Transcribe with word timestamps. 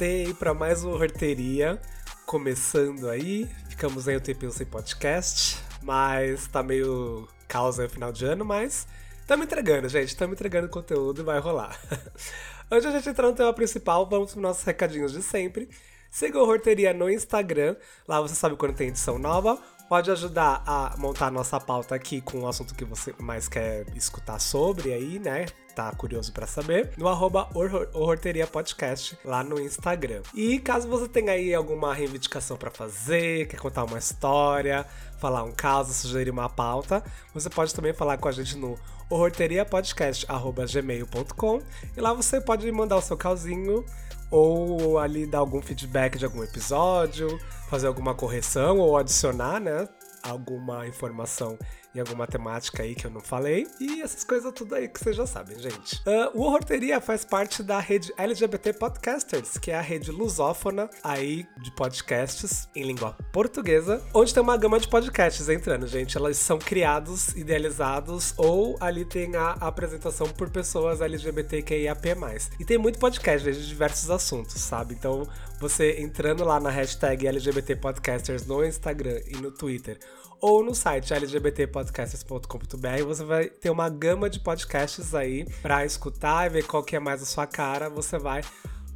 Voltei 0.00 0.32
para 0.32 0.54
mais 0.54 0.82
uma 0.82 0.94
horteria. 0.94 1.78
Começando 2.24 3.06
aí, 3.10 3.46
ficamos 3.68 4.08
aí 4.08 4.16
um 4.16 4.20
tempinho 4.20 4.50
sem 4.50 4.64
podcast, 4.66 5.62
mas 5.82 6.46
tá 6.46 6.62
meio 6.62 7.28
causa 7.46 7.82
no 7.82 7.88
final 7.90 8.10
de 8.10 8.24
ano, 8.24 8.42
mas 8.42 8.88
estamos 9.20 9.44
entregando, 9.44 9.90
gente. 9.90 10.08
Estamos 10.08 10.32
entregando 10.32 10.70
conteúdo 10.70 11.20
e 11.20 11.24
vai 11.24 11.38
rolar. 11.38 11.78
De 12.80 12.86
a 12.86 12.90
gente 12.92 13.10
entrar 13.10 13.26
no 13.28 13.34
tema 13.34 13.52
principal, 13.52 14.08
vamos 14.08 14.32
para 14.32 14.40
nossos 14.40 14.64
recadinhos 14.64 15.12
de 15.12 15.22
sempre. 15.22 15.68
Siga 16.10 16.38
o 16.38 16.48
Horteria 16.48 16.94
no 16.94 17.10
Instagram, 17.10 17.76
lá 18.08 18.22
você 18.22 18.34
sabe 18.34 18.56
quando 18.56 18.74
tem 18.74 18.88
edição 18.88 19.18
nova 19.18 19.60
pode 19.90 20.08
ajudar 20.08 20.62
a 20.64 20.94
montar 20.98 21.26
a 21.26 21.30
nossa 21.32 21.58
pauta 21.58 21.96
aqui 21.96 22.20
com 22.20 22.42
o 22.42 22.48
assunto 22.48 22.76
que 22.76 22.84
você 22.84 23.12
mais 23.18 23.48
quer 23.48 23.84
escutar 23.96 24.38
sobre 24.38 24.92
aí, 24.92 25.18
né? 25.18 25.46
Tá 25.74 25.90
curioso 25.92 26.32
para 26.32 26.46
saber? 26.46 26.92
No 26.96 27.08
arroba 27.08 27.48
Horteria 27.94 28.46
Podcast 28.46 29.18
lá 29.24 29.42
no 29.42 29.60
Instagram. 29.60 30.22
E 30.34 30.58
caso 30.58 30.86
você 30.88 31.08
tenha 31.08 31.32
aí 31.32 31.52
alguma 31.54 31.92
reivindicação 31.94 32.56
para 32.56 32.70
fazer, 32.70 33.48
quer 33.48 33.58
contar 33.58 33.84
uma 33.84 33.98
história, 33.98 34.86
falar 35.18 35.42
um 35.44 35.52
caso, 35.52 35.92
sugerir 35.92 36.30
uma 36.30 36.48
pauta, 36.48 37.04
você 37.32 37.50
pode 37.50 37.72
também 37.74 37.92
falar 37.92 38.16
com 38.18 38.28
a 38.28 38.32
gente 38.32 38.56
no 38.56 38.78
horteriapodcast.gmail.com 39.08 41.62
e 41.96 42.00
lá 42.00 42.12
você 42.12 42.40
pode 42.40 42.70
mandar 42.70 42.96
o 42.96 43.02
seu 43.02 43.16
calzinho 43.16 43.84
ou 44.30 44.98
ali 44.98 45.26
dar 45.26 45.38
algum 45.38 45.60
feedback 45.60 46.16
de 46.16 46.24
algum 46.24 46.44
episódio, 46.44 47.40
fazer 47.68 47.88
alguma 47.88 48.14
correção 48.14 48.78
ou 48.78 48.96
adicionar, 48.96 49.60
né? 49.60 49.88
Alguma 50.22 50.86
informação 50.86 51.58
em 51.94 52.00
alguma 52.00 52.26
temática 52.26 52.82
aí 52.82 52.94
que 52.94 53.06
eu 53.06 53.10
não 53.10 53.20
falei. 53.20 53.66
E 53.80 54.02
essas 54.02 54.24
coisas 54.24 54.52
tudo 54.52 54.74
aí 54.74 54.88
que 54.88 55.02
vocês 55.02 55.16
já 55.16 55.26
sabem, 55.26 55.58
gente. 55.58 55.96
Uh, 56.06 56.38
o 56.38 56.42
Horteria 56.42 57.00
faz 57.00 57.24
parte 57.24 57.62
da 57.62 57.78
rede 57.78 58.12
LGBT 58.16 58.72
Podcasters, 58.74 59.58
que 59.58 59.70
é 59.70 59.76
a 59.76 59.80
rede 59.80 60.10
lusófona 60.10 60.88
aí 61.02 61.46
de 61.62 61.70
podcasts 61.72 62.68
em 62.74 62.84
língua 62.84 63.16
portuguesa, 63.32 64.02
onde 64.14 64.32
tem 64.32 64.42
uma 64.42 64.56
gama 64.56 64.78
de 64.78 64.88
podcasts 64.88 65.48
entrando, 65.48 65.86
gente. 65.86 66.16
Elas 66.16 66.36
são 66.36 66.58
criados, 66.58 67.28
idealizados 67.36 68.34
ou 68.36 68.76
ali 68.80 69.04
tem 69.04 69.36
a 69.36 69.52
apresentação 69.52 70.28
por 70.28 70.50
pessoas 70.50 71.00
LGBTQIAP+. 71.00 72.10
E 72.58 72.64
tem 72.64 72.78
muito 72.78 72.98
podcast 72.98 73.50
de 73.50 73.66
diversos 73.66 74.10
assuntos, 74.10 74.60
sabe? 74.60 74.94
Então, 74.94 75.28
você 75.60 76.00
entrando 76.00 76.44
lá 76.44 76.58
na 76.58 76.70
hashtag 76.70 77.26
LGBT 77.26 77.76
Podcasters 77.76 78.46
no 78.46 78.64
Instagram 78.64 79.20
e 79.26 79.36
no 79.36 79.50
Twitter 79.50 79.98
ou 80.40 80.64
no 80.64 80.74
site 80.74 81.12
lgbtpodcasters.com.br 81.12 83.04
você 83.06 83.24
vai 83.24 83.48
ter 83.48 83.70
uma 83.70 83.88
gama 83.88 84.30
de 84.30 84.40
podcasts 84.40 85.14
aí 85.14 85.44
para 85.62 85.84
escutar 85.84 86.46
e 86.46 86.50
ver 86.50 86.66
qual 86.66 86.82
que 86.82 86.96
é 86.96 87.00
mais 87.00 87.22
a 87.22 87.26
sua 87.26 87.46
cara. 87.46 87.88
Você 87.90 88.18
vai 88.18 88.42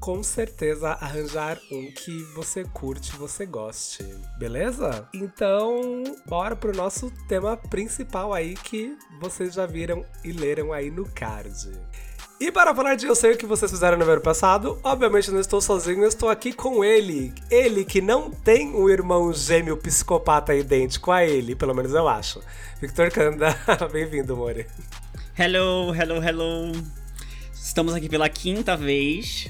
com 0.00 0.22
certeza 0.22 0.90
arranjar 0.90 1.58
um 1.72 1.90
que 1.90 2.22
você 2.34 2.62
curte, 2.62 3.16
você 3.16 3.46
goste, 3.46 4.04
beleza? 4.38 5.08
Então, 5.14 6.04
bora 6.26 6.54
pro 6.54 6.76
nosso 6.76 7.10
tema 7.26 7.56
principal 7.56 8.34
aí 8.34 8.54
que 8.54 8.98
vocês 9.18 9.54
já 9.54 9.64
viram 9.64 10.04
e 10.22 10.30
leram 10.30 10.74
aí 10.74 10.90
no 10.90 11.08
card. 11.08 11.72
E 12.40 12.50
para 12.50 12.74
falar 12.74 12.96
de 12.96 13.06
Eu 13.06 13.14
Sei 13.14 13.32
O 13.32 13.38
Que 13.38 13.46
Vocês 13.46 13.70
Fizeram 13.70 13.96
no 13.96 14.04
ano 14.04 14.20
passado, 14.20 14.78
obviamente 14.82 15.30
não 15.30 15.38
estou 15.38 15.60
sozinho, 15.60 16.04
estou 16.04 16.28
aqui 16.28 16.52
com 16.52 16.84
ele. 16.84 17.32
Ele 17.48 17.84
que 17.84 18.00
não 18.00 18.28
tem 18.28 18.74
um 18.74 18.88
irmão 18.90 19.32
gêmeo 19.32 19.76
psicopata 19.76 20.52
idêntico 20.52 21.12
a 21.12 21.24
ele, 21.24 21.54
pelo 21.54 21.72
menos 21.72 21.94
eu 21.94 22.08
acho. 22.08 22.40
Victor 22.80 23.10
Kanda, 23.12 23.56
bem-vindo, 23.92 24.36
Mori. 24.36 24.66
Hello, 25.38 25.94
hello, 25.94 26.22
hello. 26.22 26.72
Estamos 27.54 27.94
aqui 27.94 28.08
pela 28.08 28.28
quinta 28.28 28.76
vez 28.76 29.48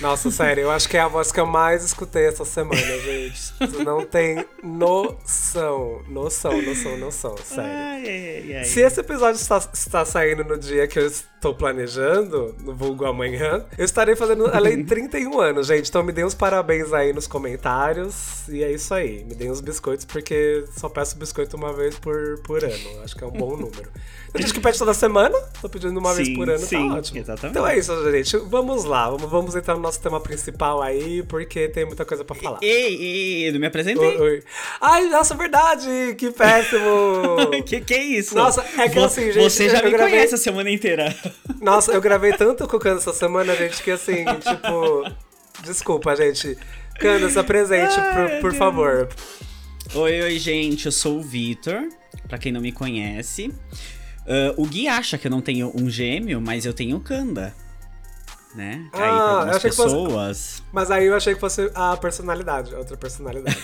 nossa, 0.00 0.30
sério, 0.30 0.62
eu 0.62 0.70
acho 0.70 0.88
que 0.88 0.96
é 0.96 1.00
a 1.00 1.08
voz 1.08 1.32
que 1.32 1.40
eu 1.40 1.46
mais 1.46 1.84
escutei 1.84 2.26
essa 2.26 2.44
semana, 2.44 2.76
gente. 3.00 3.52
Tu 3.58 3.84
não 3.84 4.04
tem 4.04 4.44
noção. 4.62 6.02
Noção, 6.08 6.60
noção, 6.62 6.96
noção, 6.98 7.36
sério. 7.38 7.70
Ai, 7.70 8.06
ai, 8.06 8.56
ai. 8.58 8.64
Se 8.64 8.80
esse 8.80 9.00
episódio 9.00 9.40
está, 9.40 9.58
está 9.72 10.04
saindo 10.04 10.44
no 10.44 10.58
dia 10.58 10.86
que 10.86 10.98
eu 10.98 11.06
estou 11.06 11.54
planejando, 11.54 12.54
no 12.60 12.74
vulgo 12.74 13.04
amanhã, 13.04 13.64
eu 13.76 13.84
estarei 13.84 14.16
fazendo 14.16 14.48
ela 14.48 14.70
em 14.70 14.84
31 14.84 15.40
anos, 15.40 15.66
gente. 15.66 15.88
Então 15.88 16.02
me 16.02 16.12
dê 16.12 16.24
uns 16.24 16.34
parabéns 16.34 16.92
aí 16.92 17.12
nos 17.12 17.26
comentários. 17.26 18.48
E 18.48 18.62
é 18.62 18.70
isso 18.70 18.92
aí. 18.92 19.24
Me 19.24 19.34
deem 19.34 19.50
uns 19.50 19.60
biscoitos, 19.60 20.04
porque 20.04 20.64
só 20.76 20.88
peço 20.88 21.16
biscoito 21.16 21.56
uma 21.56 21.72
vez 21.72 21.98
por, 21.98 22.40
por 22.42 22.64
ano. 22.64 23.02
Acho 23.02 23.16
que 23.16 23.24
é 23.24 23.26
um 23.26 23.32
bom 23.32 23.56
número. 23.56 23.90
Tem 24.32 24.42
gente 24.42 24.54
que 24.54 24.60
pede 24.60 24.78
toda 24.78 24.92
semana, 24.92 25.38
tô 25.62 25.68
pedindo 25.68 25.98
uma 25.98 26.10
sim, 26.10 26.16
vez 26.16 26.36
por 26.36 26.48
ano, 26.48 26.60
tá 26.60 26.66
sim, 26.66 26.88
tá 26.88 26.94
ótimo. 26.94 27.18
Exatamente. 27.20 27.52
Então 27.52 27.66
é 27.66 27.78
isso, 27.78 28.10
gente. 28.10 28.36
Vamos 28.36 28.84
lá, 28.84 29.08
vamos, 29.08 29.30
vamos 29.30 29.56
entrar 29.56 29.75
no 29.76 29.82
nosso 29.82 30.00
tema 30.00 30.20
principal 30.20 30.82
aí, 30.82 31.22
porque 31.22 31.68
tem 31.68 31.84
muita 31.84 32.04
coisa 32.04 32.24
pra 32.24 32.34
falar. 32.34 32.58
Ei, 32.62 33.44
ei, 33.44 33.52
não 33.52 33.60
me 33.60 33.66
apresentei. 33.66 34.04
Oi, 34.04 34.20
oi. 34.20 34.42
Ai, 34.80 35.06
nossa, 35.08 35.34
verdade! 35.34 36.14
Que 36.16 36.30
péssimo! 36.30 37.62
que 37.64 37.80
que 37.80 37.94
é 37.94 38.04
isso? 38.04 38.34
Nossa, 38.34 38.64
é 38.78 38.88
que 38.88 38.98
assim, 38.98 39.32
gente. 39.32 39.42
Você 39.42 39.68
já 39.68 39.82
me 39.82 39.90
gravei... 39.90 40.14
conhece 40.14 40.34
a 40.34 40.38
semana 40.38 40.70
inteira. 40.70 41.14
Nossa, 41.60 41.92
eu 41.92 42.00
gravei 42.00 42.32
tanto 42.32 42.66
com 42.66 42.76
o 42.76 42.80
Cano 42.80 42.98
essa 42.98 43.12
semana, 43.12 43.54
gente, 43.54 43.82
que 43.82 43.90
assim, 43.90 44.24
tipo. 44.24 45.04
Desculpa, 45.64 46.14
gente. 46.16 46.56
Cano, 46.98 47.28
se 47.28 47.38
apresente, 47.38 47.94
Ai, 47.98 48.40
por, 48.40 48.50
por 48.50 48.54
favor. 48.54 49.08
Oi, 49.94 50.22
oi, 50.22 50.38
gente. 50.38 50.86
Eu 50.86 50.92
sou 50.92 51.18
o 51.18 51.22
Vitor, 51.22 51.88
pra 52.28 52.38
quem 52.38 52.52
não 52.52 52.60
me 52.60 52.72
conhece. 52.72 53.48
Uh, 54.26 54.60
o 54.60 54.66
Gui 54.66 54.88
acha 54.88 55.16
que 55.16 55.26
eu 55.26 55.30
não 55.30 55.40
tenho 55.40 55.72
um 55.74 55.88
gêmeo, 55.88 56.40
mas 56.40 56.66
eu 56.66 56.72
tenho 56.72 56.98
Kanda. 57.00 57.54
Né? 58.56 58.88
Ah, 58.90 58.96
aí 58.96 59.10
pra 59.10 59.10
algumas 59.10 59.62
pessoas. 59.62 60.38
Fosse... 60.38 60.62
Mas 60.72 60.90
aí 60.90 61.06
eu 61.06 61.14
achei 61.14 61.34
que 61.34 61.40
fosse 61.40 61.70
a 61.74 61.94
personalidade, 61.96 62.74
outra 62.74 62.96
personalidade. 62.96 63.58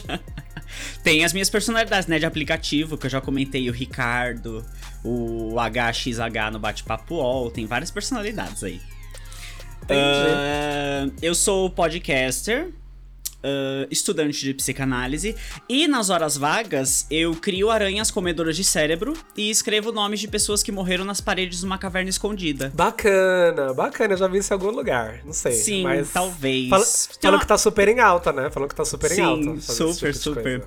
Tem 1.02 1.24
as 1.24 1.32
minhas 1.32 1.48
personalidades, 1.48 2.06
né? 2.06 2.18
De 2.18 2.26
aplicativo, 2.26 2.98
que 2.98 3.06
eu 3.06 3.10
já 3.10 3.20
comentei, 3.20 3.68
o 3.68 3.72
Ricardo, 3.72 4.64
o 5.02 5.54
HXH 5.58 6.52
no 6.52 6.58
Bate-Papo 6.58 7.14
UOL, 7.14 7.50
tem 7.50 7.66
várias 7.66 7.90
personalidades 7.90 8.62
aí. 8.62 8.80
Uh, 9.84 11.12
eu 11.20 11.34
sou 11.34 11.68
podcaster, 11.68 12.68
uh, 13.44 13.86
estudante 13.90 14.40
de 14.40 14.54
psicanálise 14.54 15.34
e 15.68 15.86
nas 15.86 16.10
horas 16.10 16.36
vagas 16.36 17.06
eu 17.10 17.34
crio 17.34 17.70
aranhas 17.70 18.10
comedoras 18.10 18.56
de 18.56 18.64
cérebro 18.64 19.14
e 19.36 19.50
escrevo 19.50 19.92
nomes 19.92 20.20
de 20.20 20.28
pessoas 20.28 20.62
que 20.62 20.72
morreram 20.72 21.04
nas 21.04 21.20
paredes 21.20 21.60
de 21.60 21.66
uma 21.66 21.78
caverna 21.78 22.10
escondida. 22.10 22.72
Bacana, 22.74 23.72
bacana, 23.74 24.14
eu 24.14 24.18
já 24.18 24.28
vi 24.28 24.38
isso 24.38 24.52
em 24.52 24.54
algum 24.54 24.70
lugar, 24.70 25.20
não 25.24 25.32
sei. 25.32 25.52
Sim, 25.52 25.82
mas 25.82 26.10
talvez. 26.10 26.68
Fala, 26.68 26.84
falou 26.84 27.36
uma... 27.36 27.40
que 27.40 27.46
tá 27.46 27.58
super 27.58 27.88
em 27.88 28.00
alta, 28.00 28.32
né? 28.32 28.50
Falou 28.50 28.68
que 28.68 28.74
tá 28.74 28.84
super 28.84 29.10
Sim, 29.10 29.20
em 29.20 29.24
alta. 29.24 29.60
Super, 29.60 30.12
tipo 30.12 30.18
super. 30.18 30.64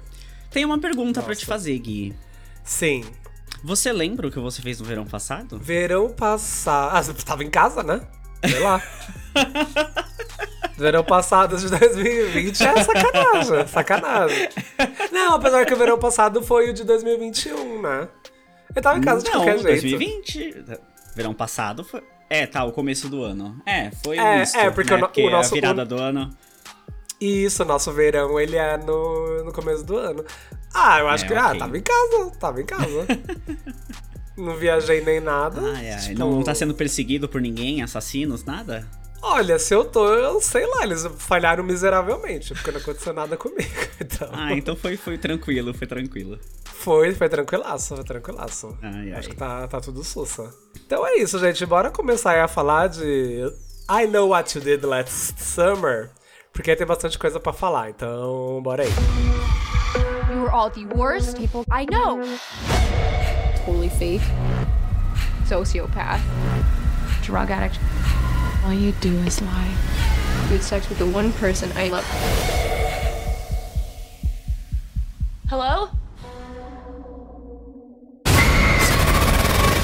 Tem 0.49 0.65
uma 0.65 0.79
pergunta 0.79 1.21
para 1.21 1.35
te 1.35 1.45
fazer, 1.45 1.77
Gui. 1.79 2.13
Sim. 2.63 3.03
Você 3.63 3.91
lembra 3.91 4.27
o 4.27 4.31
que 4.31 4.39
você 4.39 4.61
fez 4.61 4.79
no 4.79 4.85
verão 4.85 5.05
passado? 5.05 5.57
Verão 5.57 6.09
passado. 6.09 6.95
Ah, 6.95 7.01
você 7.01 7.13
tava 7.25 7.43
em 7.43 7.49
casa, 7.49 7.81
né? 7.81 8.01
Sei 8.45 8.59
lá. 8.59 8.81
verão 10.77 11.03
passado 11.03 11.57
de 11.57 11.69
2020 11.69 12.61
é 12.61 12.83
sacanagem, 12.83 13.67
sacanagem. 13.67 14.49
Não, 15.11 15.35
apesar 15.35 15.65
que 15.65 15.73
o 15.73 15.77
verão 15.77 15.97
passado 15.97 16.41
foi 16.41 16.69
o 16.69 16.73
de 16.73 16.83
2021, 16.83 17.81
né? 17.81 18.07
Eu 18.75 18.81
tava 18.81 18.97
em 18.97 19.01
casa 19.01 19.23
de 19.23 19.29
Não, 19.29 19.43
qualquer 19.43 19.59
jeito. 19.59 19.97
2020. 19.97 20.65
Verão 21.15 21.33
passado 21.33 21.83
foi. 21.83 22.01
É, 22.29 22.47
tá, 22.47 22.63
o 22.63 22.71
começo 22.71 23.07
do 23.07 23.23
ano. 23.23 23.61
É, 23.65 23.91
foi 24.03 24.17
é, 24.17 24.39
misto, 24.39 24.57
É, 24.57 24.71
porque, 24.71 24.91
né? 24.91 24.97
o, 24.97 24.99
porque 25.01 25.21
o 25.21 25.29
nosso. 25.29 25.53
A 25.53 25.55
virada 25.55 25.83
o... 25.83 25.85
do 25.85 25.99
ano. 25.99 26.35
Isso, 27.21 27.63
nosso 27.63 27.91
verão, 27.91 28.39
ele 28.39 28.57
é 28.57 28.77
no, 28.77 29.45
no 29.45 29.53
começo 29.53 29.83
do 29.83 29.95
ano. 29.95 30.25
Ah, 30.73 30.99
eu 30.99 31.07
acho 31.07 31.25
é, 31.25 31.27
que. 31.27 31.33
Ah, 31.35 31.47
okay. 31.47 31.57
Ah, 31.57 31.59
tava 31.59 31.77
em 31.77 31.81
casa, 31.81 32.31
tava 32.39 32.61
em 32.61 32.65
casa. 32.65 33.07
não 34.35 34.55
viajei 34.55 35.01
nem 35.01 35.19
nada. 35.19 35.61
Ai, 35.75 35.91
ai. 35.91 35.99
Tipo... 35.99 36.19
Não 36.19 36.41
tá 36.41 36.55
sendo 36.55 36.73
perseguido 36.73 37.29
por 37.29 37.39
ninguém, 37.39 37.83
assassinos, 37.83 38.43
nada? 38.43 38.85
Olha, 39.25 39.57
se 39.57 39.73
eu 39.73 39.85
tô, 39.85 40.05
eu 40.15 40.41
sei 40.41 40.65
lá, 40.65 40.83
eles 40.83 41.07
falharam 41.17 41.63
miseravelmente, 41.63 42.53
porque 42.53 42.71
não 42.71 42.79
aconteceu 42.81 43.13
nada 43.13 43.37
comigo. 43.37 43.63
Então... 44.03 44.29
Ah, 44.33 44.53
então 44.53 44.75
foi, 44.75 44.97
foi 44.97 45.17
tranquilo, 45.17 45.73
foi 45.73 45.87
tranquilo. 45.87 46.37
Foi, 46.65 47.15
foi 47.15 47.29
tranquilaço, 47.29 47.95
foi 47.95 48.03
tranquilaço. 48.03 48.77
Ai, 48.81 49.13
Acho 49.13 49.29
ai. 49.29 49.33
que 49.33 49.35
tá, 49.35 49.65
tá 49.67 49.79
tudo 49.79 50.03
sussa. 50.03 50.53
Então 50.85 51.07
é 51.07 51.15
isso, 51.15 51.39
gente. 51.39 51.65
Bora 51.65 51.89
começar 51.89 52.43
a 52.43 52.47
falar 52.49 52.87
de 52.87 53.49
I 53.89 54.05
Know 54.07 54.29
What 54.29 54.57
You 54.57 54.63
Did 54.63 54.83
Last 54.83 55.41
Summer, 55.41 56.09
porque 56.51 56.75
tem 56.75 56.85
bastante 56.85 57.17
coisa 57.17 57.39
para 57.39 57.53
falar, 57.53 57.91
então 57.91 58.61
bora 58.61 58.83
aí. 58.83 58.89
You 60.29 60.41
were 60.41 60.51
all 60.51 60.69
the 60.69 60.85
worst 60.95 61.37
people 61.37 61.63
I 61.71 61.85
know. 61.85 62.19
Totally 63.65 63.89
fake. 63.89 64.25
Sociopath. 65.47 66.19
Drug 67.25 67.49
addict. 67.53 67.79
All 68.65 68.73
you 68.73 68.93
do 69.01 69.09
is 69.27 69.41
lie. 69.41 69.75
You 70.49 70.55
had 70.55 70.63
sex 70.63 70.87
with 70.87 70.97
the 70.97 71.05
one 71.05 71.33
person 71.33 71.69
I 71.75 71.89
love. 71.89 72.05
Hello? 75.49 75.89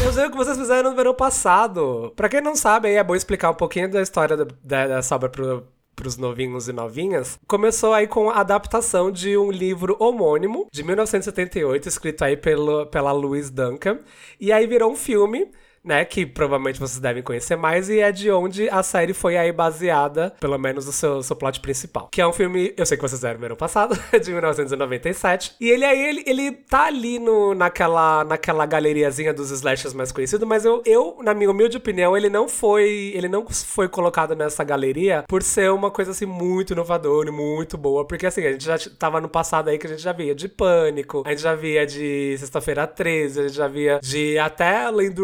Eu 0.05 0.13
sei 0.13 0.25
o 0.25 0.31
que 0.31 0.37
vocês 0.37 0.57
fizeram 0.57 0.91
no 0.91 0.95
verão 0.95 1.13
passado. 1.13 2.13
Pra 2.15 2.29
quem 2.29 2.39
não 2.39 2.55
sabe, 2.55 2.87
aí 2.87 2.95
é 2.95 3.03
bom 3.03 3.15
explicar 3.15 3.51
um 3.51 3.53
pouquinho 3.53 3.91
da 3.91 4.01
história 4.01 4.37
da, 4.37 4.45
da, 4.63 4.87
dessa 4.87 5.13
obra 5.13 5.27
pro, 5.27 5.67
pros 5.93 6.15
novinhos 6.15 6.69
e 6.69 6.71
novinhas. 6.73 7.37
Começou 7.45 7.93
aí 7.93 8.07
com 8.07 8.29
a 8.29 8.39
adaptação 8.39 9.11
de 9.11 9.37
um 9.37 9.51
livro 9.51 9.97
homônimo, 9.99 10.67
de 10.71 10.83
1978, 10.83 11.89
escrito 11.89 12.23
aí 12.23 12.37
pelo, 12.37 12.85
pela 12.85 13.11
Louise 13.11 13.51
Duncan. 13.51 13.99
E 14.39 14.53
aí 14.53 14.65
virou 14.65 14.89
um 14.89 14.95
filme 14.95 15.51
né? 15.83 16.05
Que 16.05 16.25
provavelmente 16.25 16.79
vocês 16.79 16.99
devem 16.99 17.23
conhecer 17.23 17.55
mais, 17.55 17.89
e 17.89 17.99
é 17.99 18.11
de 18.11 18.31
onde 18.31 18.69
a 18.69 18.83
série 18.83 19.13
foi 19.13 19.37
aí 19.37 19.51
baseada, 19.51 20.33
pelo 20.39 20.57
menos 20.57 20.87
o 20.87 20.91
seu, 20.91 21.21
seu 21.23 21.35
plot 21.35 21.59
principal. 21.59 22.09
Que 22.11 22.21
é 22.21 22.27
um 22.27 22.33
filme, 22.33 22.73
eu 22.77 22.85
sei 22.85 22.97
que 22.97 23.01
vocês 23.01 23.21
viram 23.21 23.39
no 23.39 23.45
ano 23.45 23.55
passado, 23.55 23.97
de 24.21 24.31
1997. 24.31 25.55
E 25.59 25.69
ele 25.69 25.85
aí, 25.85 25.99
ele, 25.99 26.23
ele 26.25 26.51
tá 26.51 26.85
ali 26.85 27.19
no, 27.19 27.53
naquela, 27.53 28.23
naquela 28.23 28.65
galeriazinha 28.65 29.33
dos 29.33 29.51
slashers 29.51 29.93
mais 29.93 30.11
conhecidos, 30.11 30.47
mas 30.47 30.65
eu, 30.65 30.81
eu, 30.85 31.17
na 31.21 31.33
minha 31.33 31.49
humilde 31.49 31.77
opinião, 31.77 32.15
ele 32.15 32.29
não 32.29 32.47
foi. 32.47 33.11
Ele 33.15 33.27
não 33.27 33.45
foi 33.49 33.87
colocado 33.87 34.35
nessa 34.35 34.63
galeria 34.63 35.23
por 35.27 35.43
ser 35.43 35.71
uma 35.71 35.91
coisa 35.91 36.11
assim 36.11 36.25
muito 36.25 36.73
inovadora 36.73 37.29
e 37.29 37.31
muito 37.31 37.77
boa. 37.77 38.05
Porque 38.05 38.25
assim, 38.25 38.45
a 38.45 38.51
gente 38.51 38.65
já 38.65 38.77
tava 38.97 39.19
no 39.21 39.29
passado 39.29 39.69
aí 39.69 39.77
que 39.77 39.87
a 39.87 39.89
gente 39.89 40.01
já 40.01 40.11
via 40.11 40.35
de 40.35 40.47
pânico, 40.47 41.23
a 41.25 41.29
gente 41.29 41.41
já 41.41 41.55
via 41.55 41.85
de 41.85 42.35
sexta-feira 42.37 42.85
13, 42.87 43.39
a 43.39 43.43
gente 43.47 43.55
já 43.55 43.67
via 43.67 43.99
de 44.01 44.37
até 44.37 44.89
lenda 44.89 45.21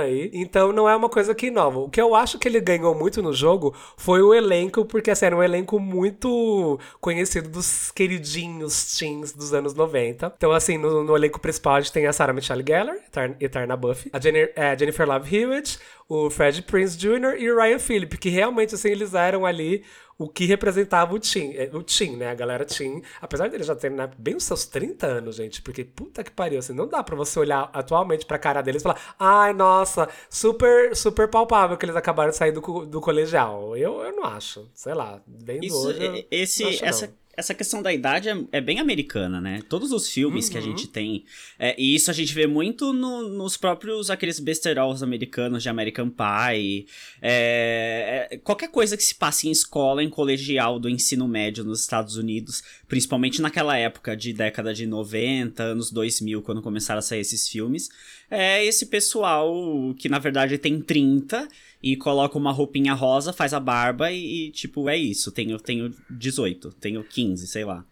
aí. 0.00 0.30
Então 0.32 0.72
não 0.72 0.88
é 0.88 0.96
uma 0.96 1.08
coisa 1.08 1.34
que 1.34 1.46
inova. 1.46 1.78
O 1.78 1.88
que 1.88 2.00
eu 2.00 2.14
acho 2.14 2.38
que 2.38 2.48
ele 2.48 2.60
ganhou 2.60 2.94
muito 2.94 3.22
no 3.22 3.32
jogo 3.32 3.74
foi 3.96 4.22
o 4.22 4.34
elenco, 4.34 4.84
porque 4.84 5.10
assim, 5.10 5.26
era 5.26 5.36
um 5.36 5.42
elenco 5.42 5.78
muito 5.78 6.78
conhecido 7.00 7.48
dos 7.48 7.90
queridinhos 7.90 8.96
teens 8.96 9.32
dos 9.32 9.52
anos 9.52 9.74
90. 9.74 10.32
Então, 10.36 10.52
assim, 10.52 10.78
no, 10.78 11.04
no 11.04 11.16
elenco 11.16 11.40
principal 11.40 11.76
a 11.76 11.80
gente 11.80 11.92
tem 11.92 12.06
a 12.06 12.12
Sarah 12.12 12.32
Michelle 12.32 12.64
Gellar, 12.66 12.96
eterna 13.40 13.76
Buffy, 13.76 14.10
a 14.12 14.18
é, 14.56 14.78
Jennifer 14.78 15.06
Love 15.06 15.36
Hewitt, 15.36 15.78
o 16.08 16.28
Fred 16.30 16.62
Prince 16.62 16.96
Jr. 16.96 17.36
e 17.38 17.50
o 17.50 17.56
Ryan 17.56 17.78
Phillip, 17.78 18.18
que 18.18 18.28
realmente, 18.28 18.74
assim, 18.74 18.88
eles 18.88 19.14
eram 19.14 19.46
ali 19.46 19.84
o 20.16 20.28
que 20.28 20.44
representava 20.44 21.12
o 21.12 21.18
Tim, 21.18 21.52
é, 21.54 21.68
o 21.72 21.82
Tim, 21.82 22.16
né? 22.16 22.30
A 22.30 22.34
galera 22.34 22.64
Tim, 22.64 23.02
apesar 23.20 23.48
dele 23.48 23.64
já 23.64 23.74
ter 23.74 23.90
né, 23.90 24.08
bem 24.16 24.36
os 24.36 24.44
seus 24.44 24.64
30 24.64 25.06
anos, 25.06 25.36
gente, 25.36 25.60
porque 25.60 25.84
puta 25.84 26.22
que 26.22 26.30
pariu, 26.30 26.60
assim, 26.60 26.72
não 26.72 26.86
dá 26.86 27.02
para 27.02 27.16
você 27.16 27.38
olhar 27.38 27.68
atualmente 27.72 28.24
pra 28.24 28.38
cara 28.38 28.62
deles 28.62 28.80
e 28.80 28.84
falar, 28.84 29.14
ai, 29.18 29.52
nossa, 29.52 30.08
super, 30.30 30.94
super 30.94 31.28
palpável 31.28 31.76
que 31.76 31.84
eles 31.84 31.96
acabaram 31.96 32.30
de 32.30 32.36
sair 32.36 32.52
do, 32.52 32.60
do 32.86 33.00
colegial. 33.00 33.76
Eu, 33.76 34.02
eu 34.02 34.14
não 34.14 34.24
acho, 34.24 34.68
sei 34.72 34.94
lá, 34.94 35.20
bem 35.26 35.60
Isso, 35.62 35.88
hoje, 35.88 36.26
esse, 36.30 36.84
essa, 36.84 37.06
não 37.08 37.23
essa 37.36 37.54
questão 37.54 37.82
da 37.82 37.92
idade 37.92 38.28
é, 38.28 38.36
é, 38.52 38.60
bem 38.60 38.78
americana, 38.80 39.40
né? 39.40 39.62
Todos 39.68 39.92
os 39.92 40.08
filmes 40.08 40.46
uhum. 40.46 40.52
que 40.52 40.58
a 40.58 40.60
gente 40.60 40.86
uhum. 40.86 40.92
tem. 40.92 41.24
É, 41.58 41.74
e 41.80 41.94
isso 41.94 42.10
a 42.10 42.14
gente 42.14 42.32
vê 42.34 42.46
muito 42.46 42.92
no, 42.92 43.28
nos 43.28 43.56
próprios 43.56 44.10
aqueles 44.10 44.38
besterols 44.38 45.02
americanos 45.02 45.62
de 45.62 45.68
American 45.68 46.10
Pie. 46.10 46.86
É, 47.20 48.28
é, 48.30 48.38
qualquer 48.38 48.68
coisa 48.68 48.96
que 48.96 49.02
se 49.02 49.14
passe 49.14 49.48
em 49.48 49.50
escola, 49.50 50.02
em 50.02 50.08
colegial 50.08 50.78
do 50.78 50.88
ensino 50.88 51.26
médio 51.26 51.64
nos 51.64 51.80
Estados 51.80 52.16
Unidos, 52.16 52.62
principalmente 52.88 53.42
naquela 53.42 53.76
época 53.76 54.16
de 54.16 54.32
década 54.32 54.72
de 54.72 54.86
90, 54.86 55.62
anos 55.62 55.90
2000, 55.90 56.42
quando 56.42 56.62
começaram 56.62 56.98
a 56.98 57.02
sair 57.02 57.20
esses 57.20 57.48
filmes, 57.48 57.88
é 58.30 58.64
esse 58.64 58.86
pessoal 58.86 59.54
que 59.98 60.08
na 60.08 60.18
verdade 60.18 60.58
tem 60.58 60.80
30 60.80 61.48
e 61.84 61.98
coloca 61.98 62.38
uma 62.38 62.50
roupinha 62.50 62.94
rosa, 62.94 63.30
faz 63.30 63.52
a 63.52 63.60
barba 63.60 64.10
e, 64.10 64.46
e, 64.46 64.50
tipo, 64.50 64.88
é 64.88 64.96
isso. 64.96 65.30
Tenho, 65.30 65.60
tenho 65.60 65.94
18, 66.08 66.72
tenho 66.80 67.04
15, 67.04 67.46
sei 67.46 67.62
lá. 67.62 67.84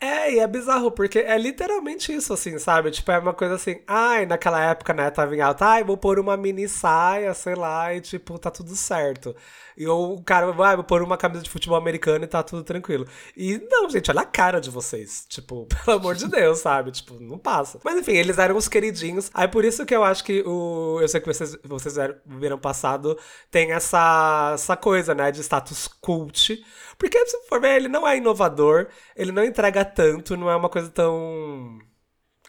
É, 0.00 0.32
e 0.34 0.38
é 0.40 0.46
bizarro, 0.48 0.90
porque 0.90 1.20
é 1.20 1.38
literalmente 1.38 2.12
isso, 2.12 2.32
assim, 2.32 2.58
sabe? 2.58 2.90
Tipo, 2.90 3.12
é 3.12 3.18
uma 3.18 3.32
coisa 3.32 3.54
assim, 3.54 3.82
ai, 3.86 4.26
naquela 4.26 4.60
época, 4.64 4.92
né, 4.92 5.08
tava 5.10 5.36
em 5.36 5.40
alta, 5.40 5.64
ai, 5.64 5.84
vou 5.84 5.96
pôr 5.96 6.18
uma 6.18 6.36
mini 6.36 6.68
saia, 6.68 7.32
sei 7.32 7.54
lá, 7.54 7.94
e 7.94 8.00
tipo, 8.00 8.36
tá 8.36 8.50
tudo 8.50 8.74
certo. 8.74 9.36
E 9.80 9.88
o 9.88 10.20
cara 10.20 10.52
vai, 10.52 10.76
pôr 10.82 11.00
uma 11.00 11.16
camisa 11.16 11.42
de 11.42 11.48
futebol 11.48 11.78
americano 11.78 12.22
e 12.22 12.28
tá 12.28 12.42
tudo 12.42 12.62
tranquilo. 12.62 13.06
E 13.34 13.56
não, 13.70 13.88
gente, 13.88 14.10
olha 14.10 14.20
a 14.20 14.26
cara 14.26 14.60
de 14.60 14.68
vocês. 14.68 15.24
Tipo, 15.26 15.66
pelo 15.86 15.96
amor 15.96 16.14
de 16.14 16.28
Deus, 16.28 16.58
sabe? 16.58 16.90
Tipo, 16.90 17.18
não 17.18 17.38
passa. 17.38 17.80
Mas 17.82 17.96
enfim, 17.96 18.12
eles 18.12 18.36
eram 18.36 18.58
os 18.58 18.68
queridinhos. 18.68 19.30
Aí 19.32 19.48
por 19.48 19.64
isso 19.64 19.86
que 19.86 19.96
eu 19.96 20.04
acho 20.04 20.22
que 20.22 20.42
o. 20.46 20.98
Eu 21.00 21.08
sei 21.08 21.18
que 21.18 21.26
vocês, 21.26 21.56
vocês 21.64 21.94
viram 22.26 22.58
passado, 22.58 23.18
tem 23.50 23.72
essa, 23.72 24.50
essa 24.52 24.76
coisa, 24.76 25.14
né, 25.14 25.32
de 25.32 25.40
status 25.40 25.88
cult. 25.88 26.62
Porque, 26.98 27.26
se 27.26 27.48
for 27.48 27.58
ver, 27.58 27.76
ele 27.76 27.88
não 27.88 28.06
é 28.06 28.18
inovador, 28.18 28.88
ele 29.16 29.32
não 29.32 29.42
entrega 29.42 29.82
tanto, 29.82 30.36
não 30.36 30.50
é 30.50 30.56
uma 30.56 30.68
coisa 30.68 30.90
tão 30.90 31.80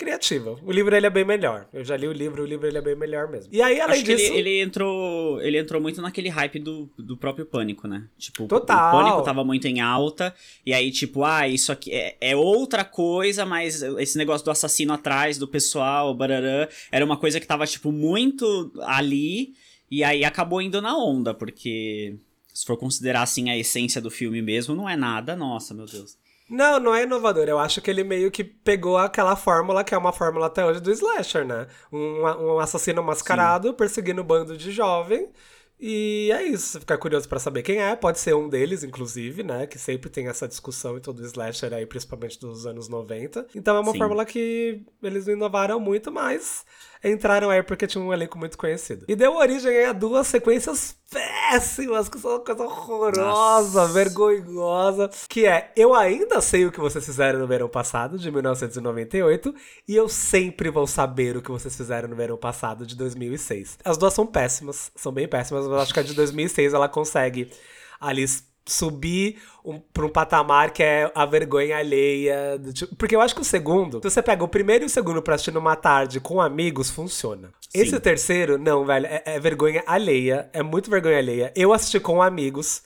criativa. 0.01 0.57
O 0.63 0.71
livro 0.71 0.95
ele 0.95 1.05
é 1.05 1.09
bem 1.09 1.23
melhor. 1.23 1.67
Eu 1.71 1.85
já 1.85 1.95
li 1.95 2.07
o 2.07 2.11
livro, 2.11 2.41
o 2.41 2.45
livro 2.45 2.67
ele 2.67 2.79
é 2.79 2.81
bem 2.81 2.95
melhor 2.95 3.29
mesmo. 3.29 3.53
E 3.53 3.61
aí, 3.61 3.79
além 3.79 3.97
Acho 3.97 4.03
disso. 4.03 4.33
Ele, 4.33 4.49
ele, 4.49 4.61
entrou. 4.61 5.39
Ele 5.41 5.59
entrou 5.59 5.79
muito 5.79 6.01
naquele 6.01 6.29
hype 6.29 6.59
do, 6.59 6.89
do 6.97 7.15
próprio 7.15 7.45
pânico, 7.45 7.87
né? 7.87 8.07
Tipo, 8.17 8.47
Total. 8.47 8.89
o 8.89 8.97
pânico 8.97 9.21
tava 9.21 9.43
muito 9.43 9.67
em 9.67 9.79
alta. 9.79 10.33
E 10.65 10.73
aí, 10.73 10.89
tipo, 10.91 11.23
ah, 11.23 11.47
isso 11.47 11.71
aqui 11.71 11.91
é, 11.91 12.17
é 12.19 12.35
outra 12.35 12.83
coisa, 12.83 13.45
mas 13.45 13.83
esse 13.83 14.17
negócio 14.17 14.43
do 14.43 14.51
assassino 14.51 14.91
atrás, 14.91 15.37
do 15.37 15.47
pessoal, 15.47 16.15
barará, 16.15 16.67
era 16.91 17.05
uma 17.05 17.17
coisa 17.17 17.39
que 17.39 17.45
tava, 17.45 17.67
tipo, 17.67 17.91
muito 17.91 18.71
ali. 18.81 19.53
E 19.89 20.03
aí 20.03 20.25
acabou 20.25 20.61
indo 20.61 20.81
na 20.81 20.97
onda, 20.97 21.33
porque 21.33 22.15
se 22.53 22.65
for 22.65 22.77
considerar 22.77 23.21
assim 23.21 23.49
a 23.49 23.57
essência 23.57 24.01
do 24.01 24.09
filme 24.09 24.41
mesmo, 24.41 24.75
não 24.75 24.89
é 24.89 24.95
nada, 24.95 25.35
nossa, 25.35 25.73
meu 25.73 25.85
Deus. 25.85 26.17
Não, 26.51 26.81
não 26.81 26.93
é 26.93 27.03
inovador. 27.03 27.47
Eu 27.47 27.57
acho 27.57 27.79
que 27.81 27.89
ele 27.89 28.03
meio 28.03 28.29
que 28.29 28.43
pegou 28.43 28.97
aquela 28.97 29.37
fórmula 29.37 29.85
que 29.85 29.95
é 29.95 29.97
uma 29.97 30.11
fórmula 30.11 30.47
até 30.47 30.65
hoje 30.65 30.81
do 30.81 30.91
slasher, 30.91 31.45
né? 31.45 31.65
Um, 31.89 32.23
um 32.23 32.59
assassino 32.59 33.01
mascarado 33.01 33.69
Sim. 33.69 33.73
perseguindo 33.73 34.21
um 34.21 34.25
bando 34.25 34.57
de 34.57 34.69
jovem. 34.69 35.31
E 35.79 36.29
é 36.33 36.43
isso. 36.43 36.77
Ficar 36.81 36.97
curioso 36.97 37.27
para 37.29 37.39
saber 37.39 37.63
quem 37.63 37.77
é, 37.81 37.95
pode 37.95 38.19
ser 38.19 38.35
um 38.35 38.49
deles, 38.49 38.83
inclusive, 38.83 39.43
né? 39.43 39.65
Que 39.65 39.79
sempre 39.79 40.09
tem 40.09 40.27
essa 40.27 40.45
discussão 40.45 40.97
em 40.97 40.99
todo 40.99 41.25
slasher 41.25 41.73
aí, 41.73 41.85
principalmente 41.85 42.37
dos 42.37 42.65
anos 42.65 42.89
90. 42.89 43.47
Então 43.55 43.77
é 43.77 43.79
uma 43.79 43.93
Sim. 43.93 43.97
fórmula 43.97 44.25
que 44.25 44.83
eles 45.01 45.27
inovaram 45.27 45.79
muito, 45.79 46.11
mas 46.11 46.65
entraram 47.03 47.49
aí 47.49 47.63
porque 47.63 47.87
tinha 47.87 48.03
um 48.03 48.13
elenco 48.13 48.37
muito 48.37 48.57
conhecido. 48.57 49.05
E 49.07 49.15
deu 49.15 49.35
origem 49.35 49.85
a 49.85 49.93
duas 49.93 50.27
sequências 50.27 50.95
péssimas, 51.09 52.07
que 52.07 52.17
são 52.17 52.31
uma 52.31 52.39
coisa 52.39 52.63
horrorosa, 52.63 53.81
Nossa. 53.81 53.93
vergonhosa, 53.93 55.09
que 55.27 55.45
é 55.45 55.71
Eu 55.75 55.93
Ainda 55.93 56.39
Sei 56.41 56.65
O 56.65 56.71
Que 56.71 56.79
Vocês 56.79 57.05
Fizeram 57.05 57.39
no 57.39 57.47
Verão 57.47 57.67
Passado, 57.67 58.17
de 58.17 58.31
1998, 58.31 59.53
e 59.87 59.95
Eu 59.95 60.07
Sempre 60.07 60.69
Vou 60.69 60.87
Saber 60.87 61.35
O 61.35 61.41
Que 61.41 61.51
Vocês 61.51 61.75
Fizeram 61.75 62.07
no 62.07 62.15
Verão 62.15 62.37
Passado, 62.37 62.85
de 62.85 62.95
2006. 62.95 63.79
As 63.83 63.97
duas 63.97 64.13
são 64.13 64.25
péssimas, 64.25 64.91
são 64.95 65.11
bem 65.11 65.27
péssimas, 65.27 65.67
mas 65.67 65.81
acho 65.81 65.93
que 65.93 65.99
a 65.99 66.03
de 66.03 66.13
2006 66.13 66.73
ela 66.73 66.87
consegue 66.87 67.51
ali 67.99 68.25
subir 68.65 69.41
um, 69.65 69.79
pra 69.79 70.05
um 70.05 70.09
patamar 70.09 70.71
que 70.71 70.83
é 70.83 71.11
a 71.13 71.25
vergonha 71.25 71.77
alheia. 71.77 72.59
Tipo, 72.73 72.95
porque 72.95 73.15
eu 73.15 73.21
acho 73.21 73.35
que 73.35 73.41
o 73.41 73.45
segundo, 73.45 73.97
se 73.97 74.09
você 74.09 74.21
pega 74.21 74.43
o 74.43 74.47
primeiro 74.47 74.83
e 74.83 74.87
o 74.87 74.89
segundo 74.89 75.21
pra 75.21 75.35
assistir 75.35 75.51
numa 75.51 75.75
tarde 75.75 76.19
com 76.19 76.41
amigos, 76.41 76.89
funciona. 76.89 77.53
Sim. 77.69 77.81
Esse 77.81 77.99
terceiro, 77.99 78.57
não, 78.57 78.85
velho, 78.85 79.05
é, 79.05 79.23
é, 79.25 79.39
vergonha 79.39 79.83
alheia, 79.85 80.49
é 80.53 80.61
muito 80.61 80.89
vergonha 80.89 81.17
alheia. 81.17 81.51
Eu 81.55 81.73
assisti 81.73 81.99
com 81.99 82.21
amigos 82.21 82.83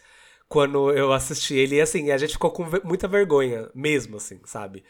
quando 0.48 0.92
eu 0.92 1.12
assisti 1.12 1.56
ele, 1.56 1.76
e 1.76 1.82
assim, 1.82 2.12
a 2.12 2.18
gente 2.18 2.34
ficou 2.34 2.52
com 2.52 2.66
muita 2.84 3.08
vergonha, 3.08 3.70
mesmo, 3.74 4.18
assim, 4.18 4.40
sabe? 4.46 4.84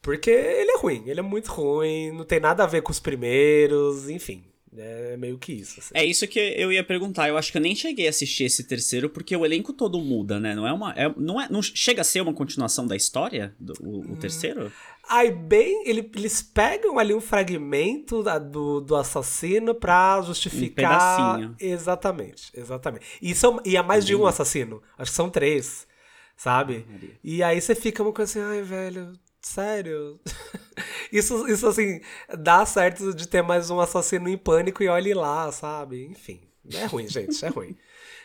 Porque 0.00 0.30
ele 0.30 0.70
é 0.72 0.78
ruim, 0.78 1.04
ele 1.06 1.20
é 1.20 1.22
muito 1.22 1.52
ruim, 1.52 2.10
não 2.12 2.24
tem 2.24 2.40
nada 2.40 2.64
a 2.64 2.66
ver 2.66 2.82
com 2.82 2.90
os 2.90 2.98
primeiros, 2.98 4.08
enfim. 4.08 4.51
É 4.76 5.16
meio 5.18 5.38
que 5.38 5.52
isso. 5.52 5.80
Assim. 5.80 5.90
É 5.92 6.04
isso 6.04 6.26
que 6.26 6.38
eu 6.38 6.72
ia 6.72 6.82
perguntar. 6.82 7.28
Eu 7.28 7.36
acho 7.36 7.52
que 7.52 7.58
eu 7.58 7.62
nem 7.62 7.76
cheguei 7.76 8.06
a 8.06 8.10
assistir 8.10 8.44
esse 8.44 8.64
terceiro, 8.64 9.10
porque 9.10 9.36
o 9.36 9.44
elenco 9.44 9.72
todo 9.72 10.00
muda, 10.00 10.40
né? 10.40 10.54
Não 10.54 10.66
é 10.66 10.72
uma. 10.72 10.92
É, 10.92 11.12
não, 11.16 11.40
é, 11.40 11.48
não 11.50 11.60
chega 11.60 12.00
a 12.00 12.04
ser 12.04 12.22
uma 12.22 12.32
continuação 12.32 12.86
da 12.86 12.96
história, 12.96 13.54
do, 13.60 13.74
o, 13.80 13.98
o 13.98 14.12
hum. 14.12 14.16
terceiro? 14.16 14.72
Aí, 15.08 15.30
bem, 15.30 15.86
ele, 15.86 16.10
eles 16.16 16.42
pegam 16.42 16.98
ali 16.98 17.12
um 17.12 17.20
fragmento 17.20 18.22
da, 18.22 18.38
do, 18.38 18.80
do 18.80 18.96
assassino 18.96 19.74
pra 19.74 20.22
justificar. 20.22 21.36
Um 21.36 21.36
pedacinho. 21.36 21.56
Exatamente, 21.60 22.50
exatamente. 22.54 23.06
E, 23.20 23.34
são, 23.34 23.60
e 23.64 23.76
há 23.76 23.82
mais 23.82 24.06
de 24.06 24.14
um 24.14 24.26
assassino. 24.26 24.82
Acho 24.96 25.10
que 25.10 25.16
são 25.16 25.28
três. 25.28 25.86
Sabe? 26.34 26.84
e 27.22 27.40
aí 27.42 27.60
você 27.60 27.74
fica 27.74 28.02
uma 28.02 28.12
coisa 28.12 28.40
assim, 28.40 28.50
ai, 28.50 28.62
velho, 28.62 29.12
sério? 29.42 30.20
isso, 31.12 31.46
isso, 31.48 31.66
assim, 31.66 32.00
dá 32.38 32.64
certo 32.64 33.14
de 33.14 33.26
ter 33.28 33.42
mais 33.42 33.70
um 33.70 33.80
assassino 33.80 34.28
em 34.28 34.38
pânico 34.38 34.82
e 34.82 34.88
olhe 34.88 35.12
lá, 35.14 35.50
sabe? 35.52 36.06
Enfim, 36.06 36.40
é 36.72 36.84
ruim, 36.86 37.08
gente, 37.08 37.44
é 37.44 37.48
ruim. 37.48 37.76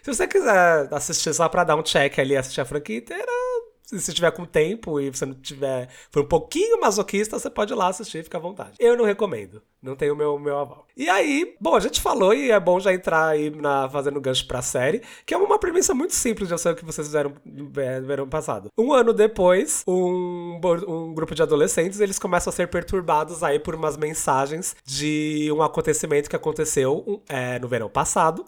Se 0.01 0.13
você 0.13 0.27
quiser 0.27 0.87
assistir 0.93 1.33
só 1.33 1.49
pra 1.49 1.63
dar 1.63 1.75
um 1.75 1.83
check 1.83 2.17
ali, 2.19 2.35
assistir 2.37 2.61
a 2.61 2.65
franquia 2.65 2.97
inteira, 2.97 3.31
se 3.87 4.13
tiver 4.13 4.31
com 4.31 4.45
tempo 4.45 4.99
e 4.99 5.09
você 5.09 5.25
não 5.25 5.33
tiver. 5.33 5.89
for 6.11 6.23
um 6.23 6.27
pouquinho 6.27 6.79
masoquista, 6.79 7.39
você 7.39 7.49
pode 7.49 7.73
ir 7.73 7.75
lá 7.75 7.87
assistir, 7.87 8.23
fica 8.23 8.37
à 8.37 8.41
vontade. 8.41 8.73
Eu 8.79 8.97
não 8.97 9.05
recomendo. 9.05 9.61
Não 9.81 9.95
tenho 9.95 10.15
meu, 10.15 10.37
meu 10.39 10.57
aval. 10.57 10.85
E 10.97 11.07
aí, 11.07 11.55
bom, 11.61 11.75
a 11.75 11.79
gente 11.79 12.01
falou 12.01 12.33
e 12.33 12.51
é 12.51 12.59
bom 12.59 12.79
já 12.79 12.91
entrar 12.91 13.27
aí 13.27 13.49
na, 13.49 13.87
fazendo 13.87 14.19
gancho 14.19 14.45
pra 14.47 14.61
série, 14.61 15.01
que 15.25 15.33
é 15.33 15.37
uma 15.37 15.59
premissa 15.59 15.93
muito 15.93 16.15
simples, 16.15 16.49
eu 16.49 16.57
sei 16.57 16.71
o 16.71 16.75
que 16.75 16.83
vocês 16.83 17.07
fizeram 17.07 17.33
no 17.45 17.69
verão 17.69 18.27
passado. 18.27 18.69
Um 18.77 18.91
ano 18.91 19.13
depois, 19.13 19.83
um, 19.87 20.59
um 20.87 21.13
grupo 21.13 21.35
de 21.35 21.43
adolescentes, 21.43 21.99
eles 21.99 22.17
começam 22.17 22.49
a 22.49 22.53
ser 22.53 22.67
perturbados 22.67 23.43
aí 23.43 23.59
por 23.59 23.75
umas 23.75 23.95
mensagens 23.95 24.75
de 24.83 25.49
um 25.53 25.61
acontecimento 25.61 26.29
que 26.29 26.35
aconteceu 26.35 27.21
é, 27.29 27.59
no 27.59 27.67
verão 27.67 27.87
passado, 27.87 28.43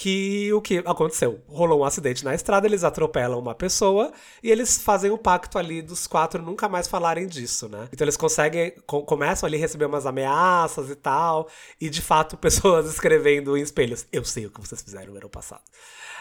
que 0.00 0.50
o 0.54 0.62
que 0.62 0.78
aconteceu? 0.78 1.42
Rolou 1.46 1.80
um 1.80 1.84
acidente 1.84 2.24
na 2.24 2.34
estrada, 2.34 2.66
eles 2.66 2.84
atropelam 2.84 3.38
uma 3.38 3.54
pessoa 3.54 4.10
e 4.42 4.50
eles 4.50 4.80
fazem 4.80 5.10
o 5.10 5.14
um 5.16 5.18
pacto 5.18 5.58
ali 5.58 5.82
dos 5.82 6.06
quatro 6.06 6.42
nunca 6.42 6.70
mais 6.70 6.88
falarem 6.88 7.26
disso, 7.26 7.68
né? 7.68 7.86
Então 7.92 8.06
eles 8.06 8.16
conseguem, 8.16 8.72
com, 8.86 9.02
começam 9.02 9.46
ali 9.46 9.58
a 9.58 9.60
receber 9.60 9.84
umas 9.84 10.06
ameaças 10.06 10.88
e 10.88 10.94
tal, 10.94 11.50
e 11.78 11.90
de 11.90 12.00
fato 12.00 12.34
pessoas 12.40 12.90
escrevendo 12.90 13.58
em 13.58 13.60
espelhos: 13.60 14.06
Eu 14.10 14.24
sei 14.24 14.46
o 14.46 14.50
que 14.50 14.58
vocês 14.58 14.80
fizeram 14.80 15.12
no 15.12 15.18
ano 15.18 15.28
passado 15.28 15.60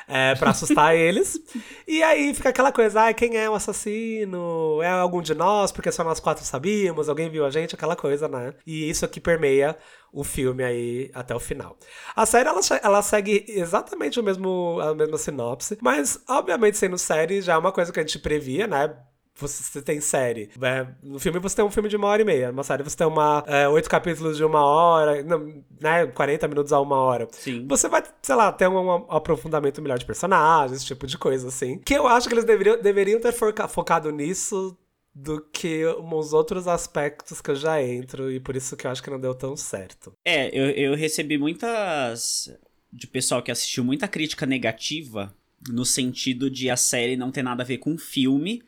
é, 0.09 0.35
para 0.35 0.49
assustar 0.49 0.93
eles. 0.97 1.39
E 1.87 2.01
aí 2.01 2.33
fica 2.33 2.49
aquela 2.49 2.71
coisa, 2.71 3.07
ah, 3.07 3.13
quem 3.13 3.37
é 3.37 3.49
o 3.49 3.53
assassino? 3.53 4.81
É 4.81 4.89
algum 4.89 5.21
de 5.21 5.35
nós? 5.35 5.71
Porque 5.71 5.91
só 5.91 6.03
nós 6.03 6.19
quatro 6.19 6.43
sabíamos, 6.43 7.07
alguém 7.07 7.29
viu 7.29 7.45
a 7.45 7.49
gente, 7.49 7.75
aquela 7.75 7.95
coisa, 7.95 8.27
né? 8.27 8.53
E 8.65 8.89
isso 8.89 9.05
aqui 9.05 9.19
permeia 9.19 9.77
o 10.11 10.23
filme 10.23 10.63
aí 10.63 11.11
até 11.13 11.35
o 11.35 11.39
final. 11.39 11.77
A 12.15 12.25
série, 12.25 12.49
ela, 12.49 12.59
ela 12.81 13.01
segue 13.01 13.45
exatamente 13.47 14.19
o 14.19 14.23
mesmo, 14.23 14.79
a 14.81 14.95
mesma 14.95 15.17
sinopse, 15.17 15.77
mas, 15.81 16.19
obviamente, 16.27 16.77
sendo 16.77 16.97
série, 16.97 17.41
já 17.41 17.53
é 17.53 17.57
uma 17.57 17.71
coisa 17.71 17.93
que 17.93 17.99
a 17.99 18.03
gente 18.03 18.17
previa, 18.19 18.65
né? 18.65 18.95
Você 19.39 19.81
tem 19.81 20.01
série. 20.01 20.49
É, 20.61 20.87
no 21.01 21.19
filme 21.19 21.39
você 21.39 21.55
tem 21.55 21.65
um 21.65 21.71
filme 21.71 21.89
de 21.89 21.95
uma 21.95 22.07
hora 22.07 22.21
e 22.21 22.25
meia. 22.25 22.51
Uma 22.51 22.63
série 22.63 22.83
você 22.83 22.97
tem 22.97 23.07
uma, 23.07 23.43
é, 23.47 23.67
oito 23.67 23.89
capítulos 23.89 24.37
de 24.37 24.43
uma 24.43 24.63
hora, 24.63 25.23
não, 25.23 25.63
né? 25.79 26.05
40 26.07 26.47
minutos 26.47 26.73
a 26.73 26.79
uma 26.79 26.97
hora. 26.97 27.27
Sim. 27.31 27.65
Você 27.67 27.87
vai, 27.87 28.03
sei 28.21 28.35
lá, 28.35 28.51
ter 28.51 28.67
um, 28.67 28.77
um, 28.77 29.05
aprofundamento 29.09 29.81
melhor 29.81 29.97
de 29.97 30.05
personagens, 30.05 30.77
esse 30.77 30.85
tipo 30.85 31.07
de 31.07 31.17
coisa, 31.17 31.47
assim. 31.47 31.79
Que 31.79 31.93
eu 31.93 32.07
acho 32.07 32.27
que 32.27 32.33
eles 32.33 32.45
deveriam, 32.45 32.81
deveriam 32.81 33.19
ter 33.19 33.33
focado 33.33 34.11
nisso 34.11 34.77
do 35.13 35.41
que 35.41 35.85
uns 35.99 36.33
outros 36.33 36.67
aspectos 36.67 37.41
que 37.41 37.51
eu 37.51 37.55
já 37.55 37.81
entro, 37.81 38.31
e 38.31 38.39
por 38.39 38.55
isso 38.55 38.77
que 38.77 38.87
eu 38.87 38.91
acho 38.91 39.03
que 39.03 39.09
não 39.09 39.19
deu 39.19 39.33
tão 39.33 39.55
certo. 39.55 40.13
É, 40.23 40.47
eu, 40.47 40.69
eu 40.71 40.95
recebi 40.95 41.37
muitas. 41.37 42.49
de 42.91 43.07
pessoal 43.07 43.41
que 43.41 43.51
assistiu 43.51 43.83
muita 43.83 44.07
crítica 44.07 44.45
negativa 44.45 45.33
no 45.67 45.83
sentido 45.83 46.49
de 46.49 46.69
a 46.69 46.77
série 46.77 47.17
não 47.17 47.31
ter 47.31 47.43
nada 47.43 47.63
a 47.63 47.65
ver 47.65 47.79
com 47.79 47.93
o 47.93 47.97
filme 47.97 48.63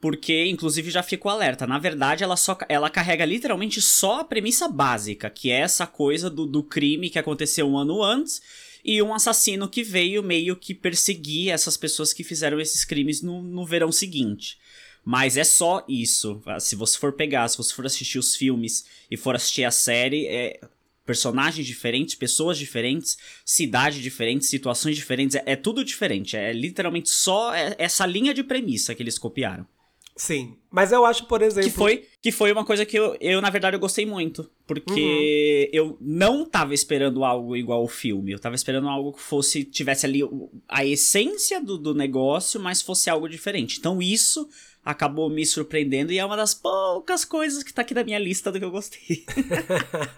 porque, 0.00 0.46
inclusive, 0.46 0.90
já 0.90 1.02
fico 1.02 1.28
alerta. 1.28 1.66
Na 1.66 1.78
verdade, 1.78 2.24
ela 2.24 2.36
só 2.36 2.56
ela 2.68 2.88
carrega 2.88 3.24
literalmente 3.24 3.82
só 3.82 4.20
a 4.20 4.24
premissa 4.24 4.66
básica, 4.66 5.28
que 5.28 5.50
é 5.50 5.60
essa 5.60 5.86
coisa 5.86 6.30
do, 6.30 6.46
do 6.46 6.62
crime 6.62 7.10
que 7.10 7.18
aconteceu 7.18 7.68
um 7.68 7.76
ano 7.76 8.02
antes 8.02 8.40
e 8.82 9.02
um 9.02 9.12
assassino 9.12 9.68
que 9.68 9.82
veio 9.82 10.22
meio 10.22 10.56
que 10.56 10.74
perseguir 10.74 11.50
essas 11.50 11.76
pessoas 11.76 12.14
que 12.14 12.24
fizeram 12.24 12.58
esses 12.58 12.82
crimes 12.82 13.20
no, 13.20 13.42
no 13.42 13.66
verão 13.66 13.92
seguinte. 13.92 14.58
Mas 15.04 15.36
é 15.36 15.44
só 15.44 15.84
isso. 15.86 16.42
Se 16.58 16.74
você 16.74 16.98
for 16.98 17.12
pegar, 17.12 17.48
se 17.48 17.58
você 17.58 17.74
for 17.74 17.84
assistir 17.84 18.18
os 18.18 18.34
filmes 18.34 18.86
e 19.10 19.18
for 19.18 19.34
assistir 19.34 19.64
a 19.64 19.70
série, 19.70 20.26
é 20.26 20.60
personagens 21.04 21.66
diferentes, 21.66 22.14
pessoas 22.14 22.56
diferentes, 22.56 23.18
cidade 23.44 24.00
diferente, 24.00 24.46
situações 24.46 24.96
diferentes, 24.96 25.34
é, 25.36 25.42
é 25.44 25.56
tudo 25.56 25.84
diferente. 25.84 26.36
É 26.36 26.52
literalmente 26.52 27.10
só 27.10 27.54
é, 27.54 27.74
essa 27.78 28.06
linha 28.06 28.32
de 28.32 28.44
premissa 28.44 28.94
que 28.94 29.02
eles 29.02 29.18
copiaram. 29.18 29.66
Sim. 30.20 30.58
Mas 30.70 30.92
eu 30.92 31.06
acho, 31.06 31.24
por 31.24 31.40
exemplo. 31.40 31.70
Que 31.70 31.74
foi, 31.74 32.06
que 32.20 32.30
foi 32.30 32.52
uma 32.52 32.62
coisa 32.62 32.84
que 32.84 32.94
eu, 32.94 33.16
eu, 33.22 33.40
na 33.40 33.48
verdade, 33.48 33.74
eu 33.74 33.80
gostei 33.80 34.04
muito. 34.04 34.50
Porque 34.66 35.70
uhum. 35.72 35.78
eu 35.78 35.96
não 35.98 36.44
tava 36.44 36.74
esperando 36.74 37.24
algo 37.24 37.56
igual 37.56 37.80
ao 37.80 37.88
filme. 37.88 38.30
Eu 38.30 38.38
tava 38.38 38.54
esperando 38.54 38.86
algo 38.86 39.14
que 39.14 39.22
fosse. 39.22 39.64
tivesse 39.64 40.04
ali 40.04 40.20
a 40.68 40.84
essência 40.84 41.58
do, 41.58 41.78
do 41.78 41.94
negócio, 41.94 42.60
mas 42.60 42.82
fosse 42.82 43.08
algo 43.08 43.30
diferente. 43.30 43.78
Então 43.78 44.02
isso 44.02 44.46
acabou 44.84 45.30
me 45.30 45.46
surpreendendo 45.46 46.12
e 46.12 46.18
é 46.18 46.24
uma 46.24 46.36
das 46.36 46.52
poucas 46.52 47.24
coisas 47.24 47.62
que 47.62 47.72
tá 47.72 47.80
aqui 47.80 47.94
na 47.94 48.04
minha 48.04 48.18
lista 48.18 48.52
do 48.52 48.58
que 48.58 48.64
eu 48.66 48.70
gostei. 48.70 49.24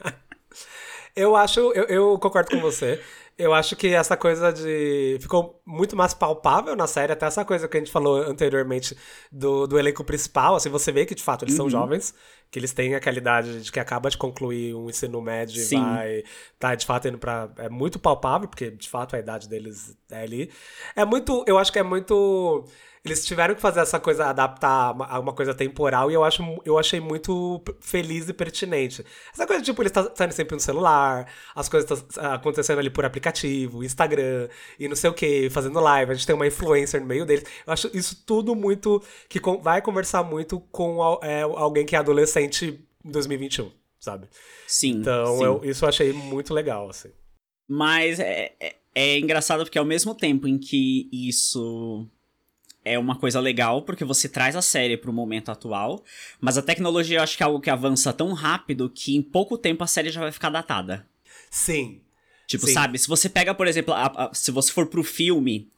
eu 1.14 1.36
acho, 1.36 1.60
eu, 1.60 1.84
eu 1.84 2.18
concordo 2.18 2.50
com 2.50 2.60
você. 2.60 3.00
Eu 3.42 3.52
acho 3.52 3.74
que 3.74 3.88
essa 3.88 4.16
coisa 4.16 4.52
de. 4.52 5.18
Ficou 5.20 5.60
muito 5.66 5.96
mais 5.96 6.14
palpável 6.14 6.76
na 6.76 6.86
série, 6.86 7.12
até 7.12 7.26
essa 7.26 7.44
coisa 7.44 7.66
que 7.66 7.76
a 7.76 7.80
gente 7.80 7.90
falou 7.90 8.22
anteriormente 8.22 8.96
do, 9.32 9.66
do 9.66 9.76
elenco 9.76 10.04
principal. 10.04 10.54
Assim, 10.54 10.68
você 10.68 10.92
vê 10.92 11.04
que 11.04 11.14
de 11.14 11.22
fato 11.24 11.44
eles 11.44 11.54
uhum. 11.54 11.68
são 11.68 11.70
jovens, 11.70 12.14
que 12.52 12.58
eles 12.58 12.72
têm 12.72 12.94
aquela 12.94 13.18
idade 13.18 13.62
de 13.62 13.72
que 13.72 13.80
acaba 13.80 14.08
de 14.08 14.16
concluir 14.16 14.76
um 14.76 14.88
ensino 14.88 15.20
médio 15.20 15.60
Sim. 15.60 15.76
e 15.76 15.80
vai. 15.80 16.22
Tá 16.56 16.74
de 16.76 16.86
fato 16.86 17.08
indo 17.08 17.18
pra. 17.18 17.50
É 17.58 17.68
muito 17.68 17.98
palpável, 17.98 18.46
porque 18.46 18.70
de 18.70 18.88
fato 18.88 19.16
a 19.16 19.18
idade 19.18 19.48
deles 19.48 19.96
é 20.08 20.22
ali. 20.22 20.50
É 20.94 21.04
muito. 21.04 21.44
Eu 21.44 21.58
acho 21.58 21.72
que 21.72 21.80
é 21.80 21.82
muito 21.82 22.64
eles 23.04 23.26
tiveram 23.26 23.54
que 23.54 23.60
fazer 23.60 23.80
essa 23.80 23.98
coisa, 23.98 24.26
adaptar 24.26 24.94
a 24.96 25.18
uma 25.18 25.32
coisa 25.32 25.52
temporal, 25.52 26.08
e 26.10 26.14
eu, 26.14 26.22
acho, 26.22 26.42
eu 26.64 26.78
achei 26.78 27.00
muito 27.00 27.60
feliz 27.80 28.28
e 28.28 28.32
pertinente. 28.32 29.04
Essa 29.32 29.44
coisa, 29.44 29.62
tipo, 29.62 29.82
eles 29.82 29.92
estão 29.92 30.30
sempre 30.30 30.54
no 30.54 30.60
celular, 30.60 31.26
as 31.54 31.68
coisas 31.68 31.90
estão 31.90 32.32
acontecendo 32.32 32.78
ali 32.78 32.90
por 32.90 33.04
aplicativo, 33.04 33.82
Instagram, 33.82 34.48
e 34.78 34.86
não 34.86 34.94
sei 34.94 35.10
o 35.10 35.14
que, 35.14 35.50
fazendo 35.50 35.80
live, 35.80 36.12
a 36.12 36.14
gente 36.14 36.26
tem 36.26 36.34
uma 36.34 36.46
influencer 36.46 37.00
no 37.00 37.06
meio 37.06 37.26
deles. 37.26 37.44
Eu 37.66 37.72
acho 37.72 37.90
isso 37.92 38.22
tudo 38.24 38.54
muito. 38.54 39.02
que 39.28 39.40
vai 39.60 39.82
conversar 39.82 40.22
muito 40.22 40.60
com 40.70 41.18
é, 41.22 41.42
alguém 41.42 41.84
que 41.84 41.96
é 41.96 41.98
adolescente 41.98 42.86
em 43.04 43.10
2021, 43.10 43.72
sabe? 43.98 44.28
Sim. 44.68 45.00
Então, 45.00 45.38
sim. 45.38 45.44
Eu, 45.44 45.60
isso 45.64 45.84
eu 45.84 45.88
achei 45.88 46.12
muito 46.12 46.54
legal, 46.54 46.88
assim. 46.88 47.10
Mas 47.68 48.20
é, 48.20 48.52
é, 48.60 48.76
é 48.94 49.18
engraçado 49.18 49.64
porque 49.64 49.78
ao 49.78 49.84
mesmo 49.84 50.14
tempo 50.14 50.46
em 50.46 50.56
que 50.56 51.08
isso 51.12 52.08
é 52.84 52.98
uma 52.98 53.16
coisa 53.16 53.40
legal, 53.40 53.82
porque 53.82 54.04
você 54.04 54.28
traz 54.28 54.56
a 54.56 54.62
série 54.62 54.96
para 54.96 55.10
o 55.10 55.14
momento 55.14 55.50
atual, 55.50 56.02
mas 56.40 56.58
a 56.58 56.62
tecnologia 56.62 57.18
eu 57.18 57.22
acho 57.22 57.36
que 57.36 57.42
é 57.42 57.46
algo 57.46 57.60
que 57.60 57.70
avança 57.70 58.12
tão 58.12 58.32
rápido 58.32 58.90
que 58.90 59.16
em 59.16 59.22
pouco 59.22 59.56
tempo 59.56 59.84
a 59.84 59.86
série 59.86 60.10
já 60.10 60.20
vai 60.20 60.32
ficar 60.32 60.50
datada. 60.50 61.06
Sim. 61.50 62.00
Tipo, 62.46 62.66
Sim. 62.66 62.74
sabe, 62.74 62.98
se 62.98 63.08
você 63.08 63.28
pega, 63.28 63.54
por 63.54 63.66
exemplo, 63.66 63.94
a, 63.94 64.06
a, 64.06 64.34
se 64.34 64.50
você 64.50 64.72
for 64.72 64.86
pro 64.86 65.02
filme 65.02 65.68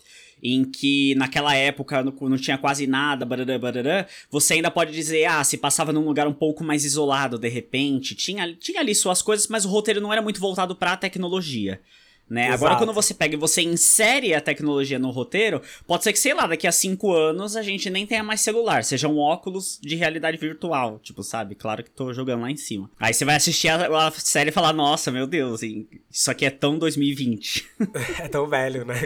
em 0.43 0.65
que 0.65 1.15
naquela 1.15 1.55
época 1.55 2.03
não, 2.03 2.13
não 2.29 2.37
tinha 2.37 2.59
quase 2.59 2.87
nada, 2.87 3.25
barará, 3.25 3.59
barará, 3.59 4.07
você 4.31 4.55
ainda 4.55 4.71
pode 4.71 4.93
dizer, 4.93 5.25
ah, 5.25 5.43
se 5.45 5.57
passava 5.57 5.93
num 5.93 6.05
lugar 6.05 6.27
um 6.27 6.33
pouco 6.35 6.65
mais 6.65 6.85
isolado 6.85 7.39
de 7.39 7.49
repente, 7.49 8.15
tinha, 8.15 8.53
tinha 8.55 8.81
ali 8.81 8.95
suas 8.95 9.23
coisas, 9.23 9.47
mas 9.49 9.65
o 9.65 9.69
roteiro 9.69 10.01
não 10.01 10.13
era 10.13 10.21
muito 10.21 10.41
voltado 10.41 10.75
para 10.75 10.93
a 10.93 10.97
tecnologia. 10.97 11.81
Né? 12.29 12.51
Agora, 12.51 12.77
quando 12.77 12.93
você 12.93 13.13
pega 13.13 13.35
e 13.35 13.39
você 13.39 13.61
insere 13.61 14.35
a 14.35 14.41
tecnologia 14.41 14.99
no 14.99 15.11
roteiro, 15.11 15.61
pode 15.87 16.05
ser 16.05 16.13
que, 16.13 16.19
sei 16.19 16.33
lá, 16.33 16.47
daqui 16.47 16.67
a 16.67 16.73
cinco 16.73 17.13
anos 17.13 17.55
a 17.55 17.63
gente 17.63 17.91
nem 17.91 18.07
tenha 18.07 18.25
mais 18.25 18.41
celular, 18.41 18.83
seja 18.83 19.09
um 19.09 19.19
óculos 19.19 19.79
de 19.83 19.95
realidade 19.95 20.39
virtual, 20.39 20.99
tipo, 21.01 21.23
sabe? 21.23 21.55
Claro 21.55 21.85
que 21.85 21.91
tô 21.91 22.15
jogando 22.15 22.43
lá 22.43 22.51
em 22.51 22.57
cima. 22.57 22.91
Aí 22.99 23.13
você 23.13 23.25
vai 23.25 23.37
assistir 23.37 23.69
a, 23.69 24.07
a 24.07 24.11
série 24.11 24.49
e 24.49 24.53
falar, 24.53 24.73
nossa, 24.73 25.11
meu 25.11 25.27
Deus, 25.27 25.61
isso 25.63 26.31
aqui 26.31 26.47
é 26.47 26.51
tão 26.51 26.79
2020. 26.79 27.69
é 28.21 28.29
tão 28.29 28.47
velho, 28.49 28.87
né? 28.87 29.03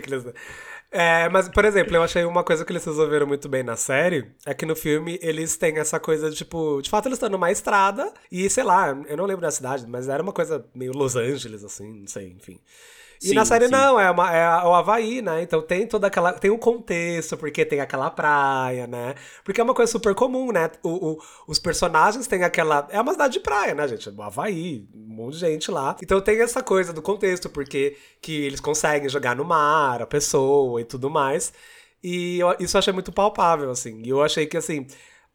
É, 0.90 1.28
mas, 1.28 1.48
por 1.48 1.64
exemplo, 1.64 1.94
eu 1.94 2.02
achei 2.02 2.24
uma 2.24 2.42
coisa 2.42 2.64
que 2.64 2.72
eles 2.72 2.84
resolveram 2.84 3.26
muito 3.26 3.48
bem 3.48 3.62
na 3.62 3.76
série 3.76 4.30
é 4.46 4.54
que 4.54 4.64
no 4.64 4.74
filme 4.74 5.18
eles 5.20 5.56
têm 5.56 5.76
essa 5.78 6.00
coisa, 6.00 6.30
tipo, 6.30 6.80
de 6.80 6.88
fato 6.88 7.06
eles 7.06 7.16
estão 7.16 7.28
numa 7.28 7.50
estrada 7.50 8.10
e, 8.32 8.48
sei 8.48 8.64
lá, 8.64 8.96
eu 9.06 9.16
não 9.16 9.26
lembro 9.26 9.42
da 9.42 9.50
cidade, 9.50 9.86
mas 9.86 10.08
era 10.08 10.22
uma 10.22 10.32
coisa 10.32 10.64
meio 10.74 10.92
Los 10.92 11.14
Angeles, 11.14 11.62
assim, 11.62 12.00
não 12.00 12.06
sei, 12.06 12.28
enfim. 12.28 12.58
E 13.22 13.28
sim, 13.28 13.34
na 13.34 13.44
série 13.44 13.66
sim. 13.66 13.72
não, 13.72 13.98
é, 13.98 14.10
uma, 14.10 14.34
é 14.34 14.64
o 14.64 14.74
Havaí, 14.74 15.20
né? 15.20 15.42
Então 15.42 15.60
tem 15.60 15.86
toda 15.86 16.06
aquela. 16.06 16.32
Tem 16.32 16.50
um 16.50 16.58
contexto, 16.58 17.36
porque 17.36 17.64
tem 17.64 17.80
aquela 17.80 18.10
praia, 18.10 18.86
né? 18.86 19.14
Porque 19.44 19.60
é 19.60 19.64
uma 19.64 19.74
coisa 19.74 19.90
super 19.90 20.14
comum, 20.14 20.52
né? 20.52 20.70
O, 20.82 21.12
o, 21.12 21.18
os 21.46 21.58
personagens 21.58 22.26
têm 22.26 22.44
aquela. 22.44 22.86
É 22.90 23.00
uma 23.00 23.12
cidade 23.12 23.34
de 23.34 23.40
praia, 23.40 23.74
né, 23.74 23.88
gente? 23.88 24.08
O 24.08 24.22
Havaí, 24.22 24.86
um 24.94 25.14
monte 25.14 25.34
de 25.34 25.40
gente 25.40 25.70
lá. 25.70 25.96
Então 26.02 26.20
tem 26.20 26.40
essa 26.40 26.62
coisa 26.62 26.92
do 26.92 27.02
contexto, 27.02 27.48
porque 27.48 27.96
que 28.20 28.44
eles 28.44 28.60
conseguem 28.60 29.08
jogar 29.08 29.34
no 29.34 29.44
mar, 29.44 30.00
a 30.02 30.06
pessoa 30.06 30.80
e 30.80 30.84
tudo 30.84 31.10
mais. 31.10 31.52
E 32.02 32.38
eu, 32.38 32.54
isso 32.60 32.76
eu 32.76 32.78
achei 32.78 32.92
muito 32.92 33.12
palpável, 33.12 33.70
assim. 33.70 34.02
E 34.04 34.10
eu 34.10 34.22
achei 34.22 34.46
que, 34.46 34.56
assim, 34.56 34.86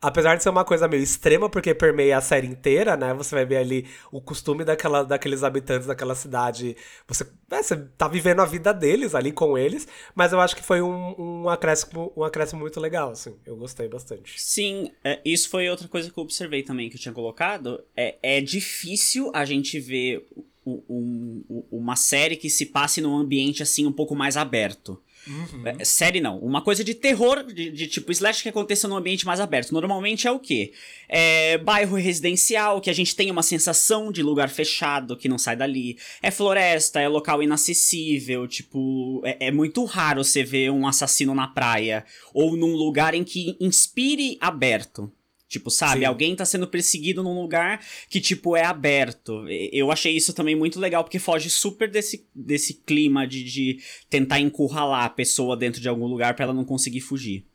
apesar 0.03 0.35
de 0.35 0.43
ser 0.43 0.49
uma 0.49 0.65
coisa 0.65 0.87
meio 0.87 1.01
extrema, 1.01 1.49
porque 1.49 1.73
permeia 1.73 2.17
a 2.17 2.21
série 2.21 2.45
inteira, 2.45 2.97
né? 2.97 3.13
Você 3.13 3.33
vai 3.33 3.45
ver 3.45 3.57
ali 3.57 3.87
o 4.11 4.21
costume 4.21 4.65
daquela, 4.65 5.03
daqueles 5.03 5.43
habitantes 5.43 5.87
daquela 5.87 6.13
cidade. 6.13 6.75
Você, 7.07 7.23
né, 7.49 7.63
você 7.63 7.77
tá 7.97 8.07
vivendo 8.07 8.41
a 8.41 8.45
vida 8.45 8.73
deles 8.73 9.15
ali 9.15 9.31
com 9.31 9.57
eles, 9.57 9.87
mas 10.13 10.33
eu 10.33 10.41
acho 10.41 10.55
que 10.55 10.61
foi 10.61 10.81
um, 10.81 11.15
um, 11.17 11.49
acréscimo, 11.49 12.11
um 12.17 12.23
acréscimo 12.23 12.59
muito 12.59 12.79
legal, 12.79 13.11
assim. 13.11 13.35
Eu 13.45 13.55
gostei 13.55 13.87
bastante. 13.87 14.39
Sim, 14.39 14.91
é, 15.03 15.21
isso 15.23 15.49
foi 15.49 15.69
outra 15.69 15.87
coisa 15.87 16.11
que 16.11 16.19
eu 16.19 16.23
observei 16.23 16.63
também, 16.63 16.89
que 16.89 16.97
eu 16.97 17.01
tinha 17.01 17.13
colocado. 17.13 17.81
É, 17.95 18.17
é 18.21 18.41
difícil 18.41 19.31
a 19.33 19.45
gente 19.45 19.79
ver 19.79 20.27
um, 20.65 21.43
um, 21.49 21.63
uma 21.71 21.95
série 21.95 22.35
que 22.35 22.49
se 22.49 22.65
passe 22.65 22.99
num 22.99 23.15
ambiente 23.15 23.63
assim 23.63 23.85
um 23.85 23.91
pouco 23.91 24.15
mais 24.15 24.35
aberto. 24.35 25.01
Uhum. 25.27 25.63
Série 25.83 26.19
não. 26.19 26.37
Uma 26.39 26.61
coisa 26.61 26.83
de 26.83 26.93
terror, 26.93 27.43
de, 27.43 27.71
de, 27.71 27.87
tipo 27.87 28.11
slash 28.11 28.43
que 28.43 28.49
aconteça 28.49 28.87
num 28.87 28.97
ambiente 28.97 29.25
mais 29.25 29.39
aberto. 29.39 29.71
Normalmente 29.71 30.27
é 30.27 30.31
o 30.31 30.39
quê? 30.39 30.73
É 31.07 31.57
bairro 31.57 31.95
residencial, 31.95 32.81
que 32.81 32.89
a 32.89 32.93
gente 32.93 33.15
tem 33.15 33.31
uma 33.31 33.43
sensação 33.43 34.11
de 34.11 34.21
lugar 34.21 34.49
fechado, 34.49 35.15
que 35.15 35.29
não 35.29 35.37
sai 35.37 35.55
dali. 35.55 35.97
É 36.21 36.29
floresta, 36.29 36.99
é 36.99 37.07
local 37.07 37.41
inacessível, 37.41 38.47
tipo... 38.47 39.21
É, 39.23 39.47
é 39.47 39.51
muito 39.51 39.83
raro 39.85 40.23
você 40.23 40.43
ver 40.43 40.71
um 40.71 40.87
assassino 40.87 41.33
na 41.33 41.47
praia. 41.47 42.05
Ou 42.33 42.57
num 42.57 42.75
lugar 42.75 43.13
em 43.13 43.23
que 43.23 43.55
inspire 43.59 44.37
aberto. 44.41 45.11
Tipo, 45.53 45.69
sabe? 45.69 45.99
Sim. 45.99 46.05
Alguém 46.05 46.35
tá 46.35 46.45
sendo 46.45 46.67
perseguido 46.67 47.21
num 47.21 47.39
lugar 47.39 47.79
que, 48.09 48.19
tipo, 48.19 48.55
é 48.55 48.65
aberto. 48.65 49.45
Eu 49.71 49.91
achei 49.91 50.11
isso 50.11 50.33
também 50.33 50.55
muito 50.55 50.79
legal, 50.79 51.03
porque 51.03 51.19
foge 51.19 51.47
super 51.47 51.87
desse, 51.87 52.27
desse 52.33 52.73
clima 52.73 53.27
de, 53.27 53.43
de 53.43 53.79
tentar 54.09 54.39
encurralar 54.39 55.03
a 55.03 55.09
pessoa 55.09 55.55
dentro 55.55 55.79
de 55.79 55.87
algum 55.87 56.07
lugar 56.07 56.33
para 56.33 56.45
ela 56.45 56.53
não 56.55 56.65
conseguir 56.65 57.01
fugir. 57.01 57.45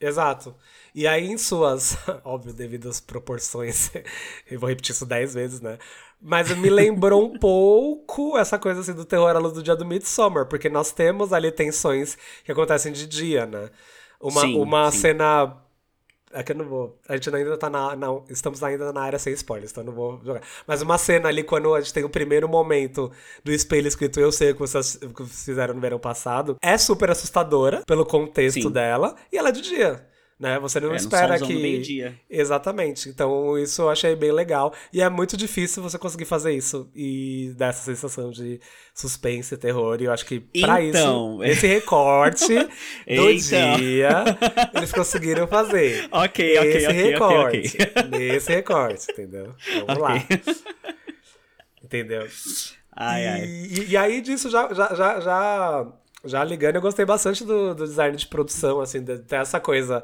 Exato. 0.00 0.54
E 0.94 1.08
aí, 1.08 1.26
em 1.26 1.36
suas, 1.36 1.98
óbvio, 2.24 2.52
devido 2.52 2.88
às 2.88 3.00
proporções, 3.00 3.90
eu 4.48 4.60
vou 4.60 4.68
repetir 4.68 4.94
isso 4.94 5.04
dez 5.04 5.34
vezes, 5.34 5.60
né? 5.60 5.76
Mas 6.22 6.56
me 6.56 6.70
lembrou 6.70 7.24
um 7.24 7.36
pouco 7.36 8.38
essa 8.38 8.60
coisa 8.60 8.80
assim 8.80 8.94
do 8.94 9.04
terror 9.04 9.34
à 9.34 9.40
luz 9.40 9.54
do 9.54 9.62
dia 9.62 9.74
do 9.74 9.84
Midsommar, 9.84 10.46
porque 10.46 10.68
nós 10.68 10.92
temos 10.92 11.32
ali 11.32 11.50
tensões 11.50 12.16
que 12.44 12.52
acontecem 12.52 12.92
de 12.92 13.08
dia, 13.08 13.44
né? 13.44 13.70
Uma, 14.20 14.40
sim, 14.42 14.56
uma 14.56 14.92
sim. 14.92 14.98
cena 14.98 15.56
é 16.32 16.42
que 16.42 16.52
eu 16.52 16.56
não 16.56 16.64
vou. 16.64 16.96
A 17.08 17.14
gente 17.14 17.34
ainda 17.34 17.56
tá 17.56 17.68
na. 17.68 17.96
Não, 17.96 18.24
estamos 18.28 18.62
ainda 18.62 18.92
na 18.92 19.00
área 19.00 19.18
sem 19.18 19.32
spoilers, 19.32 19.72
então 19.72 19.82
eu 19.82 19.86
não 19.86 19.94
vou 19.94 20.20
jogar. 20.24 20.42
Mas 20.66 20.80
uma 20.82 20.96
cena 20.96 21.28
ali, 21.28 21.42
quando 21.42 21.74
a 21.74 21.80
gente 21.80 21.92
tem 21.92 22.04
o 22.04 22.08
primeiro 22.08 22.48
momento 22.48 23.10
do 23.42 23.52
espelho 23.52 23.88
escrito 23.88 24.20
Eu 24.20 24.30
sei 24.30 24.52
o 24.52 24.54
que 24.54 24.60
vocês 24.60 24.98
fizeram 25.44 25.74
no 25.74 25.80
verão 25.80 25.98
passado, 25.98 26.56
é 26.62 26.78
super 26.78 27.10
assustadora 27.10 27.82
pelo 27.86 28.06
contexto 28.06 28.62
Sim. 28.62 28.70
dela. 28.70 29.16
E 29.32 29.38
ela 29.38 29.48
é 29.48 29.52
de 29.52 29.60
dia 29.60 30.09
né? 30.40 30.58
Você 30.58 30.80
não 30.80 30.94
é, 30.94 30.96
espera 30.96 31.38
que 31.38 31.54
meio-dia. 31.54 32.18
Exatamente. 32.30 33.10
Então 33.10 33.58
isso 33.58 33.82
eu 33.82 33.90
achei 33.90 34.16
bem 34.16 34.32
legal 34.32 34.72
e 34.90 35.02
é 35.02 35.08
muito 35.10 35.36
difícil 35.36 35.82
você 35.82 35.98
conseguir 35.98 36.24
fazer 36.24 36.52
isso 36.52 36.90
e 36.96 37.52
dar 37.58 37.68
essa 37.68 37.84
sensação 37.84 38.30
de 38.30 38.58
suspense, 38.94 39.54
terror. 39.58 40.00
E 40.00 40.04
eu 40.04 40.12
acho 40.12 40.24
que 40.24 40.40
para 40.40 40.82
então... 40.82 41.44
isso 41.44 41.44
esse 41.52 41.66
recorte 41.66 42.54
do 43.06 43.30
então... 43.30 43.76
dia 43.76 44.24
eles 44.74 44.90
conseguiram 44.90 45.46
fazer. 45.46 46.08
Ok, 46.10 46.58
ok, 46.58 46.70
esse 46.70 46.86
okay, 46.86 47.02
recorte, 47.02 47.58
okay, 47.58 48.02
okay. 48.02 48.18
nesse 48.18 48.50
recorte, 48.50 49.12
entendeu? 49.12 49.54
Vamos 49.86 50.02
lá. 50.02 50.14
Entendeu? 51.84 52.26
Ai, 52.96 53.22
e, 53.22 53.28
ai. 53.28 53.44
E, 53.44 53.90
e, 53.90 53.96
aí 53.96 54.20
disso 54.22 54.48
já, 54.48 54.72
já, 54.72 54.94
já, 54.94 55.20
já, 55.20 55.86
já 56.24 56.44
ligando, 56.44 56.76
eu 56.76 56.80
gostei 56.80 57.04
bastante 57.04 57.44
do, 57.44 57.74
do 57.74 57.84
design 57.84 58.16
de 58.16 58.26
produção, 58.26 58.80
assim, 58.80 59.02
de 59.02 59.18
ter 59.18 59.36
essa 59.36 59.60
coisa 59.60 60.02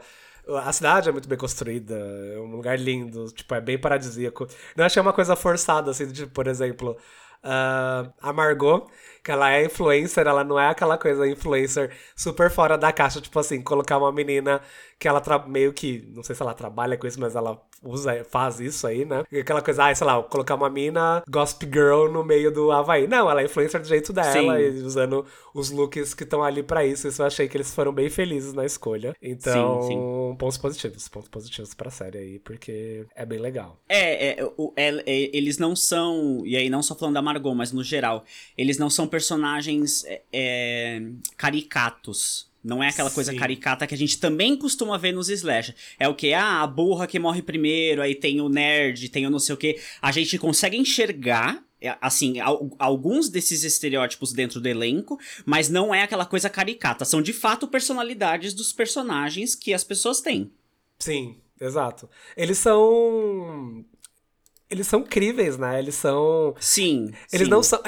a 0.49 0.73
cidade 0.73 1.09
é 1.09 1.13
muito 1.13 1.29
bem 1.29 1.39
construída, 1.39 1.95
é 1.95 2.39
um 2.39 2.51
lugar 2.51 2.79
lindo, 2.79 3.27
tipo, 3.33 3.55
é 3.55 3.61
bem 3.61 3.79
paradisíaco. 3.79 4.47
Não 4.77 4.85
achei 4.85 5.01
uma 5.03 5.13
coisa 5.13 5.35
forçada, 5.35 5.91
assim, 5.91 6.07
de, 6.07 6.27
por 6.27 6.47
exemplo, 6.47 6.97
uh, 7.43 8.13
a 8.21 8.33
Margot, 8.33 8.87
que 9.27 9.33
ela 9.33 9.51
é 9.51 9.65
influencer, 9.65 10.25
ela 10.25 10.45
não 10.45 10.57
é 10.57 10.69
aquela 10.69 10.97
coisa 10.97 11.27
influencer 11.27 11.91
super 12.15 12.49
fora 12.49 12.79
da 12.79 12.93
caixa, 12.93 13.21
tipo 13.21 13.37
assim, 13.41 13.61
colocar 13.61 13.99
uma 13.99 14.13
menina 14.13 14.61
que 15.01 15.09
ela 15.09 15.21
meio 15.49 15.73
que, 15.73 16.09
não 16.15 16.23
sei 16.23 16.37
se 16.37 16.43
ela 16.43 16.55
trabalha 16.55 16.97
com 16.97 17.09
isso, 17.09 17.21
mas 17.21 17.35
ela 17.35 17.61
usa, 17.83 18.25
faz 18.25 18.61
isso 18.61 18.87
aí, 18.87 19.05
né? 19.05 19.25
Aquela 19.39 19.61
coisa, 19.61 19.87
ah, 19.87 19.95
sei 19.95 20.07
lá, 20.07 20.23
colocar 20.23 20.55
uma 20.55 20.71
mina 20.71 21.23
gossip 21.29 21.67
girl 21.67 22.09
no 22.11 22.25
meio 22.25 22.51
do 22.51 22.71
Havaí. 22.71 23.07
Não, 23.07 23.31
ela 23.31 23.43
é 23.43 23.45
influencer 23.45 23.81
do 23.81 23.87
jeito 23.87 24.13
dela, 24.13 24.61
e 24.61 24.71
usando 24.81 25.27
os 25.53 25.71
looks 25.71 26.15
que 26.15 26.23
estão 26.23 26.43
ali 26.43 26.63
para 26.63 26.85
isso. 26.87 27.09
Isso 27.09 27.21
eu 27.21 27.27
achei 27.27 27.49
que 27.49 27.57
eles 27.57 27.75
foram 27.75 27.93
bem 27.93 28.09
felizes 28.09 28.53
na 28.53 28.65
escolha. 28.65 29.15
Então, 29.21 29.83
sim, 29.83 29.89
sim. 29.89 30.37
pontos 30.39 30.57
positivos, 30.57 31.09
pontos 31.09 31.29
positivos 31.29 31.75
pra 31.75 31.91
série 31.91 32.19
aí, 32.19 32.39
porque 32.39 33.07
é 33.15 33.27
bem 33.27 33.39
legal. 33.39 33.79
É, 33.89 34.29
é, 34.29 34.41
é, 34.77 35.05
é, 35.07 35.37
eles 35.37 35.59
não 35.59 35.77
são, 35.77 36.43
e 36.47 36.57
aí 36.57 36.71
não 36.71 36.83
só 36.83 36.95
falando 36.95 37.15
da 37.15 37.23
Margot, 37.23 37.55
mas 37.55 37.73
no 37.73 37.85
geral, 37.85 38.25
eles 38.57 38.79
não 38.79 38.89
são 38.89 39.07
personagens 39.17 40.05
é, 40.05 40.23
é 40.31 41.03
caricatos. 41.39 42.51
Não 42.63 42.83
é 42.83 42.89
aquela 42.89 43.11
coisa 43.11 43.33
Sim. 43.33 43.39
caricata 43.39 43.87
que 43.87 43.95
a 43.95 43.99
gente 43.99 44.19
também 44.19 44.57
costuma 44.57 44.99
ver 44.99 45.13
nos 45.13 45.31
slash. 45.31 45.75
É 45.99 46.07
o 46.07 46.15
que? 46.15 46.35
Ah, 46.35 46.63
a 46.63 46.67
burra 46.67 47.07
que 47.07 47.19
morre 47.19 47.41
primeiro, 47.41 48.03
aí 48.03 48.15
tem 48.15 48.41
o 48.41 48.49
nerd, 48.49 49.09
tem 49.09 49.27
o 49.27 49.31
não 49.31 49.39
sei 49.39 49.55
o 49.55 49.59
que. 49.59 49.81
A 50.03 50.13
gente 50.13 50.37
consegue 50.37 50.77
enxergar 50.77 51.65
é, 51.81 51.97
assim, 52.01 52.35
alguns 52.79 53.31
desses 53.31 53.63
estereótipos 53.63 54.35
dentro 54.35 54.61
do 54.61 54.69
elenco, 54.69 55.19
mas 55.47 55.71
não 55.71 55.95
é 55.95 56.03
aquela 56.03 56.27
coisa 56.27 56.51
caricata. 56.51 57.07
São 57.07 57.23
de 57.23 57.33
fato 57.33 57.69
personalidades 57.69 58.53
dos 58.53 58.71
personagens 58.73 59.55
que 59.55 59.73
as 59.73 59.85
pessoas 59.85 60.21
têm. 60.21 60.51
Sim, 60.99 61.37
exato. 61.59 62.11
Eles 62.37 62.59
são 62.59 63.85
eles 64.69 64.87
são 64.87 65.03
críveis, 65.03 65.57
né? 65.57 65.79
Eles 65.79 65.95
são. 65.95 66.55
Sim. 66.59 67.13
Eles 67.33 67.47
sim. 67.47 67.51
não 67.51 67.63
são. 67.63 67.81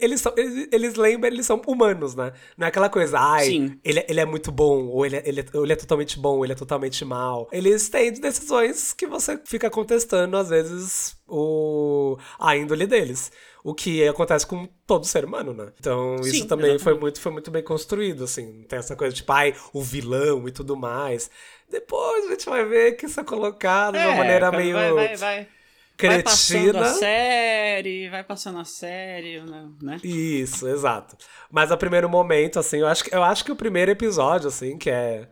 Eles 0.00 0.20
são. 0.20 0.32
Eles, 0.36 0.68
eles 0.72 0.94
lembram, 0.96 1.30
eles 1.30 1.46
são 1.46 1.62
humanos, 1.66 2.14
né? 2.16 2.32
Não 2.56 2.66
é 2.66 2.68
aquela 2.68 2.88
coisa, 2.88 3.18
ai, 3.18 3.46
sim. 3.46 3.78
Ele, 3.84 4.04
ele 4.08 4.20
é 4.20 4.24
muito 4.24 4.50
bom, 4.50 4.86
ou 4.86 5.06
ele, 5.06 5.16
é, 5.16 5.22
ele, 5.24 5.40
é, 5.40 5.44
ele 5.54 5.72
é 5.72 5.76
totalmente 5.76 6.18
bom, 6.18 6.38
ou 6.38 6.44
ele 6.44 6.52
é 6.52 6.56
totalmente 6.56 7.04
mal. 7.04 7.48
Eles 7.52 7.88
têm 7.88 8.12
decisões 8.12 8.92
que 8.92 9.06
você 9.06 9.40
fica 9.44 9.70
contestando, 9.70 10.36
às 10.36 10.48
vezes, 10.48 11.16
o, 11.28 12.18
a 12.40 12.56
índole 12.56 12.86
deles. 12.86 13.30
O 13.62 13.74
que 13.74 14.06
acontece 14.06 14.46
com 14.46 14.68
todo 14.86 15.06
ser 15.06 15.24
humano, 15.24 15.52
né? 15.52 15.72
Então, 15.78 16.22
sim, 16.22 16.30
isso 16.30 16.46
também 16.46 16.78
foi 16.78 16.98
muito, 16.98 17.20
foi 17.20 17.32
muito 17.32 17.50
bem 17.50 17.62
construído, 17.62 18.24
assim. 18.24 18.64
Tem 18.68 18.78
essa 18.78 18.96
coisa, 18.96 19.14
tipo, 19.14 19.32
ai, 19.32 19.54
o 19.72 19.82
vilão 19.82 20.46
e 20.48 20.52
tudo 20.52 20.76
mais. 20.76 21.30
Depois 21.68 22.26
a 22.26 22.30
gente 22.30 22.46
vai 22.46 22.64
ver 22.64 22.92
que 22.92 23.06
isso 23.06 23.18
é 23.18 23.24
colocado 23.24 23.96
é, 23.96 24.00
de 24.00 24.06
uma 24.06 24.14
é, 24.14 24.18
maneira 24.18 24.52
meio. 24.52 24.74
Vai, 24.74 24.92
vai, 24.92 25.16
vai 25.16 25.55
cretina. 25.96 26.14
Vai 26.14 26.22
passando 26.22 26.78
a 26.78 26.94
série, 26.94 28.08
vai 28.08 28.24
passando 28.24 28.58
a 28.58 28.64
série, 28.64 29.40
né, 29.40 29.68
né? 29.82 30.00
Isso, 30.02 30.68
exato. 30.68 31.16
Mas 31.50 31.72
a 31.72 31.76
primeiro 31.76 32.08
momento, 32.08 32.58
assim, 32.58 32.78
eu 32.78 32.86
acho, 32.86 33.04
que, 33.04 33.14
eu 33.14 33.22
acho 33.22 33.44
que 33.44 33.52
o 33.52 33.56
primeiro 33.56 33.90
episódio, 33.90 34.48
assim, 34.48 34.76
que 34.76 34.90
é. 34.90 35.28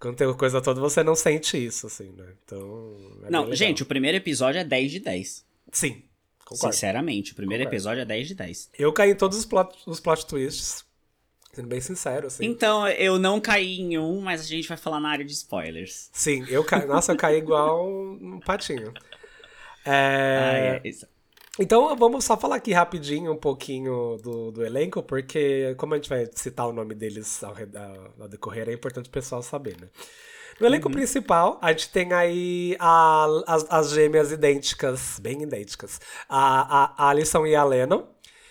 Quando 0.00 0.16
tem 0.16 0.32
coisa 0.34 0.60
toda, 0.60 0.80
você 0.80 1.02
não 1.02 1.16
sente 1.16 1.56
isso, 1.62 1.86
assim, 1.86 2.12
né? 2.12 2.32
Então. 2.44 2.96
É 3.24 3.30
não, 3.30 3.52
gente, 3.54 3.82
o 3.82 3.86
primeiro 3.86 4.16
episódio 4.16 4.60
é 4.60 4.64
10 4.64 4.90
de 4.92 5.00
10. 5.00 5.44
Sim. 5.72 6.02
Concordo. 6.44 6.72
Sinceramente, 6.74 7.32
o 7.32 7.34
primeiro 7.34 7.64
concordo. 7.64 7.76
episódio 7.76 8.02
é 8.02 8.04
10 8.04 8.28
de 8.28 8.34
10. 8.34 8.70
Eu 8.78 8.92
caí 8.92 9.10
em 9.10 9.16
todos 9.16 9.36
os 9.36 9.44
plot, 9.44 9.76
os 9.86 10.00
plot 10.00 10.26
twists. 10.26 10.86
Sendo 11.52 11.68
bem 11.68 11.80
sincero, 11.80 12.28
assim. 12.28 12.44
Então, 12.44 12.86
eu 12.86 13.18
não 13.18 13.40
caí 13.40 13.80
em 13.80 13.98
um, 13.98 14.20
mas 14.20 14.42
a 14.42 14.44
gente 14.44 14.68
vai 14.68 14.76
falar 14.76 15.00
na 15.00 15.08
área 15.08 15.24
de 15.24 15.32
spoilers. 15.32 16.08
Sim, 16.12 16.44
eu 16.48 16.62
caí. 16.62 16.86
Nossa, 16.86 17.12
eu 17.12 17.16
caí 17.16 17.38
igual 17.38 17.88
um 17.88 18.38
patinho. 18.38 18.94
É... 19.84 20.80
Ah, 20.82 20.88
é 20.88 21.18
então 21.58 21.96
vamos 21.96 22.24
só 22.24 22.36
falar 22.36 22.56
aqui 22.56 22.72
rapidinho 22.72 23.32
um 23.32 23.36
pouquinho 23.36 24.16
do, 24.22 24.52
do 24.52 24.64
elenco, 24.64 25.02
porque 25.02 25.74
como 25.76 25.92
a 25.92 25.96
gente 25.96 26.08
vai 26.08 26.28
citar 26.32 26.68
o 26.68 26.72
nome 26.72 26.94
deles 26.94 27.42
ao, 27.42 27.52
ao 28.20 28.28
decorrer, 28.28 28.68
é 28.68 28.72
importante 28.72 29.08
o 29.08 29.12
pessoal 29.12 29.42
saber, 29.42 29.76
né? 29.80 29.88
No 30.60 30.66
elenco 30.66 30.88
uhum. 30.88 30.94
principal, 30.94 31.58
a 31.62 31.70
gente 31.70 31.90
tem 31.90 32.12
aí 32.12 32.76
a, 32.78 33.26
as, 33.46 33.66
as 33.70 33.90
gêmeas 33.90 34.32
idênticas, 34.32 35.18
bem 35.20 35.42
idênticas, 35.42 36.00
a, 36.28 36.94
a 37.04 37.10
Alison 37.10 37.46
e 37.46 37.54
a 37.54 37.62
Lennon, 37.64 38.04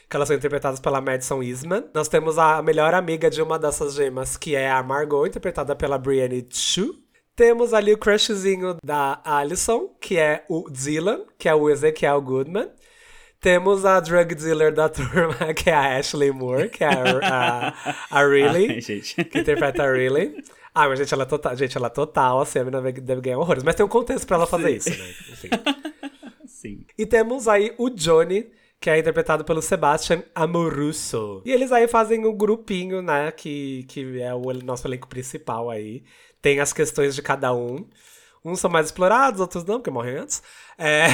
que 0.10 0.16
elas 0.16 0.28
são 0.28 0.38
interpretadas 0.38 0.80
pela 0.80 1.02
Madison 1.02 1.44
Eastman. 1.44 1.86
Nós 1.94 2.08
temos 2.08 2.38
a 2.38 2.62
melhor 2.62 2.94
amiga 2.94 3.30
de 3.30 3.42
uma 3.42 3.60
dessas 3.60 3.94
gêmeas, 3.94 4.38
que 4.38 4.56
é 4.56 4.70
a 4.70 4.82
Margot, 4.82 5.28
interpretada 5.28 5.76
pela 5.76 5.98
Brienne 5.98 6.48
Chu. 6.50 6.96
Temos 7.38 7.72
ali 7.72 7.94
o 7.94 7.98
crushzinho 8.00 8.78
da 8.84 9.22
Alison, 9.24 9.96
que 10.02 10.18
é 10.18 10.44
o 10.50 10.68
Dylan, 10.72 11.24
que 11.38 11.48
é 11.48 11.54
o 11.54 11.70
Ezekiel 11.70 12.20
Goodman. 12.20 12.68
Temos 13.40 13.86
a 13.86 14.00
drug 14.00 14.34
dealer 14.34 14.74
da 14.74 14.90
turma, 14.90 15.54
que 15.54 15.70
é 15.70 15.74
a 15.76 16.00
Ashley 16.00 16.32
Moore, 16.32 16.68
que 16.68 16.84
é 16.84 16.88
a, 16.88 17.74
a, 18.10 18.20
a 18.20 18.28
Riley, 18.28 18.72
Ai, 18.72 19.24
que 19.24 19.38
interpreta 19.38 19.84
a 19.84 19.94
Riley. 19.94 20.44
Ah, 20.74 20.90
mas 20.90 20.98
gente, 20.98 21.14
ela 21.14 21.24
é 21.24 21.26
total, 21.28 21.56
gente, 21.56 21.78
ela 21.78 21.86
é 21.86 21.92
total, 21.92 22.42
assim, 22.42 22.58
a 22.58 22.64
menina 22.64 22.92
deve 22.92 23.22
ganhar 23.22 23.38
horrores. 23.38 23.62
Mas 23.62 23.76
tem 23.76 23.86
um 23.86 23.90
contexto 23.90 24.26
pra 24.26 24.38
ela 24.38 24.48
fazer 24.48 24.82
Sim. 24.82 24.90
isso, 24.90 25.04
né? 25.04 25.10
Enfim. 25.32 25.50
Sim. 26.48 26.86
E 26.98 27.06
temos 27.06 27.48
aí 27.48 27.72
o 27.78 27.92
Johnny, 27.92 28.50
que 28.82 28.90
é 28.90 28.98
interpretado 28.98 29.46
pelo 29.46 29.62
Sebastian 29.62 30.24
Amoruso. 30.34 31.44
E 31.46 31.52
eles 31.52 31.72
aí 31.72 31.88
fazem 31.88 32.26
um 32.26 32.36
grupinho, 32.36 33.04
né, 33.04 33.32
que, 33.32 33.86
que 33.88 34.20
é 34.20 34.34
o 34.34 34.42
nosso 34.54 34.88
elenco 34.88 35.08
principal 35.08 35.70
aí 35.70 36.04
tem 36.48 36.62
as 36.62 36.72
questões 36.72 37.14
de 37.14 37.22
cada 37.22 37.54
um. 37.54 37.86
Uns 38.44 38.62
são 38.62 38.72
mais 38.72 38.86
explorados, 38.86 39.42
outros 39.42 39.66
não, 39.66 39.76
porque 39.76 39.92
morrem 39.92 40.20
antes. 40.20 40.42
É... 40.78 41.08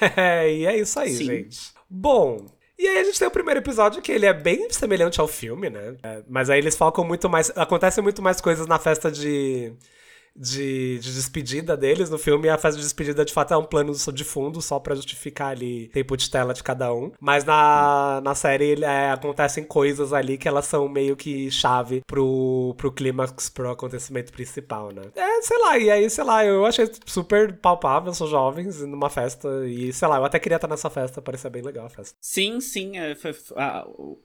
e 0.50 0.66
é 0.66 0.76
isso 0.76 0.98
aí, 0.98 1.14
Sim. 1.14 1.24
gente. 1.24 1.72
Bom, 1.88 2.46
e 2.76 2.88
aí 2.88 2.98
a 2.98 3.04
gente 3.04 3.16
tem 3.16 3.28
o 3.28 3.30
primeiro 3.30 3.60
episódio 3.60 4.02
que 4.02 4.10
ele 4.10 4.26
é 4.26 4.34
bem 4.34 4.68
semelhante 4.70 5.20
ao 5.20 5.28
filme, 5.28 5.70
né? 5.70 5.96
É, 6.02 6.24
mas 6.28 6.50
aí 6.50 6.58
eles 6.58 6.74
focam 6.74 7.04
muito 7.04 7.30
mais. 7.30 7.56
Acontecem 7.56 8.02
muito 8.02 8.20
mais 8.20 8.40
coisas 8.40 8.66
na 8.66 8.76
festa 8.76 9.08
de. 9.08 9.72
De, 10.34 10.98
de, 10.98 11.14
despedida 11.14 11.76
deles 11.76 12.10
no 12.10 12.18
filme. 12.18 12.48
A 12.48 12.58
festa 12.58 12.78
de 12.78 12.84
despedida, 12.84 13.24
de 13.24 13.32
fato, 13.32 13.54
é 13.54 13.56
um 13.56 13.64
plano 13.64 13.92
de 13.92 14.24
fundo, 14.24 14.60
só 14.60 14.78
para 14.78 14.94
justificar 14.94 15.50
ali 15.50 15.88
tempo 15.88 16.16
de 16.16 16.30
tela 16.30 16.54
de 16.54 16.62
cada 16.62 16.92
um. 16.92 17.12
Mas 17.20 17.44
na, 17.44 18.20
na 18.22 18.34
série 18.34 18.82
é, 18.82 19.10
acontecem 19.10 19.64
coisas 19.64 20.12
ali 20.12 20.38
que 20.38 20.48
elas 20.48 20.66
são 20.66 20.88
meio 20.88 21.16
que 21.16 21.50
chave 21.50 22.02
pro, 22.06 22.74
pro 22.76 22.92
clímax, 22.92 23.48
pro 23.48 23.70
acontecimento 23.70 24.32
principal, 24.32 24.92
né? 24.92 25.02
É, 25.14 25.42
sei 25.42 25.58
lá, 25.58 25.78
e 25.78 25.90
aí, 25.90 26.10
sei 26.10 26.24
lá, 26.24 26.44
eu 26.44 26.64
achei 26.66 26.90
super 27.06 27.56
palpável, 27.56 28.12
sou 28.14 28.26
jovens, 28.26 28.80
numa 28.80 29.10
festa, 29.10 29.48
e 29.66 29.92
sei 29.92 30.08
lá, 30.08 30.16
eu 30.16 30.24
até 30.24 30.38
queria 30.38 30.56
estar 30.56 30.68
nessa 30.68 30.90
festa, 30.90 31.22
parecia 31.22 31.50
bem 31.50 31.62
legal 31.62 31.86
a 31.86 31.90
festa. 31.90 32.16
Sim, 32.20 32.60
sim, 32.60 32.96
é, 32.96 33.14
foi, 33.14 33.34
a, 33.56 33.86
o, 33.86 34.18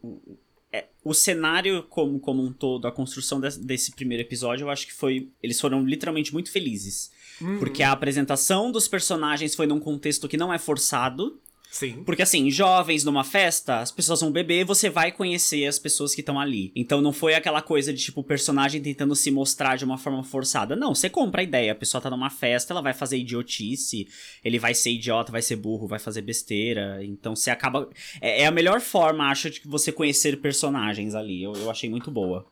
é, 0.71 0.85
o 1.03 1.13
cenário 1.13 1.83
como, 1.83 2.19
como 2.19 2.43
um 2.43 2.51
todo, 2.51 2.87
a 2.87 2.91
construção 2.91 3.39
desse, 3.39 3.59
desse, 3.59 3.91
primeiro 3.91 4.23
episódio, 4.23 4.65
eu 4.65 4.69
acho 4.69 4.85
que 4.85 4.93
foi. 4.93 5.29
Eles 5.41 5.59
foram 5.59 5.85
literalmente 5.85 6.33
muito 6.33 6.51
felizes. 6.51 7.11
Uhum. 7.39 7.59
Porque 7.59 7.83
a 7.83 7.91
apresentação 7.91 8.71
dos 8.71 8.87
personagens 8.87 9.55
foi 9.55 9.67
num 9.67 9.79
contexto 9.79 10.27
que 10.27 10.37
não 10.37 10.53
é 10.53 10.57
forçado. 10.57 11.39
Sim. 11.69 12.03
Porque 12.03 12.21
assim, 12.21 12.49
jovens 12.49 13.03
numa 13.03 13.23
festa, 13.23 13.79
as 13.79 13.91
pessoas 13.91 14.21
vão 14.21 14.31
beber, 14.31 14.65
você 14.65 14.89
vai 14.89 15.11
conhecer 15.11 15.65
as 15.65 15.77
pessoas 15.77 16.15
que 16.15 16.21
estão 16.21 16.39
ali. 16.39 16.71
Então 16.75 17.01
não 17.01 17.11
foi 17.11 17.35
aquela 17.35 17.61
coisa 17.61 17.93
de 17.93 18.01
tipo 18.01 18.21
o 18.21 18.23
personagem 18.23 18.81
tentando 18.81 19.15
se 19.15 19.29
mostrar 19.29 19.75
de 19.75 19.85
uma 19.85 19.97
forma 19.97 20.23
forçada. 20.23 20.75
Não, 20.75 20.95
você 20.95 21.09
compra 21.09 21.41
a 21.41 21.43
ideia, 21.43 21.73
a 21.73 21.75
pessoa 21.75 22.01
tá 22.01 22.09
numa 22.09 22.29
festa, 22.29 22.73
ela 22.73 22.81
vai 22.81 22.93
fazer 22.93 23.17
idiotice, 23.17 24.07
ele 24.43 24.57
vai 24.57 24.73
ser 24.73 24.91
idiota, 24.91 25.31
vai 25.31 25.41
ser 25.41 25.57
burro, 25.57 25.87
vai 25.87 25.99
fazer 25.99 26.21
besteira. 26.21 27.03
Então 27.03 27.35
você 27.35 27.51
acaba 27.51 27.89
é, 28.21 28.43
é 28.43 28.45
a 28.45 28.51
melhor 28.51 28.79
forma, 28.79 29.29
acho, 29.29 29.49
de 29.49 29.61
você 29.65 29.91
conhecer 29.91 30.37
personagens 30.37 31.15
ali. 31.15 31.43
Eu, 31.43 31.53
eu 31.53 31.69
achei 31.69 31.89
muito 31.89 32.09
boa. 32.09 32.45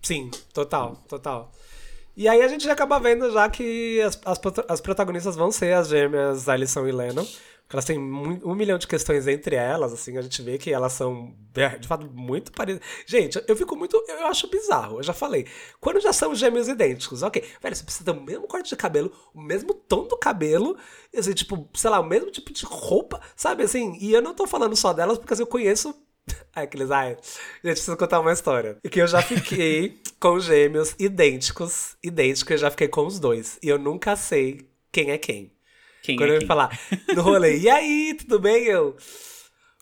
Sim, 0.00 0.30
total, 0.54 0.96
total. 1.08 1.52
E 2.16 2.28
aí 2.28 2.42
a 2.42 2.48
gente 2.48 2.68
acaba 2.68 2.98
vendo 3.00 3.30
já 3.32 3.48
que 3.48 4.00
as, 4.02 4.20
as, 4.24 4.40
as 4.68 4.80
protagonistas 4.80 5.34
vão 5.34 5.50
ser 5.50 5.74
as 5.74 5.88
gêmeas 5.88 6.48
Alison 6.48 6.86
e 6.86 6.92
Lennon 6.92 7.26
elas 7.70 7.84
têm 7.84 7.98
um 7.98 8.54
milhão 8.54 8.76
de 8.76 8.86
questões 8.86 9.26
entre 9.26 9.56
elas, 9.56 9.92
assim, 9.92 10.18
a 10.18 10.22
gente 10.22 10.42
vê 10.42 10.58
que 10.58 10.72
elas 10.72 10.92
são, 10.92 11.34
é, 11.54 11.78
de 11.78 11.88
fato, 11.88 12.06
muito 12.06 12.52
parecidas. 12.52 12.86
Gente, 13.06 13.42
eu 13.48 13.56
fico 13.56 13.74
muito. 13.76 13.96
Eu 14.08 14.26
acho 14.26 14.48
bizarro, 14.48 14.98
eu 14.98 15.02
já 15.02 15.12
falei. 15.12 15.46
Quando 15.80 16.00
já 16.00 16.12
são 16.12 16.34
gêmeos 16.34 16.68
idênticos, 16.68 17.22
ok. 17.22 17.42
Velho, 17.62 17.76
você 17.76 17.82
precisa 17.82 18.04
ter 18.04 18.18
o 18.18 18.22
mesmo 18.22 18.46
corte 18.46 18.68
de 18.68 18.76
cabelo, 18.76 19.12
o 19.34 19.40
mesmo 19.40 19.72
tom 19.72 20.06
do 20.06 20.18
cabelo, 20.18 20.76
assim, 21.16 21.32
tipo, 21.32 21.68
sei 21.74 21.90
lá, 21.90 22.00
o 22.00 22.06
mesmo 22.06 22.30
tipo 22.30 22.52
de 22.52 22.64
roupa, 22.64 23.20
sabe, 23.34 23.62
assim. 23.62 23.96
E 24.00 24.12
eu 24.12 24.20
não 24.20 24.34
tô 24.34 24.46
falando 24.46 24.76
só 24.76 24.92
delas, 24.92 25.18
porque 25.18 25.32
assim, 25.32 25.42
eu 25.42 25.46
conheço 25.46 25.94
Aqueles, 26.54 26.90
ai, 26.90 27.16
gente, 27.64 27.74
preciso 27.74 27.96
contar 27.96 28.20
uma 28.20 28.32
história. 28.32 28.78
E 28.84 28.88
que 28.88 29.00
eu 29.00 29.06
já 29.06 29.22
fiquei 29.22 30.00
com 30.20 30.38
gêmeos 30.38 30.94
idênticos, 30.98 31.96
idênticos, 32.02 32.52
eu 32.52 32.58
já 32.58 32.70
fiquei 32.70 32.88
com 32.88 33.06
os 33.06 33.18
dois. 33.18 33.58
E 33.62 33.68
eu 33.68 33.78
nunca 33.78 34.16
sei 34.16 34.68
quem 34.90 35.10
é 35.10 35.18
quem. 35.18 35.51
Quem 36.02 36.16
Quando 36.16 36.30
é 36.30 36.34
eu 36.34 36.38
quem? 36.38 36.42
ia 36.42 36.48
falar 36.48 36.78
no 37.14 37.22
rolê, 37.22 37.58
e 37.58 37.70
aí, 37.70 38.14
tudo 38.14 38.38
bem? 38.40 38.64
Eu, 38.64 38.96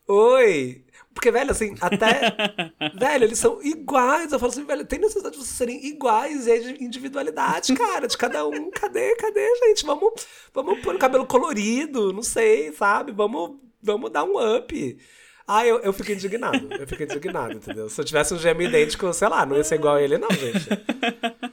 oi. 0.06 0.84
Porque, 1.12 1.30
velho, 1.30 1.50
assim, 1.50 1.74
até. 1.80 2.34
velho, 2.98 3.24
eles 3.24 3.38
são 3.38 3.60
iguais. 3.62 4.32
Eu 4.32 4.38
falo 4.38 4.52
assim, 4.52 4.64
velho, 4.64 4.86
tem 4.86 4.98
necessidade 5.00 5.36
de 5.36 5.42
vocês 5.42 5.56
serem 5.56 5.84
iguais. 5.86 6.46
E 6.46 6.50
é 6.52 6.58
de 6.58 6.84
individualidade, 6.84 7.74
cara, 7.74 8.06
de 8.06 8.16
cada 8.16 8.46
um. 8.46 8.70
Cadê, 8.70 9.16
cadê, 9.16 9.44
gente? 9.66 9.84
Vamos, 9.84 10.26
vamos 10.54 10.80
pôr 10.80 10.94
o 10.94 10.98
cabelo 10.98 11.26
colorido, 11.26 12.12
não 12.12 12.22
sei, 12.22 12.72
sabe? 12.72 13.12
Vamos, 13.12 13.56
vamos 13.82 14.10
dar 14.10 14.24
um 14.24 14.38
up. 14.56 14.98
Ah, 15.46 15.66
eu, 15.66 15.80
eu 15.80 15.92
fico 15.92 16.12
indignado. 16.12 16.68
Eu 16.72 16.86
fico 16.86 17.02
indignado, 17.02 17.54
entendeu? 17.54 17.88
Se 17.88 18.00
eu 18.00 18.04
tivesse 18.04 18.32
um 18.32 18.38
gêmeo 18.38 18.68
idêntico, 18.68 19.12
sei 19.12 19.28
lá, 19.28 19.44
não 19.44 19.56
ia 19.56 19.64
ser 19.64 19.74
igual 19.74 19.96
a 19.96 20.02
ele, 20.02 20.16
não, 20.16 20.30
gente. 20.30 20.68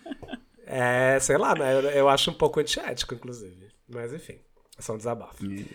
É, 0.69 1.17
sei 1.21 1.37
lá, 1.37 1.55
né? 1.55 1.73
Eu, 1.73 1.81
eu 1.91 2.09
acho 2.09 2.29
um 2.29 2.33
pouco 2.33 2.59
antiético, 2.59 3.15
inclusive. 3.15 3.69
Mas 3.87 4.13
enfim. 4.13 4.37
É 4.77 4.81
só 4.81 4.93
um 4.93 4.97
desabafo. 4.97 5.45
Hum. 5.45 5.65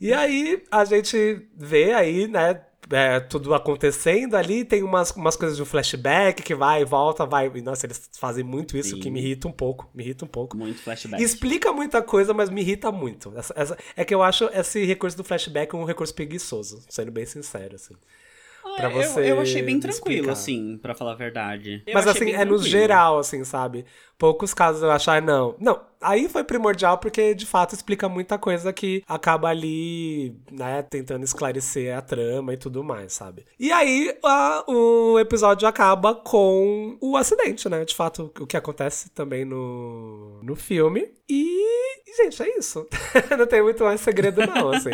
E 0.00 0.12
aí, 0.12 0.62
a 0.70 0.84
gente 0.84 1.46
vê 1.56 1.92
aí, 1.92 2.26
né, 2.26 2.60
é, 2.90 3.20
tudo 3.20 3.54
acontecendo 3.54 4.34
ali, 4.34 4.64
tem 4.64 4.82
umas, 4.82 5.10
umas 5.12 5.36
coisas 5.36 5.56
de 5.56 5.62
um 5.62 5.66
flashback 5.66 6.42
que 6.42 6.54
vai 6.54 6.82
e 6.82 6.84
volta, 6.84 7.24
vai. 7.24 7.50
E, 7.54 7.62
nossa, 7.62 7.86
eles 7.86 8.10
fazem 8.18 8.44
muito 8.44 8.76
isso 8.76 8.96
Sim. 8.96 9.00
que 9.00 9.10
me 9.10 9.20
irrita 9.20 9.48
um 9.48 9.52
pouco. 9.52 9.88
Me 9.94 10.02
irrita 10.02 10.24
um 10.24 10.28
pouco. 10.28 10.56
Muito 10.56 10.80
flashback. 10.82 11.22
Explica 11.22 11.72
muita 11.72 12.02
coisa, 12.02 12.34
mas 12.34 12.50
me 12.50 12.60
irrita 12.60 12.90
muito. 12.92 13.32
Essa, 13.36 13.54
essa- 13.56 13.78
é 13.96 14.04
que 14.04 14.14
eu 14.14 14.22
acho 14.22 14.44
esse 14.52 14.84
recurso 14.84 15.16
do 15.16 15.24
flashback 15.24 15.74
um 15.74 15.84
recurso 15.84 16.14
preguiçoso, 16.14 16.84
sendo 16.88 17.10
bem 17.10 17.24
sincero, 17.24 17.76
assim. 17.76 17.94
Ah, 18.66 18.76
pra 18.76 18.90
eu- 18.90 19.02
você 19.02 19.30
eu, 19.32 19.40
achei 19.40 19.62
bem 19.62 19.78
tranquilo, 19.78 20.10
explicar. 20.30 20.32
assim, 20.32 20.78
pra 20.80 20.94
falar 20.94 21.12
a 21.12 21.16
verdade. 21.16 21.82
Eu 21.86 21.94
Mas 21.94 22.06
assim, 22.06 22.30
é 22.30 22.44
no 22.44 22.52
tranquilo. 22.56 22.62
geral, 22.64 23.18
assim, 23.18 23.44
sabe? 23.44 23.84
Poucos 24.18 24.54
casos 24.54 24.82
eu 24.82 24.90
achar, 24.90 25.20
não. 25.20 25.54
Não, 25.60 25.80
aí 26.00 26.28
foi 26.28 26.42
primordial 26.44 26.98
porque 26.98 27.34
de 27.34 27.44
fato 27.44 27.74
explica 27.74 28.08
muita 28.08 28.38
coisa 28.38 28.72
que 28.72 29.02
acaba 29.08 29.48
ali, 29.48 30.34
né, 30.50 30.82
tentando 30.82 31.24
esclarecer 31.24 31.96
a 31.96 32.00
trama 32.00 32.54
e 32.54 32.56
tudo 32.56 32.82
mais, 32.82 33.12
sabe? 33.12 33.44
E 33.58 33.70
aí 33.72 34.16
a- 34.24 34.64
o 34.68 35.18
episódio 35.18 35.66
acaba 35.68 36.14
com 36.14 36.96
o 37.00 37.16
acidente, 37.16 37.68
né? 37.68 37.84
De 37.84 37.94
fato, 37.94 38.32
o 38.40 38.46
que 38.46 38.56
acontece 38.56 39.10
também 39.10 39.44
no, 39.44 40.40
no 40.42 40.54
filme. 40.56 41.08
E, 41.28 41.60
gente, 42.16 42.42
é 42.42 42.58
isso. 42.58 42.86
não 43.38 43.46
tem 43.46 43.62
muito 43.62 43.82
mais 43.84 44.00
segredo, 44.00 44.40
não, 44.46 44.70
assim. 44.72 44.90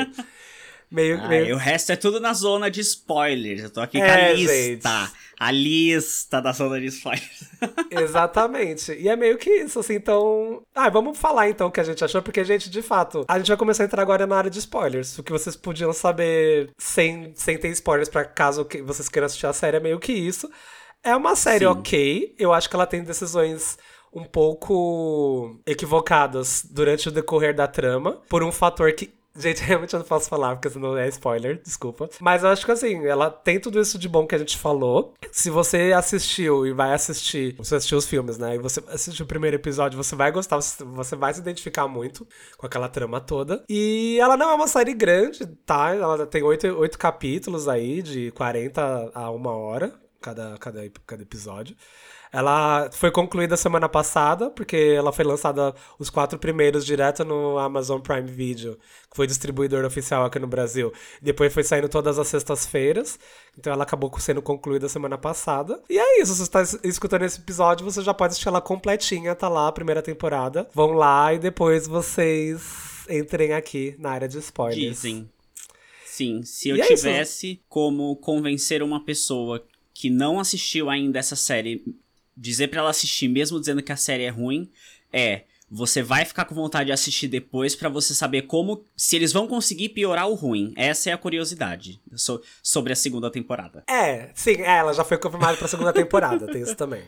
Meio, 0.90 1.20
Ah, 1.22 1.28
meio... 1.28 1.46
e 1.46 1.52
o 1.52 1.56
resto 1.56 1.92
é 1.92 1.96
tudo 1.96 2.18
na 2.18 2.32
zona 2.32 2.70
de 2.70 2.80
spoilers. 2.80 3.62
Eu 3.62 3.70
tô 3.70 3.80
aqui 3.80 3.98
com 3.98 4.04
a 4.04 4.08
É, 4.08 4.34
lista. 4.34 4.52
gente. 4.54 5.12
A 5.38 5.50
lista 5.52 6.40
da 6.42 6.52
zona 6.52 6.80
de 6.80 6.86
spoilers. 6.86 7.44
Exatamente. 7.90 8.92
E 8.92 9.08
é 9.08 9.16
meio 9.16 9.38
que 9.38 9.48
isso, 9.50 9.78
assim, 9.80 9.94
então. 9.94 10.62
Ah, 10.74 10.88
vamos 10.90 11.16
falar 11.18 11.48
então 11.48 11.68
o 11.68 11.70
que 11.70 11.80
a 11.80 11.84
gente 11.84 12.04
achou, 12.04 12.20
porque, 12.20 12.44
gente, 12.44 12.68
de 12.68 12.82
fato, 12.82 13.24
a 13.28 13.38
gente 13.38 13.48
vai 13.48 13.56
começar 13.56 13.84
a 13.84 13.86
entrar 13.86 14.02
agora 14.02 14.26
na 14.26 14.36
área 14.36 14.50
de 14.50 14.58
spoilers. 14.58 15.18
O 15.18 15.22
que 15.22 15.32
vocês 15.32 15.56
podiam 15.56 15.92
saber 15.92 16.70
sem, 16.76 17.32
sem 17.34 17.56
ter 17.56 17.68
spoilers, 17.70 18.08
pra 18.08 18.24
caso 18.24 18.64
que 18.64 18.82
vocês 18.82 19.08
queiram 19.08 19.26
assistir 19.26 19.46
a 19.46 19.52
série, 19.52 19.76
é 19.76 19.80
meio 19.80 19.98
que 19.98 20.12
isso. 20.12 20.50
É 21.02 21.14
uma 21.16 21.34
série 21.36 21.60
Sim. 21.64 21.70
ok. 21.70 22.34
Eu 22.38 22.52
acho 22.52 22.68
que 22.68 22.76
ela 22.76 22.86
tem 22.86 23.02
decisões 23.02 23.78
um 24.12 24.24
pouco 24.24 25.58
equivocadas 25.64 26.66
durante 26.68 27.08
o 27.08 27.12
decorrer 27.12 27.54
da 27.54 27.66
trama, 27.66 28.20
por 28.28 28.42
um 28.42 28.52
fator 28.52 28.92
que. 28.92 29.10
Gente, 29.36 29.62
realmente 29.64 29.94
eu 29.94 30.00
não 30.00 30.06
posso 30.06 30.28
falar, 30.28 30.56
porque 30.56 30.70
senão 30.70 30.96
é 30.96 31.08
spoiler, 31.08 31.60
desculpa. 31.62 32.08
Mas 32.20 32.42
eu 32.42 32.48
acho 32.48 32.64
que 32.64 32.72
assim, 32.72 33.06
ela 33.06 33.30
tem 33.30 33.60
tudo 33.60 33.80
isso 33.80 33.98
de 33.98 34.08
bom 34.08 34.26
que 34.26 34.34
a 34.34 34.38
gente 34.38 34.56
falou. 34.56 35.14
Se 35.30 35.50
você 35.50 35.92
assistiu 35.94 36.66
e 36.66 36.72
vai 36.72 36.92
assistir, 36.92 37.54
você 37.56 37.76
assistiu 37.76 37.98
os 37.98 38.06
filmes, 38.06 38.38
né? 38.38 38.56
E 38.56 38.58
você 38.58 38.82
assistiu 38.88 39.24
o 39.24 39.28
primeiro 39.28 39.56
episódio, 39.56 39.96
você 39.96 40.16
vai 40.16 40.32
gostar, 40.32 40.56
você 40.56 41.16
vai 41.16 41.32
se 41.32 41.40
identificar 41.40 41.86
muito 41.86 42.26
com 42.56 42.66
aquela 42.66 42.88
trama 42.88 43.20
toda. 43.20 43.64
E 43.68 44.18
ela 44.20 44.36
não 44.36 44.50
é 44.50 44.54
uma 44.54 44.68
série 44.68 44.94
grande, 44.94 45.46
tá? 45.64 45.94
Ela 45.94 46.26
tem 46.26 46.42
oito, 46.42 46.66
oito 46.66 46.98
capítulos 46.98 47.68
aí, 47.68 48.02
de 48.02 48.30
40 48.32 49.12
a 49.14 49.30
uma 49.30 49.52
hora, 49.52 49.94
cada, 50.20 50.56
cada, 50.58 50.90
cada 51.06 51.22
episódio. 51.22 51.76
Ela 52.32 52.88
foi 52.92 53.10
concluída 53.10 53.56
semana 53.56 53.88
passada, 53.88 54.50
porque 54.50 54.76
ela 54.96 55.12
foi 55.12 55.24
lançada 55.24 55.74
os 55.98 56.08
quatro 56.08 56.38
primeiros 56.38 56.86
direto 56.86 57.24
no 57.24 57.58
Amazon 57.58 58.00
Prime 58.00 58.30
Video, 58.30 58.76
que 59.10 59.16
foi 59.16 59.26
distribuidor 59.26 59.84
oficial 59.84 60.24
aqui 60.24 60.38
no 60.38 60.46
Brasil. 60.46 60.92
Depois 61.20 61.52
foi 61.52 61.64
saindo 61.64 61.88
todas 61.88 62.18
as 62.18 62.28
sextas-feiras, 62.28 63.18
então 63.58 63.72
ela 63.72 63.82
acabou 63.82 64.12
sendo 64.20 64.40
concluída 64.40 64.88
semana 64.88 65.18
passada. 65.18 65.82
E 65.90 65.98
é 65.98 66.22
isso, 66.22 66.32
se 66.32 66.38
você 66.38 66.42
está 66.44 66.62
es- 66.62 66.78
escutando 66.84 67.22
esse 67.22 67.40
episódio, 67.40 67.84
você 67.84 68.00
já 68.02 68.14
pode 68.14 68.30
assistir 68.32 68.48
ela 68.48 68.60
completinha, 68.60 69.34
tá 69.34 69.48
lá 69.48 69.66
a 69.68 69.72
primeira 69.72 70.00
temporada. 70.02 70.68
Vão 70.72 70.92
lá 70.92 71.34
e 71.34 71.38
depois 71.38 71.88
vocês 71.88 73.04
entrem 73.08 73.52
aqui 73.54 73.96
na 73.98 74.10
área 74.10 74.28
de 74.28 74.38
spoilers. 74.38 74.78
Dizem. 75.02 75.28
Sim, 76.06 76.42
se 76.44 76.68
eu 76.68 76.76
é 76.76 76.80
isso. 76.80 76.88
tivesse 76.88 77.60
como 77.68 78.14
convencer 78.16 78.82
uma 78.82 79.04
pessoa 79.04 79.64
que 79.94 80.10
não 80.10 80.38
assistiu 80.38 80.88
ainda 80.90 81.18
essa 81.18 81.34
série, 81.36 81.82
dizer 82.40 82.68
pra 82.68 82.80
ela 82.80 82.90
assistir, 82.90 83.28
mesmo 83.28 83.60
dizendo 83.60 83.82
que 83.82 83.92
a 83.92 83.96
série 83.96 84.24
é 84.24 84.30
ruim, 84.30 84.70
é. 85.12 85.42
Você 85.72 86.02
vai 86.02 86.24
ficar 86.24 86.46
com 86.46 86.54
vontade 86.56 86.86
de 86.86 86.92
assistir 86.92 87.28
depois 87.28 87.76
pra 87.76 87.88
você 87.88 88.12
saber 88.12 88.42
como. 88.42 88.82
Se 88.96 89.14
eles 89.14 89.32
vão 89.32 89.46
conseguir 89.46 89.90
piorar 89.90 90.28
o 90.28 90.34
ruim. 90.34 90.72
Essa 90.76 91.10
é 91.10 91.12
a 91.12 91.16
curiosidade 91.16 92.00
so- 92.16 92.42
sobre 92.60 92.92
a 92.92 92.96
segunda 92.96 93.30
temporada. 93.30 93.84
É, 93.88 94.30
sim, 94.34 94.54
é, 94.62 94.78
ela 94.78 94.92
já 94.92 95.04
foi 95.04 95.16
confirmada 95.16 95.56
pra 95.56 95.68
segunda 95.68 95.92
temporada, 95.92 96.48
tem 96.48 96.60
isso 96.62 96.74
também. 96.74 97.04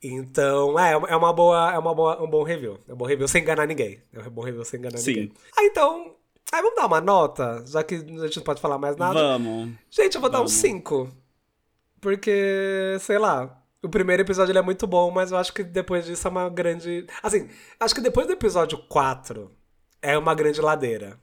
Então, 0.00 0.78
é, 0.78 0.92
é 0.92 1.16
uma 1.16 1.32
boa, 1.32 1.72
é 1.74 1.78
uma 1.78 1.92
boa, 1.92 2.22
um 2.22 2.30
bom 2.30 2.44
review. 2.44 2.78
É 2.88 2.92
um 2.94 2.96
bom 2.96 3.04
review 3.04 3.26
sem 3.26 3.42
enganar 3.42 3.66
ninguém. 3.66 3.98
É 4.12 4.20
um 4.20 4.30
bom 4.30 4.42
review 4.42 4.64
sem 4.64 4.78
enganar 4.78 4.98
Sim. 4.98 5.10
ninguém. 5.10 5.32
Ah, 5.56 5.64
então, 5.64 6.14
aí 6.52 6.62
vamos 6.62 6.76
dar 6.76 6.86
uma 6.86 7.00
nota, 7.00 7.64
já 7.66 7.82
que 7.82 7.96
a 7.96 7.98
gente 7.98 8.36
não 8.36 8.44
pode 8.44 8.60
falar 8.60 8.78
mais 8.78 8.96
nada. 8.96 9.14
Vamos. 9.18 9.70
Gente, 9.90 10.14
eu 10.14 10.20
vou 10.20 10.30
dar 10.30 10.38
um 10.38 10.46
Vamos. 10.46 10.52
5. 10.52 11.10
Porque, 12.00 12.96
sei 13.00 13.18
lá, 13.18 13.57
o 13.82 13.88
primeiro 13.88 14.22
episódio 14.22 14.52
ele 14.52 14.58
é 14.58 14.62
muito 14.62 14.86
bom, 14.86 15.10
mas 15.10 15.30
eu 15.30 15.38
acho 15.38 15.52
que 15.52 15.62
depois 15.62 16.04
disso 16.04 16.26
é 16.26 16.30
uma 16.30 16.48
grande. 16.48 17.06
Assim, 17.22 17.48
acho 17.78 17.94
que 17.94 18.00
depois 18.00 18.26
do 18.26 18.32
episódio 18.32 18.78
4 18.88 19.50
é 20.02 20.16
uma 20.18 20.34
grande 20.34 20.60
ladeira. 20.60 21.18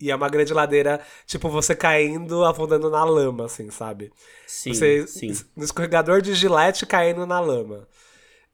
E 0.00 0.10
é 0.10 0.16
uma 0.16 0.28
grande 0.28 0.52
ladeira, 0.52 1.00
tipo, 1.26 1.48
você 1.48 1.76
caindo, 1.76 2.44
afundando 2.44 2.90
na 2.90 3.04
lama, 3.04 3.44
assim, 3.44 3.70
sabe? 3.70 4.12
Sim, 4.48 4.74
você 4.74 5.06
sim. 5.06 5.32
no 5.56 5.62
escorregador 5.62 6.20
de 6.20 6.34
gilete 6.34 6.84
caindo 6.84 7.24
na 7.24 7.38
lama. 7.38 7.86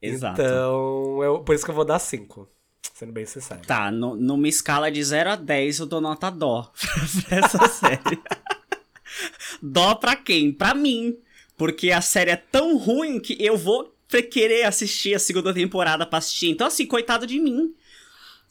Exato. 0.00 0.42
Então, 0.42 1.24
eu, 1.24 1.40
por 1.40 1.54
isso 1.54 1.64
que 1.64 1.70
eu 1.70 1.74
vou 1.74 1.86
dar 1.86 1.98
5. 1.98 2.46
Sendo 2.92 3.12
bem 3.12 3.24
sincero. 3.24 3.62
Tá, 3.66 3.90
no, 3.90 4.14
numa 4.14 4.46
escala 4.46 4.90
de 4.90 5.02
0 5.02 5.30
a 5.30 5.36
10, 5.36 5.78
eu 5.78 5.86
dou 5.86 6.00
nota 6.02 6.30
dó 6.30 6.70
pra 7.26 7.38
essa 7.38 7.68
série. 7.68 8.22
dó 9.62 9.94
pra 9.94 10.16
quem? 10.16 10.52
Pra 10.52 10.74
mim. 10.74 11.16
Porque 11.58 11.90
a 11.90 12.00
série 12.00 12.30
é 12.30 12.36
tão 12.36 12.78
ruim 12.78 13.20
que 13.20 13.36
eu 13.38 13.56
vou 13.56 13.92
querer 14.30 14.62
assistir 14.64 15.14
a 15.14 15.18
segunda 15.18 15.52
temporada 15.52 16.06
pra 16.06 16.18
assistir. 16.18 16.48
Então, 16.48 16.66
assim, 16.68 16.86
coitado 16.86 17.26
de 17.26 17.38
mim. 17.38 17.74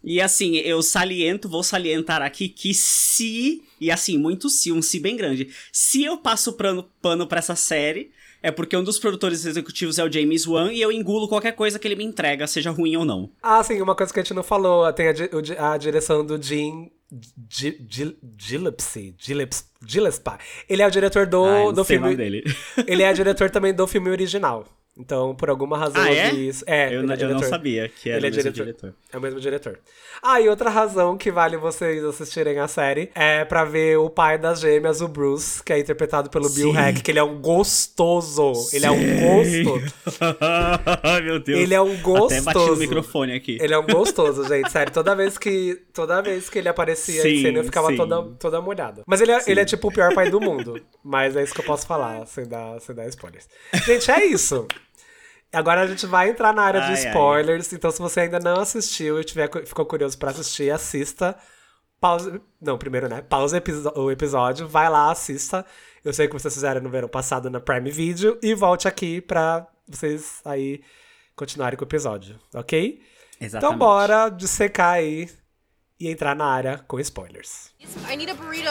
E 0.04 0.22
assim, 0.22 0.58
eu 0.58 0.84
saliento, 0.84 1.50
vou 1.50 1.64
salientar 1.64 2.22
aqui 2.22 2.48
que 2.48 2.74
se, 2.74 3.64
e 3.82 3.90
assim, 3.90 4.18
muito 4.18 4.48
se, 4.50 4.72
um 4.72 4.82
se 4.82 5.00
bem 5.00 5.18
grande, 5.18 5.50
se 5.72 6.04
eu 6.04 6.18
passo 6.18 6.54
pano, 6.54 6.88
pano 7.02 7.26
pra 7.26 7.40
essa 7.40 7.56
série, 7.56 8.12
é 8.44 8.52
porque 8.52 8.78
um 8.78 8.84
dos 8.84 9.00
produtores 9.00 9.44
executivos 9.44 9.98
é 9.98 10.04
o 10.04 10.12
James 10.12 10.46
Wan 10.46 10.72
e 10.72 10.80
eu 10.80 10.92
engulo 10.92 11.28
qualquer 11.28 11.54
coisa 11.54 11.80
que 11.80 11.88
ele 11.88 11.96
me 11.96 12.04
entrega, 12.04 12.46
seja 12.46 12.70
ruim 12.70 12.96
ou 12.96 13.04
não. 13.04 13.32
Ah, 13.42 13.64
sim, 13.64 13.82
uma 13.82 13.96
coisa 13.96 14.14
que 14.14 14.20
a 14.20 14.24
gente 14.24 14.36
não 14.36 14.44
falou, 14.44 14.92
tem 14.94 15.08
a, 15.08 15.74
a 15.74 15.78
direção 15.78 16.24
do 16.24 16.42
Jim 16.42 16.92
Gillespie, 18.38 19.16
Gillespie. 19.86 20.38
Ele 20.68 20.82
é 20.82 20.88
o 20.88 20.92
diretor 20.92 21.26
do, 21.26 21.46
ah, 21.46 21.72
do 21.72 21.86
filme. 21.86 22.16
dele. 22.16 22.44
Ele 22.86 23.04
é 23.04 23.12
o 23.12 23.14
diretor 23.14 23.50
também 23.50 23.74
do 23.74 23.88
filme 23.88 24.10
original. 24.10 24.66
Então, 25.00 25.36
por 25.36 25.50
alguma 25.50 25.78
razão 25.78 26.02
ah, 26.02 26.12
eu 26.12 26.20
é? 26.20 26.30
vi 26.32 26.48
isso. 26.48 26.64
É, 26.66 26.88
eu, 26.88 27.02
é 27.10 27.24
eu 27.24 27.30
não 27.30 27.44
sabia 27.44 27.88
que 27.88 28.10
era 28.10 28.18
ele 28.18 28.28
é 28.28 28.30
o 28.30 28.36
mesmo 28.36 28.52
diretor. 28.52 28.64
diretor. 28.64 28.94
É 29.12 29.18
o 29.18 29.22
mesmo 29.22 29.40
diretor. 29.40 29.80
Ah, 30.22 30.42
e 30.42 30.50
outra 30.50 30.70
razão 30.70 31.16
que 31.18 31.32
vale 31.32 31.58
vocês 31.58 32.04
assistirem 32.04 32.60
a 32.60 32.68
série 32.68 33.12
é 33.14 33.46
pra 33.46 33.64
ver 33.64 33.98
o 33.98 34.10
pai 34.10 34.38
das 34.38 34.60
gêmeas, 34.60 35.02
o 35.02 35.08
Bruce, 35.08 35.64
que 35.64 35.72
é 35.72 35.80
interpretado 35.80 36.30
pelo 36.30 36.50
Sim. 36.50 36.56
Bill 36.56 36.72
Hack, 36.72 37.02
que 37.04 37.12
ele 37.12 37.20
é 37.20 37.24
um 37.24 37.40
gostoso. 37.40 38.54
Ele 38.74 38.86
é 38.86 38.92
um 38.92 39.00
gosto. 39.20 39.94
Ai, 41.04 41.22
meu 41.22 41.40
Deus. 41.40 41.60
Ele 41.60 41.74
é 41.74 41.82
um 41.82 41.96
gostoso. 42.02 42.50
Até 42.50 42.60
bati 42.60 42.70
no 42.72 42.78
microfone 42.78 43.34
aqui. 43.34 43.58
Ele 43.62 43.74
é 43.74 43.78
um 43.78 43.86
gostoso, 43.86 44.48
gente, 44.48 44.72
sério. 44.72 44.92
Toda 44.92 45.16
vez 45.16 45.38
que, 45.38 45.80
toda 45.94 46.22
vez 46.22 46.50
que 46.50 46.58
ele 46.58 46.70
aparecia 46.70 47.22
Sim, 47.22 47.30
em 47.30 47.42
cena, 47.44 47.60
eu 47.60 47.64
ficava 47.64 47.90
sim. 47.90 47.98
toda, 47.98 48.24
toda 48.40 48.62
molhada. 48.62 49.04
Mas 49.06 49.22
ele 49.22 49.32
é, 49.32 49.44
ele 49.48 49.60
é 49.60 49.66
tipo 49.66 49.88
o 49.88 49.92
pior 49.92 50.14
pai 50.14 50.32
do 50.32 50.42
mundo. 50.42 50.82
Mas 51.04 51.36
é 51.36 51.44
isso 51.44 51.54
que 51.54 51.62
eu 51.62 51.66
posso 51.66 51.86
falar, 51.86 52.26
sem 52.26 52.48
dar, 52.48 52.80
sem 52.82 52.96
dar 52.96 53.08
spoilers. 53.08 53.48
Gente, 53.86 54.10
é 54.10 54.26
isso. 54.26 54.68
Agora 55.52 55.82
a 55.82 55.88
gente 55.88 56.06
vai 56.06 56.30
entrar 56.30 56.54
na 56.54 56.62
área 56.64 56.82
Ai, 56.82 56.88
de 56.94 57.00
ai. 57.00 57.08
spoilers. 57.08 57.72
Então, 57.74 57.90
se 57.90 58.00
você 58.00 58.22
ainda 58.22 58.40
não 58.40 58.60
assistiu 58.60 59.20
e 59.20 59.24
tiver, 59.24 59.50
ficou 59.66 59.86
curioso 59.86 60.18
pra 60.18 60.32
assistir, 60.32 60.70
assista. 60.72 61.36
Pause. 62.00 62.40
Não, 62.62 62.78
primeiro, 62.78 63.08
né? 63.10 63.22
Pausa 63.22 63.62
o 63.96 64.12
episódio, 64.12 64.68
vai 64.68 64.90
lá, 64.90 65.12
assista. 65.12 65.66
Eu 66.04 66.14
sei 66.14 66.28
que 66.28 66.34
vocês 66.34 66.54
fizeram 66.54 66.82
no 66.82 66.90
verão 66.90 67.08
passado 67.10 67.50
na 67.50 67.60
Prime 67.60 67.90
Video. 67.90 68.38
E 68.42 68.54
volte 68.54 68.88
aqui 68.88 69.20
pra 69.22 69.66
vocês 69.88 70.42
aí 70.46 70.82
continuarem 71.36 71.78
com 71.78 71.86
o 71.86 71.88
episódio, 71.88 72.38
ok? 72.54 73.02
Exatamente. 73.40 73.76
Então, 73.76 73.78
bora 73.78 74.30
dissecar 74.30 74.94
aí 74.96 75.30
e 76.00 76.10
entrar 76.10 76.36
na 76.36 76.46
área 76.46 76.78
com 76.88 77.00
spoilers. 77.00 77.72
I 78.10 78.16
need 78.16 78.30
a 78.30 78.36
burrito. 78.36 78.70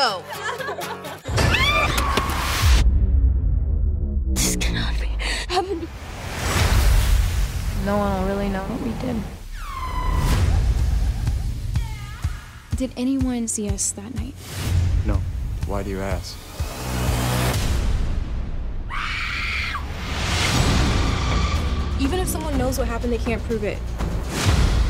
No 7.87 7.96
one 7.99 8.20
will 8.20 8.27
really 8.27 8.49
know 8.49 8.64
what 8.64 8.81
we 8.81 8.90
did. 9.01 9.14
Did 12.77 12.92
anyone 12.96 13.46
see 13.46 13.70
us 13.70 13.92
that 13.92 14.12
night? 14.16 14.35
No. 15.07 15.20
Why 15.68 15.85
do 15.85 15.90
you 15.90 16.01
ask? 16.01 16.37
Even 22.01 22.18
if 22.18 22.27
someone 22.27 22.59
knows 22.59 22.77
what 22.77 22.88
happened, 22.88 23.12
they 23.12 23.18
can't 23.18 23.40
prove 23.44 23.62
it. 23.62 23.79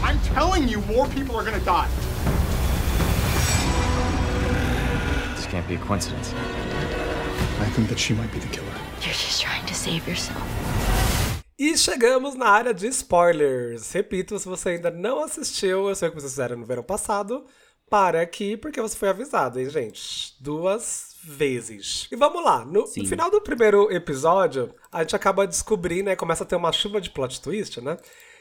I'm 0.03 0.19
telling 0.21 0.67
you, 0.67 0.81
more 0.81 1.07
people 1.09 1.37
are 1.37 1.45
gonna 1.45 1.61
die. 1.61 1.91
This 5.35 5.45
can't 5.45 5.69
be 5.69 5.75
a 5.75 5.79
coincidence. 5.79 6.33
I 7.61 7.69
think 7.75 7.91
that 7.91 7.99
she 7.99 8.15
might 8.15 8.33
be 8.33 8.39
the 8.39 8.49
killer. 8.49 8.73
You're 9.03 9.13
just 9.13 9.43
trying 9.43 9.67
to 9.67 9.75
save 9.75 10.09
yourself. 10.09 10.96
E 11.59 11.77
chegamos 11.77 12.35
na 12.35 12.49
área 12.49 12.75
de 12.75 12.87
spoilers. 12.89 13.91
Repito, 13.93 14.39
se 14.39 14.47
você 14.47 14.71
ainda 14.71 14.91
não 14.91 15.25
assistiu, 15.25 15.89
eu 15.89 15.95
sei 15.95 16.11
que 16.11 16.15
vocês 16.15 16.33
fizeram 16.33 16.59
no 16.59 16.67
verão 16.67 16.83
passado, 16.83 17.47
para 17.89 18.21
aqui 18.21 18.59
porque 18.59 18.81
você 18.81 18.97
foi 18.97 19.09
avisado, 19.09 19.59
hein, 19.59 19.71
gente? 19.71 20.35
Duas 20.39 21.17
vezes. 21.25 22.09
E 22.13 22.17
vamos 22.17 22.45
lá, 22.45 22.65
no, 22.65 22.83
no 22.83 23.07
final 23.07 23.31
do 23.31 23.41
primeiro 23.41 23.91
episódio, 23.91 24.75
a 24.93 25.01
gente 25.01 25.17
acaba 25.17 25.47
descobrindo, 25.47 26.05
né? 26.05 26.17
Começa 26.17 26.45
a 26.45 26.47
ter 26.47 26.57
uma 26.57 26.73
chuva 26.73 27.01
de 27.01 27.11
plot 27.11 27.41
twist, 27.41 27.81
né? 27.81 27.97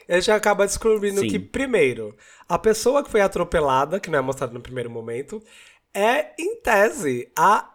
E 0.10 0.14
a 0.14 0.20
gente 0.20 0.32
acaba 0.32 0.66
descobrindo 0.66 1.22
Sim. 1.22 1.30
que, 1.30 1.40
primeiro, 1.40 2.16
a 2.50 2.60
pessoa 2.60 3.04
que 3.04 3.10
foi 3.10 3.22
atropelada, 3.22 4.00
que 4.00 4.10
não 4.10 4.20
é 4.20 4.22
mostrada 4.22 4.54
no 4.54 4.62
primeiro 4.62 4.90
momento, 4.90 5.42
é, 5.94 6.34
em 6.38 6.58
tese, 6.58 7.32
a 7.36 7.75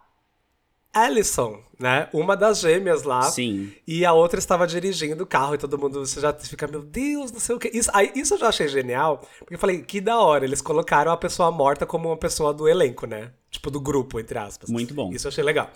Alison, 0.92 1.60
né? 1.78 2.08
Uma 2.12 2.36
das 2.36 2.60
gêmeas 2.60 3.04
lá. 3.04 3.22
Sim. 3.22 3.72
E 3.86 4.04
a 4.04 4.12
outra 4.12 4.38
estava 4.38 4.66
dirigindo 4.66 5.22
o 5.24 5.26
carro 5.26 5.54
e 5.54 5.58
todo 5.58 5.78
mundo 5.78 6.04
você 6.04 6.20
já 6.20 6.32
fica, 6.32 6.66
meu 6.66 6.82
Deus, 6.82 7.30
não 7.30 7.40
sei 7.40 7.54
o 7.54 7.58
que. 7.58 7.68
Isso, 7.68 7.90
aí, 7.94 8.10
isso 8.14 8.34
eu 8.34 8.38
já 8.38 8.48
achei 8.48 8.68
genial, 8.68 9.22
porque 9.38 9.54
eu 9.54 9.58
falei, 9.58 9.82
que 9.82 10.00
da 10.00 10.18
hora, 10.20 10.44
eles 10.44 10.60
colocaram 10.60 11.12
a 11.12 11.16
pessoa 11.16 11.50
morta 11.50 11.86
como 11.86 12.08
uma 12.08 12.16
pessoa 12.16 12.52
do 12.52 12.68
elenco, 12.68 13.06
né? 13.06 13.32
Tipo, 13.50 13.70
do 13.70 13.80
grupo, 13.80 14.18
entre 14.18 14.38
aspas. 14.38 14.68
Muito 14.68 14.94
bom. 14.94 15.12
Isso 15.12 15.26
eu 15.26 15.30
achei 15.30 15.44
legal. 15.44 15.70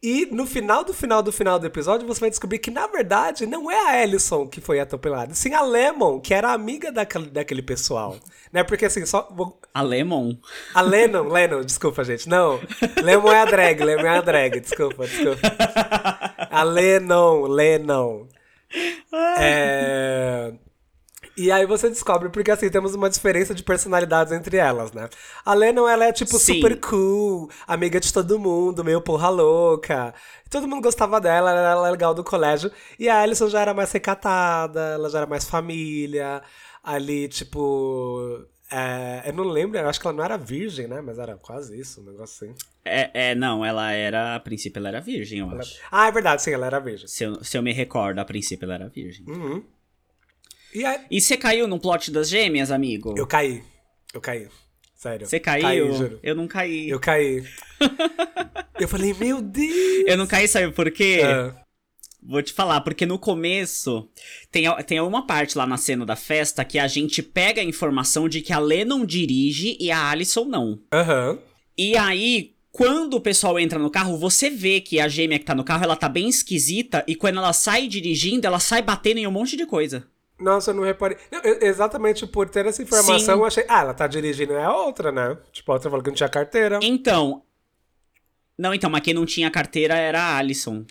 E 0.00 0.26
no 0.26 0.46
final 0.46 0.84
do 0.84 0.94
final 0.94 1.22
do 1.22 1.32
final 1.32 1.58
do 1.58 1.66
episódio, 1.66 2.06
você 2.06 2.20
vai 2.20 2.30
descobrir 2.30 2.60
que, 2.60 2.70
na 2.70 2.86
verdade, 2.86 3.46
não 3.46 3.68
é 3.68 3.88
a 3.88 4.02
Alison 4.02 4.46
que 4.46 4.60
foi 4.60 4.78
atropelada, 4.78 5.34
sim 5.34 5.54
a 5.54 5.60
Lemon, 5.60 6.20
que 6.20 6.32
era 6.32 6.52
amiga 6.52 6.92
daquele, 6.92 7.26
daquele 7.26 7.62
pessoal. 7.62 8.16
Né? 8.52 8.62
Porque 8.62 8.84
assim, 8.84 9.04
só. 9.04 9.28
A 9.74 9.82
Lemon. 9.82 10.36
a 10.72 10.80
Lennon, 10.80 11.28
Lennon, 11.28 11.62
desculpa, 11.62 12.04
gente. 12.04 12.28
Não. 12.28 12.60
Lemon 13.02 13.32
é 13.32 13.40
a 13.40 13.44
drag, 13.44 13.82
Lemon 13.82 14.06
é 14.06 14.18
a 14.18 14.20
drag. 14.20 14.60
Desculpa, 14.60 15.06
desculpa. 15.06 15.40
A 16.50 16.62
Lennon, 16.62 17.46
Lennon. 17.46 18.28
É... 19.38 20.52
E 21.38 21.50
aí 21.52 21.64
você 21.66 21.88
descobre, 21.88 22.28
porque 22.30 22.50
assim, 22.50 22.68
temos 22.68 22.94
uma 22.94 23.08
diferença 23.08 23.54
de 23.54 23.62
personalidades 23.62 24.32
entre 24.32 24.56
elas, 24.56 24.92
né? 24.92 25.08
A 25.44 25.54
Lennon, 25.54 25.88
ela 25.88 26.06
é 26.06 26.12
tipo 26.12 26.36
Sim. 26.38 26.54
super 26.54 26.80
cool, 26.80 27.48
amiga 27.66 28.00
de 28.00 28.12
todo 28.12 28.38
mundo, 28.38 28.82
meio 28.84 29.00
porra 29.00 29.28
louca. 29.28 30.12
Todo 30.50 30.66
mundo 30.66 30.82
gostava 30.82 31.20
dela, 31.20 31.50
ela 31.50 31.60
era 31.60 31.90
legal 31.90 32.12
do 32.14 32.24
colégio. 32.24 32.70
E 32.98 33.08
a 33.08 33.20
Alison 33.20 33.48
já 33.48 33.60
era 33.60 33.72
mais 33.72 33.92
recatada, 33.92 34.80
ela 34.94 35.08
já 35.08 35.18
era 35.18 35.26
mais 35.26 35.44
família. 35.44 36.42
Ali, 36.82 37.28
tipo... 37.28 38.44
é, 38.70 39.22
eu 39.28 39.32
não 39.34 39.44
lembro, 39.44 39.78
eu 39.78 39.88
acho 39.88 40.00
que 40.00 40.06
ela 40.06 40.16
não 40.16 40.24
era 40.24 40.36
virgem, 40.38 40.86
né? 40.88 41.00
Mas 41.00 41.18
era 41.18 41.36
quase 41.36 41.78
isso, 41.78 42.00
um 42.00 42.04
negócio 42.04 42.46
assim. 42.48 42.54
É, 42.84 43.30
é, 43.30 43.34
não, 43.34 43.64
ela 43.64 43.92
era. 43.92 44.34
A 44.36 44.40
princípio 44.40 44.78
ela 44.80 44.88
era 44.88 45.00
virgem, 45.00 45.40
eu 45.40 45.50
Ela- 45.50 45.60
acho. 45.60 45.78
Ah, 45.90 46.08
é 46.08 46.12
verdade, 46.12 46.42
sim, 46.42 46.52
ela 46.52 46.66
era 46.66 46.78
virgem. 46.80 47.06
Se 47.06 47.24
eu, 47.24 47.44
se 47.44 47.56
eu 47.58 47.62
me 47.62 47.72
recordo, 47.72 48.18
a 48.18 48.24
princípio 48.24 48.64
ela 48.64 48.74
era 48.74 48.88
virgem. 48.88 49.24
Uhum. 49.28 49.62
E 50.74 50.84
aí, 50.84 51.00
E 51.10 51.20
você 51.20 51.36
caiu 51.36 51.66
no 51.66 51.78
plot 51.78 52.10
das 52.10 52.28
gêmeas, 52.28 52.70
amigo? 52.70 53.14
eu 53.16 53.26
caí. 53.26 53.62
Eu 54.12 54.20
caí. 54.20 54.48
Sério. 54.94 55.26
Você 55.26 55.38
caiu? 55.38 55.62
Caí, 55.62 55.92
juro. 55.96 56.18
Eu 56.22 56.34
não 56.34 56.48
caí. 56.48 56.88
Eu 56.88 56.98
caí. 56.98 57.44
eu 58.80 58.88
falei, 58.88 59.14
meu 59.14 59.40
Deus! 59.40 60.04
Eu 60.06 60.16
não 60.16 60.26
caí, 60.26 60.48
sabe 60.48 60.72
por 60.72 60.90
quê? 60.90 61.20
Ah, 61.24 61.54
Vou 62.20 62.42
te 62.42 62.52
falar, 62.52 62.80
porque 62.80 63.06
no 63.06 63.16
começo 63.18 64.08
tem, 64.50 64.64
tem 64.84 65.00
uma 65.00 65.24
parte 65.24 65.56
lá 65.56 65.66
na 65.66 65.76
cena 65.76 66.04
da 66.04 66.16
festa 66.16 66.64
que 66.64 66.78
a 66.78 66.88
gente 66.88 67.22
pega 67.22 67.60
a 67.60 67.64
informação 67.64 68.28
de 68.28 68.42
que 68.42 68.52
a 68.52 68.58
Lennon 68.58 69.06
dirige 69.06 69.76
e 69.78 69.90
a 69.90 70.10
Alison 70.10 70.44
não. 70.44 70.80
Aham. 70.92 71.38
E 71.76 71.96
aí, 71.96 72.56
quando 72.72 73.14
o 73.14 73.20
pessoal 73.20 73.58
entra 73.58 73.78
no 73.78 73.88
carro, 73.88 74.18
você 74.18 74.50
vê 74.50 74.80
que 74.80 74.98
a 74.98 75.06
gêmea 75.08 75.38
que 75.38 75.44
tá 75.44 75.54
no 75.54 75.62
carro, 75.64 75.84
ela 75.84 75.94
tá 75.96 76.08
bem 76.08 76.28
esquisita 76.28 77.04
e 77.06 77.14
quando 77.14 77.38
ela 77.38 77.52
sai 77.52 77.86
dirigindo, 77.86 78.46
ela 78.48 78.58
sai 78.58 78.82
batendo 78.82 79.18
em 79.18 79.26
um 79.26 79.30
monte 79.30 79.56
de 79.56 79.64
coisa. 79.64 80.04
Nossa, 80.38 80.70
eu 80.70 80.74
não 80.74 80.84
reparei. 80.84 81.16
Não, 81.32 81.40
eu- 81.40 81.58
exatamente 81.62 82.26
por 82.26 82.48
ter 82.48 82.64
essa 82.66 82.82
informação, 82.82 83.18
Sim. 83.34 83.40
eu 83.40 83.44
achei. 83.44 83.64
Ah, 83.68 83.80
ela 83.80 83.94
tá 83.94 84.06
dirigindo, 84.06 84.52
é 84.52 84.64
a 84.64 84.72
outra, 84.74 85.10
né? 85.10 85.36
Tipo, 85.52 85.72
a 85.72 85.74
outra 85.74 85.90
falou 85.90 86.02
que 86.02 86.10
não 86.10 86.16
tinha 86.16 86.28
carteira. 86.28 86.78
Então. 86.82 87.42
Não, 88.56 88.72
então, 88.74 88.88
mas 88.90 89.00
quem 89.02 89.14
não 89.14 89.26
tinha 89.26 89.50
carteira 89.50 89.96
era 89.96 90.20
a 90.20 90.36
Alison. 90.38 90.84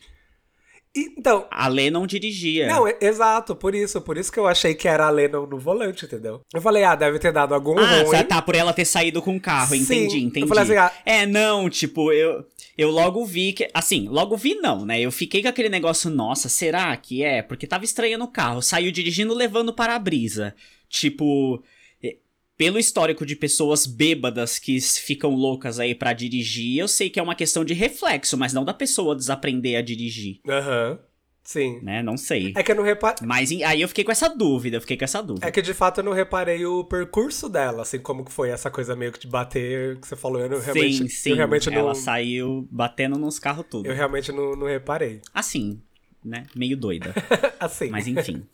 Então. 1.18 1.46
A 1.52 1.68
Lennon 1.68 2.06
dirigia. 2.08 2.68
Não, 2.68 2.86
exato, 3.02 3.56
por 3.56 3.76
isso. 3.76 4.02
Por 4.02 4.18
isso 4.18 4.32
que 4.32 4.40
eu 4.40 4.48
achei 4.48 4.74
que 4.74 4.88
era 4.88 5.06
a 5.08 5.10
Lennon 5.10 5.46
no 5.46 5.58
volante, 5.60 6.06
entendeu? 6.06 6.42
Eu 6.54 6.62
falei, 6.62 6.84
ah, 6.84 6.96
deve 6.96 7.20
ter 7.20 7.32
dado 7.32 7.54
algum 7.54 7.78
Ah, 7.80 8.04
ruim. 8.04 8.24
tá, 8.24 8.42
por 8.42 8.56
ela 8.56 8.74
ter 8.74 8.86
saído 8.86 9.22
com 9.22 9.36
o 9.36 9.40
carro, 9.40 9.76
Sim, 9.76 9.82
entendi, 9.82 10.18
eu 10.18 10.22
entendi. 10.24 10.48
falei 10.48 10.64
assim, 10.64 10.76
ah- 10.76 10.92
É, 11.06 11.26
não, 11.26 11.70
tipo, 11.70 12.12
eu, 12.12 12.46
eu 12.78 12.90
logo 12.92 13.26
vi 13.26 13.54
que. 13.54 13.70
Assim, 13.74 14.08
logo 14.10 14.36
vi 14.38 14.56
não, 14.56 14.86
né? 14.86 15.00
Eu 15.00 15.12
fiquei 15.12 15.42
com 15.42 15.48
aquele 15.50 15.70
negócio, 15.70 16.10
nossa, 16.10 16.50
será 16.50 16.96
que 16.98 17.24
é? 17.24 17.42
Porque 17.42 17.68
tava 17.68 17.86
estranho 17.86 18.18
no 18.18 18.28
carro, 18.28 18.62
saiu 18.62 18.92
dirigindo 18.92 19.34
levando 19.34 19.74
para 19.74 19.96
a 19.96 20.00
brisa. 20.00 20.54
Tipo. 20.90 21.62
Pelo 22.58 22.80
histórico 22.80 23.26
de 23.26 23.36
pessoas 23.36 23.86
bêbadas 23.86 24.58
que 24.58 24.80
ficam 24.82 25.36
loucas 25.36 25.80
aí 25.80 25.94
pra 25.94 26.12
dirigir, 26.12 26.80
eu 26.80 26.88
sei 26.88 27.10
que 27.10 27.20
é 27.20 27.24
uma 27.24 27.36
questão 27.36 27.64
de 27.64 27.74
reflexo, 27.74 28.36
mas 28.36 28.52
não 28.52 28.66
da 28.66 28.74
pessoa 28.74 29.16
desaprender 29.16 29.78
a 29.78 29.82
dirigir. 29.82 30.40
Aham. 30.48 31.00
Sim. 31.48 31.80
né? 31.82 32.04
Não 32.04 32.18
sei. 32.18 32.52
É 32.58 32.62
que 32.62 32.70
eu 32.70 32.76
não 32.76 32.84
reparei. 32.84 33.26
Mas 33.26 33.50
aí 33.66 33.82
eu 33.82 33.88
fiquei 33.88 34.04
com 34.04 34.12
essa 34.12 34.28
dúvida, 34.28 34.76
eu 34.76 34.82
fiquei 34.82 34.98
com 34.98 35.06
essa 35.06 35.24
dúvida. 35.24 35.48
É 35.48 35.52
que 35.52 35.62
de 35.62 35.74
fato 35.74 36.00
eu 36.00 36.04
não 36.04 36.12
reparei 36.12 36.66
o 36.66 36.84
percurso 36.84 37.48
dela, 37.48 37.84
assim, 37.84 38.00
como 38.00 38.26
que 38.26 38.34
foi 38.34 38.50
essa 38.50 38.70
coisa 38.70 38.98
meio 38.98 39.14
que 39.14 39.20
de 39.20 39.28
bater, 39.28 39.98
que 39.98 40.06
você 40.06 40.18
falou, 40.18 40.42
eu 40.42 40.50
não, 40.50 40.60
realmente, 40.60 40.98
sim, 40.98 41.08
sim. 41.08 41.30
eu 41.30 41.36
realmente 41.38 41.74
Ela 41.74 41.88
não, 41.88 41.96
saiu 41.96 42.68
batendo 42.70 43.18
nos 43.18 43.40
carros 43.40 43.66
tudo. 43.70 43.88
eu 43.88 43.96
realmente 43.96 44.30
não, 44.34 44.58
não 44.58 44.68
reparei. 44.68 45.22
Assim, 45.34 45.82
né? 46.22 46.44
Meio 46.54 46.76
doida. 46.76 47.14
assim. 47.62 47.92
Mas 47.92 48.08
enfim, 48.08 48.46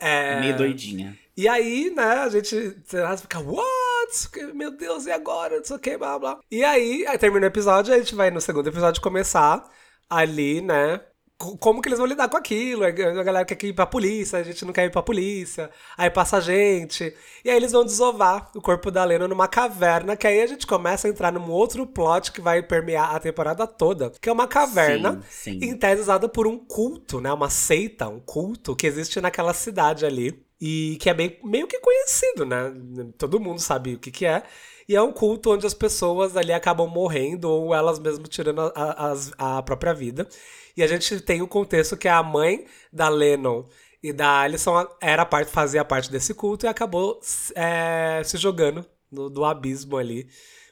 é... 0.00 0.40
meio 0.40 0.56
doidinha. 0.56 1.16
E 1.36 1.48
aí, 1.48 1.90
né, 1.90 2.02
a 2.04 2.28
gente 2.28 2.76
fica, 3.20 3.40
what? 3.40 4.54
Meu 4.54 4.70
Deus, 4.76 5.06
e 5.06 5.10
agora? 5.10 5.56
Não 5.58 5.64
sei 5.64 5.76
o 5.76 5.78
que, 5.80 5.96
blá 5.98 6.18
blá. 6.18 6.38
E 6.50 6.62
aí, 6.62 7.04
aí 7.06 7.18
termina 7.18 7.44
o 7.46 7.48
episódio, 7.48 7.92
a 7.92 7.98
gente 7.98 8.14
vai 8.14 8.30
no 8.30 8.40
segundo 8.40 8.68
episódio 8.68 9.02
começar 9.02 9.68
ali, 10.08 10.60
né? 10.60 11.00
co- 11.36 11.58
Como 11.58 11.82
que 11.82 11.88
eles 11.88 11.98
vão 11.98 12.06
lidar 12.06 12.28
com 12.28 12.36
aquilo? 12.36 12.84
A 12.84 12.90
galera 12.92 13.44
quer 13.44 13.62
ir 13.66 13.72
pra 13.72 13.84
polícia, 13.86 14.38
a 14.38 14.42
gente 14.44 14.64
não 14.64 14.72
quer 14.72 14.84
ir 14.84 14.90
pra 14.90 15.02
polícia. 15.02 15.70
Aí 15.96 16.08
passa 16.10 16.36
a 16.36 16.40
gente. 16.40 17.12
E 17.44 17.50
aí 17.50 17.56
eles 17.56 17.72
vão 17.72 17.84
desovar 17.84 18.50
o 18.54 18.60
corpo 18.62 18.90
da 18.90 19.04
Lena 19.04 19.26
numa 19.26 19.48
caverna, 19.48 20.16
que 20.16 20.26
aí 20.28 20.40
a 20.40 20.46
gente 20.46 20.66
começa 20.68 21.08
a 21.08 21.10
entrar 21.10 21.32
num 21.32 21.50
outro 21.50 21.84
plot 21.86 22.30
que 22.30 22.40
vai 22.40 22.62
permear 22.62 23.14
a 23.14 23.18
temporada 23.18 23.66
toda, 23.66 24.10
que 24.20 24.28
é 24.28 24.32
uma 24.32 24.46
caverna 24.46 25.20
Sim, 25.28 25.58
sim. 25.58 25.58
em 25.62 25.76
tese 25.76 26.02
usada 26.02 26.28
por 26.28 26.46
um 26.46 26.56
culto, 26.58 27.20
né? 27.20 27.32
Uma 27.32 27.50
seita, 27.50 28.08
um 28.08 28.20
culto 28.20 28.76
que 28.76 28.86
existe 28.86 29.20
naquela 29.20 29.52
cidade 29.52 30.06
ali. 30.06 30.43
E 30.66 30.96
que 30.98 31.10
é 31.10 31.14
bem, 31.14 31.38
meio 31.44 31.66
que 31.66 31.78
conhecido, 31.78 32.46
né? 32.46 32.72
Todo 33.18 33.38
mundo 33.38 33.60
sabe 33.60 33.96
o 33.96 33.98
que, 33.98 34.10
que 34.10 34.24
é. 34.24 34.42
E 34.88 34.96
é 34.96 35.02
um 35.02 35.12
culto 35.12 35.52
onde 35.52 35.66
as 35.66 35.74
pessoas 35.74 36.38
ali 36.38 36.54
acabam 36.54 36.88
morrendo 36.88 37.50
ou 37.50 37.74
elas 37.74 37.98
mesmas 37.98 38.30
tirando 38.30 38.62
a, 38.74 39.12
a, 39.38 39.58
a 39.58 39.62
própria 39.62 39.92
vida. 39.92 40.26
E 40.74 40.82
a 40.82 40.86
gente 40.86 41.20
tem 41.20 41.42
o 41.42 41.46
contexto 41.46 41.98
que 41.98 42.08
a 42.08 42.22
mãe 42.22 42.64
da 42.90 43.10
Lennon 43.10 43.62
e 44.02 44.10
da 44.10 44.40
Alison 44.40 44.86
era 45.02 45.26
parte, 45.26 45.50
fazia 45.50 45.84
parte 45.84 46.10
desse 46.10 46.32
culto 46.32 46.64
e 46.64 46.66
acabou 46.66 47.20
é, 47.54 48.22
se 48.24 48.38
jogando 48.38 48.86
no, 49.12 49.28
do 49.28 49.44
abismo 49.44 49.98
ali, 49.98 50.26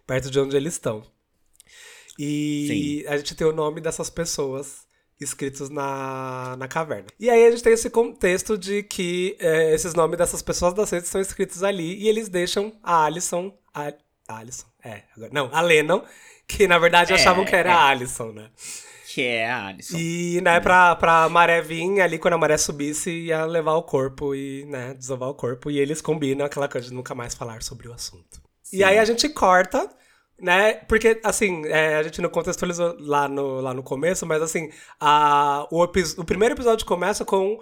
perto 0.07 0.31
de 0.31 0.41
onde 0.41 0.57
eles 0.57 0.73
estão. 0.73 1.05
E 2.19 3.05
a 3.07 3.19
gente 3.19 3.35
tem 3.35 3.47
o 3.47 3.53
nome 3.53 3.79
dessas 3.79 4.09
pessoas 4.09 4.87
escritos 5.25 5.69
na, 5.71 6.57
na 6.59 6.69
caverna. 6.69 7.07
E 7.19 7.31
aí 7.31 7.47
a 7.47 7.51
gente 7.51 7.63
tem 7.63 7.73
esse 7.73 7.91
contexto 7.91 8.57
de 8.59 8.83
que 8.83 9.37
é, 9.41 9.75
esses 9.75 9.95
nomes 9.95 10.19
dessas 10.19 10.43
pessoas 10.43 10.75
da 10.75 10.87
seita 10.87 11.05
estão 11.07 11.21
escritos 11.21 11.63
ali 11.63 12.03
e 12.03 12.09
eles 12.09 12.29
deixam 12.29 12.73
a 12.83 13.05
Alison. 13.05 13.53
A, 13.75 13.93
a 14.29 14.39
Alison? 14.39 14.67
É, 14.85 15.03
agora, 15.17 15.31
não, 15.33 15.51
a 15.53 15.61
Lennon, 15.61 16.03
que 16.47 16.67
na 16.67 16.79
verdade 16.79 17.13
É, 17.13 17.17
achavam 17.17 17.45
que 17.45 17.55
era 17.55 17.71
é. 17.71 17.73
a 17.73 17.85
Alison, 17.87 18.33
né? 18.33 18.51
Que 19.15 19.23
é 19.27 19.51
a 19.51 19.67
Alison. 19.67 19.97
E, 19.99 20.41
né, 20.43 20.59
pra, 20.59 20.97
pra 20.97 21.29
maré 21.29 21.61
vir 21.61 22.01
ali, 22.01 22.19
quando 22.19 22.35
a 22.35 22.39
maré 22.39 22.57
subisse, 22.57 23.11
ia 23.11 23.45
levar 23.45 23.75
o 23.75 23.83
corpo 23.83 24.35
e, 24.35 24.65
né, 24.65 24.95
desovar 24.95 25.29
o 25.29 25.35
corpo. 25.35 25.71
E 25.71 25.79
eles 25.79 26.01
combinam 26.01 26.47
aquela 26.47 26.67
coisa 26.67 26.89
de 26.89 26.95
nunca 26.95 27.15
mais 27.15 27.35
falar 27.35 27.63
sobre 27.63 27.89
o 27.89 27.93
assunto. 27.93 28.41
E 28.73 28.83
aí 28.83 28.99
a 28.99 29.05
gente 29.05 29.29
corta, 29.29 29.87
né, 30.43 30.75
porque, 30.89 31.21
assim, 31.23 31.65
é, 31.67 31.95
a 31.95 32.03
gente 32.03 32.21
não 32.21 32.29
contextualizou 32.29 32.97
lá 32.99 33.29
no, 33.29 33.61
lá 33.61 33.73
no 33.73 33.83
começo, 33.83 34.27
mas, 34.27 34.43
assim, 34.43 34.71
a, 34.99 35.69
o, 35.71 35.85
o 35.85 36.25
primeiro 36.25 36.55
episódio 36.55 36.85
começa 36.85 37.25
com 37.25 37.61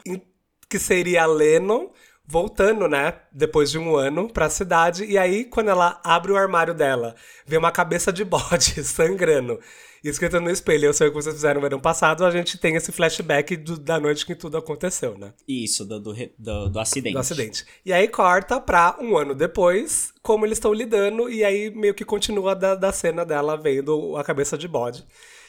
que 0.66 0.78
seria 0.78 1.24
a 1.24 1.26
Lennon 1.26 1.88
voltando, 2.30 2.86
né, 2.86 3.14
depois 3.32 3.72
de 3.72 3.78
um 3.78 3.96
ano 3.96 4.28
pra 4.32 4.48
cidade. 4.48 5.04
E 5.04 5.18
aí, 5.18 5.44
quando 5.44 5.68
ela 5.68 6.00
abre 6.04 6.30
o 6.30 6.36
armário 6.36 6.72
dela, 6.72 7.16
vê 7.44 7.56
uma 7.56 7.72
cabeça 7.72 8.12
de 8.12 8.24
bode 8.24 8.82
sangrando. 8.84 9.58
Escrito 10.02 10.40
no 10.40 10.48
espelho, 10.48 10.86
eu 10.86 10.94
sei 10.94 11.08
o 11.08 11.10
que 11.10 11.16
vocês 11.16 11.34
fizeram 11.34 11.60
no 11.60 11.66
ano 11.66 11.80
passado, 11.80 12.24
a 12.24 12.30
gente 12.30 12.56
tem 12.56 12.74
esse 12.76 12.90
flashback 12.92 13.54
do- 13.56 13.76
da 13.78 13.98
noite 14.00 14.24
que 14.24 14.34
tudo 14.34 14.56
aconteceu, 14.56 15.18
né? 15.18 15.34
Isso, 15.46 15.84
do, 15.84 15.98
do, 16.00 16.14
do, 16.38 16.68
do 16.70 16.80
acidente. 16.80 17.12
do 17.12 17.18
acidente. 17.18 17.66
E 17.84 17.92
aí 17.92 18.06
corta 18.08 18.58
pra 18.60 18.96
um 19.00 19.16
ano 19.18 19.34
depois, 19.34 20.14
como 20.22 20.46
eles 20.46 20.56
estão 20.56 20.72
lidando, 20.72 21.28
e 21.28 21.44
aí 21.44 21.70
meio 21.74 21.92
que 21.92 22.04
continua 22.04 22.54
da, 22.54 22.74
da 22.76 22.92
cena 22.92 23.26
dela 23.26 23.56
vendo 23.58 24.16
a 24.16 24.24
cabeça 24.24 24.56
de 24.56 24.66
bode. 24.68 25.04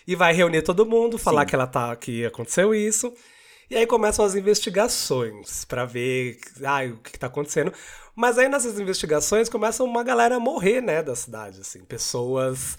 E 0.06 0.16
vai 0.16 0.34
reunir 0.34 0.64
todo 0.64 0.86
mundo, 0.86 1.18
falar 1.18 1.42
Sim. 1.42 1.48
que 1.48 1.56
ela 1.56 1.68
tá 1.68 1.96
que 1.96 2.26
aconteceu 2.26 2.74
isso. 2.76 3.14
E 3.72 3.76
aí 3.78 3.88
começam 3.88 4.26
as 4.26 4.36
investigações 4.36 5.64
pra 5.66 5.86
ver 5.86 6.38
ai, 6.64 6.92
o 6.92 6.98
que, 6.98 7.14
que 7.14 7.20
tá 7.20 7.28
acontecendo. 7.28 7.72
Mas 8.14 8.38
aí 8.38 8.50
nessas 8.50 8.78
investigações 8.80 9.48
começa 9.48 9.84
uma 9.84 10.04
galera 10.04 10.36
a 10.36 10.40
morrer, 10.40 10.82
né, 10.82 11.02
da 11.02 11.16
cidade, 11.16 11.62
assim, 11.62 11.84
pessoas 11.86 12.78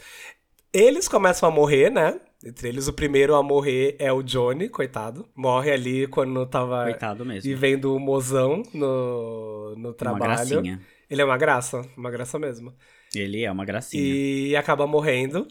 eles 0.73 1.07
começam 1.07 1.49
a 1.49 1.53
morrer, 1.53 1.91
né? 1.91 2.19
Entre 2.45 2.69
eles, 2.69 2.89
o 2.89 2.93
primeiro 2.93 3.35
a 3.35 3.43
morrer 3.43 3.95
é 3.99 4.11
o 4.13 4.23
Johnny, 4.23 4.69
coitado. 4.69 5.29
Morre 5.37 5.71
ali 5.71 6.07
quando 6.07 6.45
tava 6.47 6.85
Coitado 6.85 7.25
mesmo. 7.27 7.43
vivendo 7.43 7.95
o 7.95 8.01
mozão 8.01 8.63
no, 8.73 9.75
no 9.77 9.93
trabalho. 9.93 10.23
gracinha. 10.23 10.81
Ele 11.11 11.21
é 11.21 11.25
uma 11.25 11.37
graça, 11.37 11.83
uma 11.97 12.11
graça 12.11 12.39
mesmo. 12.39 12.75
Ele 13.15 13.45
é 13.45 13.53
uma 13.53 13.65
gracinha. 13.67 14.03
E 14.03 14.57
acaba 14.57 14.87
morrendo. 14.87 15.47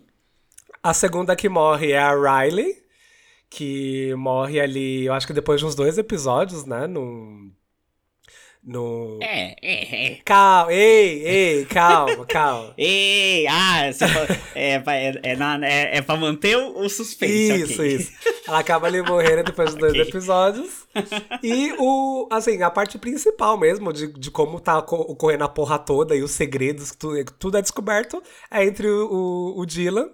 A 0.82 0.94
segunda 0.94 1.36
que 1.36 1.48
morre 1.48 1.92
é 1.92 2.00
a 2.00 2.14
Riley, 2.16 2.81
que 3.52 4.16
morre 4.16 4.60
ali, 4.62 5.06
eu 5.06 5.14
acho 5.14 5.28
que 5.28 5.34
depois 5.34 5.60
de 5.60 5.66
uns 5.68 5.76
dois 5.76 5.98
episódios, 5.98 6.66
né? 6.66 6.88
No. 6.88 7.52
No. 8.64 9.18
É, 9.24 9.56
é, 9.60 10.06
é. 10.14 10.16
Calma, 10.24 10.72
ei, 10.72 11.24
ei, 11.28 11.66
calma, 11.66 12.26
calma. 12.28 12.74
Ei, 12.78 13.48
ah, 13.48 13.86
é, 14.54 14.80
pra- 14.80 14.96
é, 14.96 15.20
é, 15.24 15.36
na- 15.36 15.68
é, 15.68 15.98
é 15.98 16.02
pra 16.04 16.16
manter 16.16 16.56
o, 16.58 16.80
o 16.80 16.88
suspense. 16.88 17.56
Isso, 17.64 17.74
ok. 17.82 17.88
isso. 17.96 18.12
Ela 18.48 18.60
acaba 18.60 18.86
ali 18.86 19.02
morrendo 19.02 19.44
depois 19.46 19.72
dos 19.72 19.80
dois 19.80 19.94
Ok. 19.94 20.04
episódios. 20.10 20.86
E 21.42 21.74
o, 21.80 22.28
assim, 22.32 22.62
a 22.62 22.70
parte 22.70 23.00
principal 23.00 23.58
mesmo 23.58 23.92
de, 23.92 24.14
de 24.14 24.30
como 24.30 24.60
tá 24.60 24.80
co- 24.84 24.96
ocorrendo 24.96 25.44
a 25.44 25.50
porra 25.50 25.80
toda 25.80 26.16
e 26.16 26.22
os 26.22 26.30
segredos, 26.32 26.92
tudo, 26.92 27.24
tudo 27.40 27.58
é 27.58 27.62
descoberto, 27.64 28.22
é 28.52 28.64
entre 28.64 28.88
o, 28.88 29.12
o, 29.56 29.60
o 29.60 29.66
Dylan, 29.66 30.08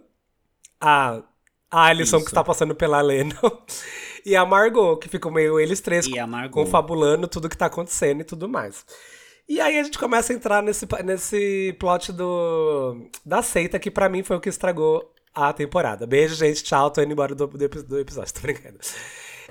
a, 0.80 1.22
a 1.70 1.86
Alison, 1.86 2.18
que 2.18 2.24
Isso. 2.24 2.30
está 2.30 2.44
passando 2.44 2.76
pela 2.76 3.02
Lennon, 3.02 3.34
e 4.26 4.36
a 4.36 4.46
Margot, 4.46 4.98
que 4.98 5.10
ficam 5.10 5.32
meio 5.32 5.60
eles 5.60 5.82
três 5.82 6.06
confabulando 6.52 7.28
tudo 7.28 7.50
que 7.50 7.58
tá 7.58 7.66
acontecendo 7.68 8.22
e 8.22 8.24
tudo 8.24 8.48
mais. 8.48 8.86
E 9.50 9.62
aí 9.62 9.80
a 9.80 9.84
gente 9.84 9.98
começa 9.98 10.34
a 10.34 10.36
entrar 10.36 10.62
nesse, 10.62 10.86
nesse 11.06 11.76
plot 11.80 12.12
do, 12.12 13.10
da 13.26 13.42
seita, 13.42 13.80
que 13.80 13.90
pra 13.90 14.10
mim 14.10 14.22
foi 14.22 14.36
o 14.36 14.42
que 14.42 14.50
estragou 14.50 15.14
a 15.34 15.54
temporada. 15.54 16.06
Beijo, 16.06 16.36
gente. 16.36 16.64
Tchau. 16.64 16.92
Tô 16.92 17.02
indo 17.02 17.14
embora 17.14 17.34
do, 17.34 17.48
do, 17.48 17.70
do 17.70 18.00
episódio. 18.00 18.34
Tô 18.36 18.42
brincando. 18.42 18.78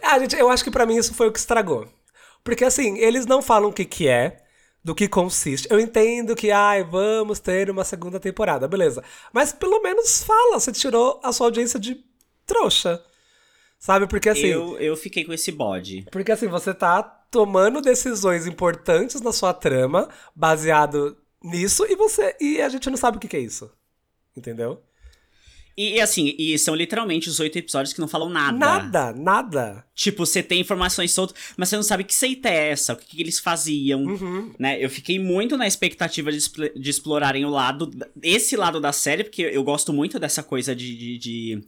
Ah, 0.02 0.18
gente, 0.18 0.36
eu 0.36 0.50
acho 0.50 0.62
que 0.62 0.70
pra 0.70 0.84
mim 0.84 0.96
isso 0.96 1.14
foi 1.14 1.28
o 1.28 1.32
que 1.32 1.38
estragou. 1.38 1.88
Porque 2.44 2.64
assim, 2.64 2.98
eles 2.98 3.24
não 3.24 3.40
falam 3.40 3.70
o 3.70 3.72
que 3.72 3.84
que 3.84 4.06
é, 4.06 4.42
do 4.84 4.94
que 4.94 5.08
consiste. 5.08 5.66
Eu 5.70 5.80
entendo 5.80 6.36
que, 6.36 6.50
ai, 6.50 6.84
vamos 6.84 7.40
ter 7.40 7.70
uma 7.70 7.82
segunda 7.82 8.20
temporada, 8.20 8.68
beleza. 8.68 9.02
Mas 9.32 9.52
pelo 9.52 9.80
menos 9.80 10.22
fala, 10.22 10.60
você 10.60 10.70
tirou 10.70 11.20
a 11.24 11.32
sua 11.32 11.46
audiência 11.46 11.80
de 11.80 11.96
trouxa. 12.46 13.02
Sabe? 13.78 14.06
Porque 14.06 14.28
assim... 14.28 14.46
Eu, 14.46 14.78
eu 14.78 14.96
fiquei 14.96 15.24
com 15.24 15.32
esse 15.32 15.52
bode. 15.52 16.06
Porque 16.10 16.32
assim, 16.32 16.46
você 16.46 16.72
tá 16.72 17.02
tomando 17.02 17.80
decisões 17.80 18.46
importantes 18.46 19.20
na 19.20 19.32
sua 19.32 19.52
trama, 19.52 20.08
baseado 20.34 21.16
nisso, 21.42 21.84
e 21.88 21.94
você. 21.94 22.34
E 22.40 22.62
a 22.62 22.68
gente 22.68 22.88
não 22.88 22.96
sabe 22.96 23.18
o 23.18 23.20
que, 23.20 23.28
que 23.28 23.36
é 23.36 23.40
isso. 23.40 23.70
Entendeu? 24.36 24.82
E, 25.76 25.96
e, 25.96 26.00
assim, 26.00 26.34
e 26.38 26.58
são 26.58 26.74
literalmente 26.74 27.28
os 27.28 27.38
oito 27.38 27.58
episódios 27.58 27.92
que 27.92 28.00
não 28.00 28.08
falam 28.08 28.30
nada. 28.30 28.56
Nada, 28.56 29.12
nada. 29.12 29.84
Tipo, 29.94 30.24
você 30.24 30.42
tem 30.42 30.60
informações 30.60 31.12
soltas, 31.12 31.36
mas 31.56 31.68
você 31.68 31.76
não 31.76 31.82
sabe 31.82 32.04
que 32.04 32.14
seita 32.14 32.48
é 32.48 32.70
essa, 32.70 32.94
o 32.94 32.96
que, 32.96 33.16
que 33.16 33.20
eles 33.22 33.38
faziam, 33.38 34.02
Uhum. 34.04 34.52
né? 34.58 34.82
Eu 34.82 34.88
fiquei 34.88 35.18
muito 35.18 35.56
na 35.56 35.66
expectativa 35.66 36.32
de, 36.32 36.38
de 36.76 36.90
explorarem 36.90 37.44
o 37.44 37.50
lado, 37.50 37.90
esse 38.22 38.56
lado 38.56 38.80
da 38.80 38.92
série, 38.92 39.24
porque 39.24 39.42
eu 39.42 39.62
gosto 39.62 39.92
muito 39.92 40.18
dessa 40.18 40.42
coisa 40.42 40.74
de, 40.74 40.96
de, 40.96 41.18
de, 41.18 41.62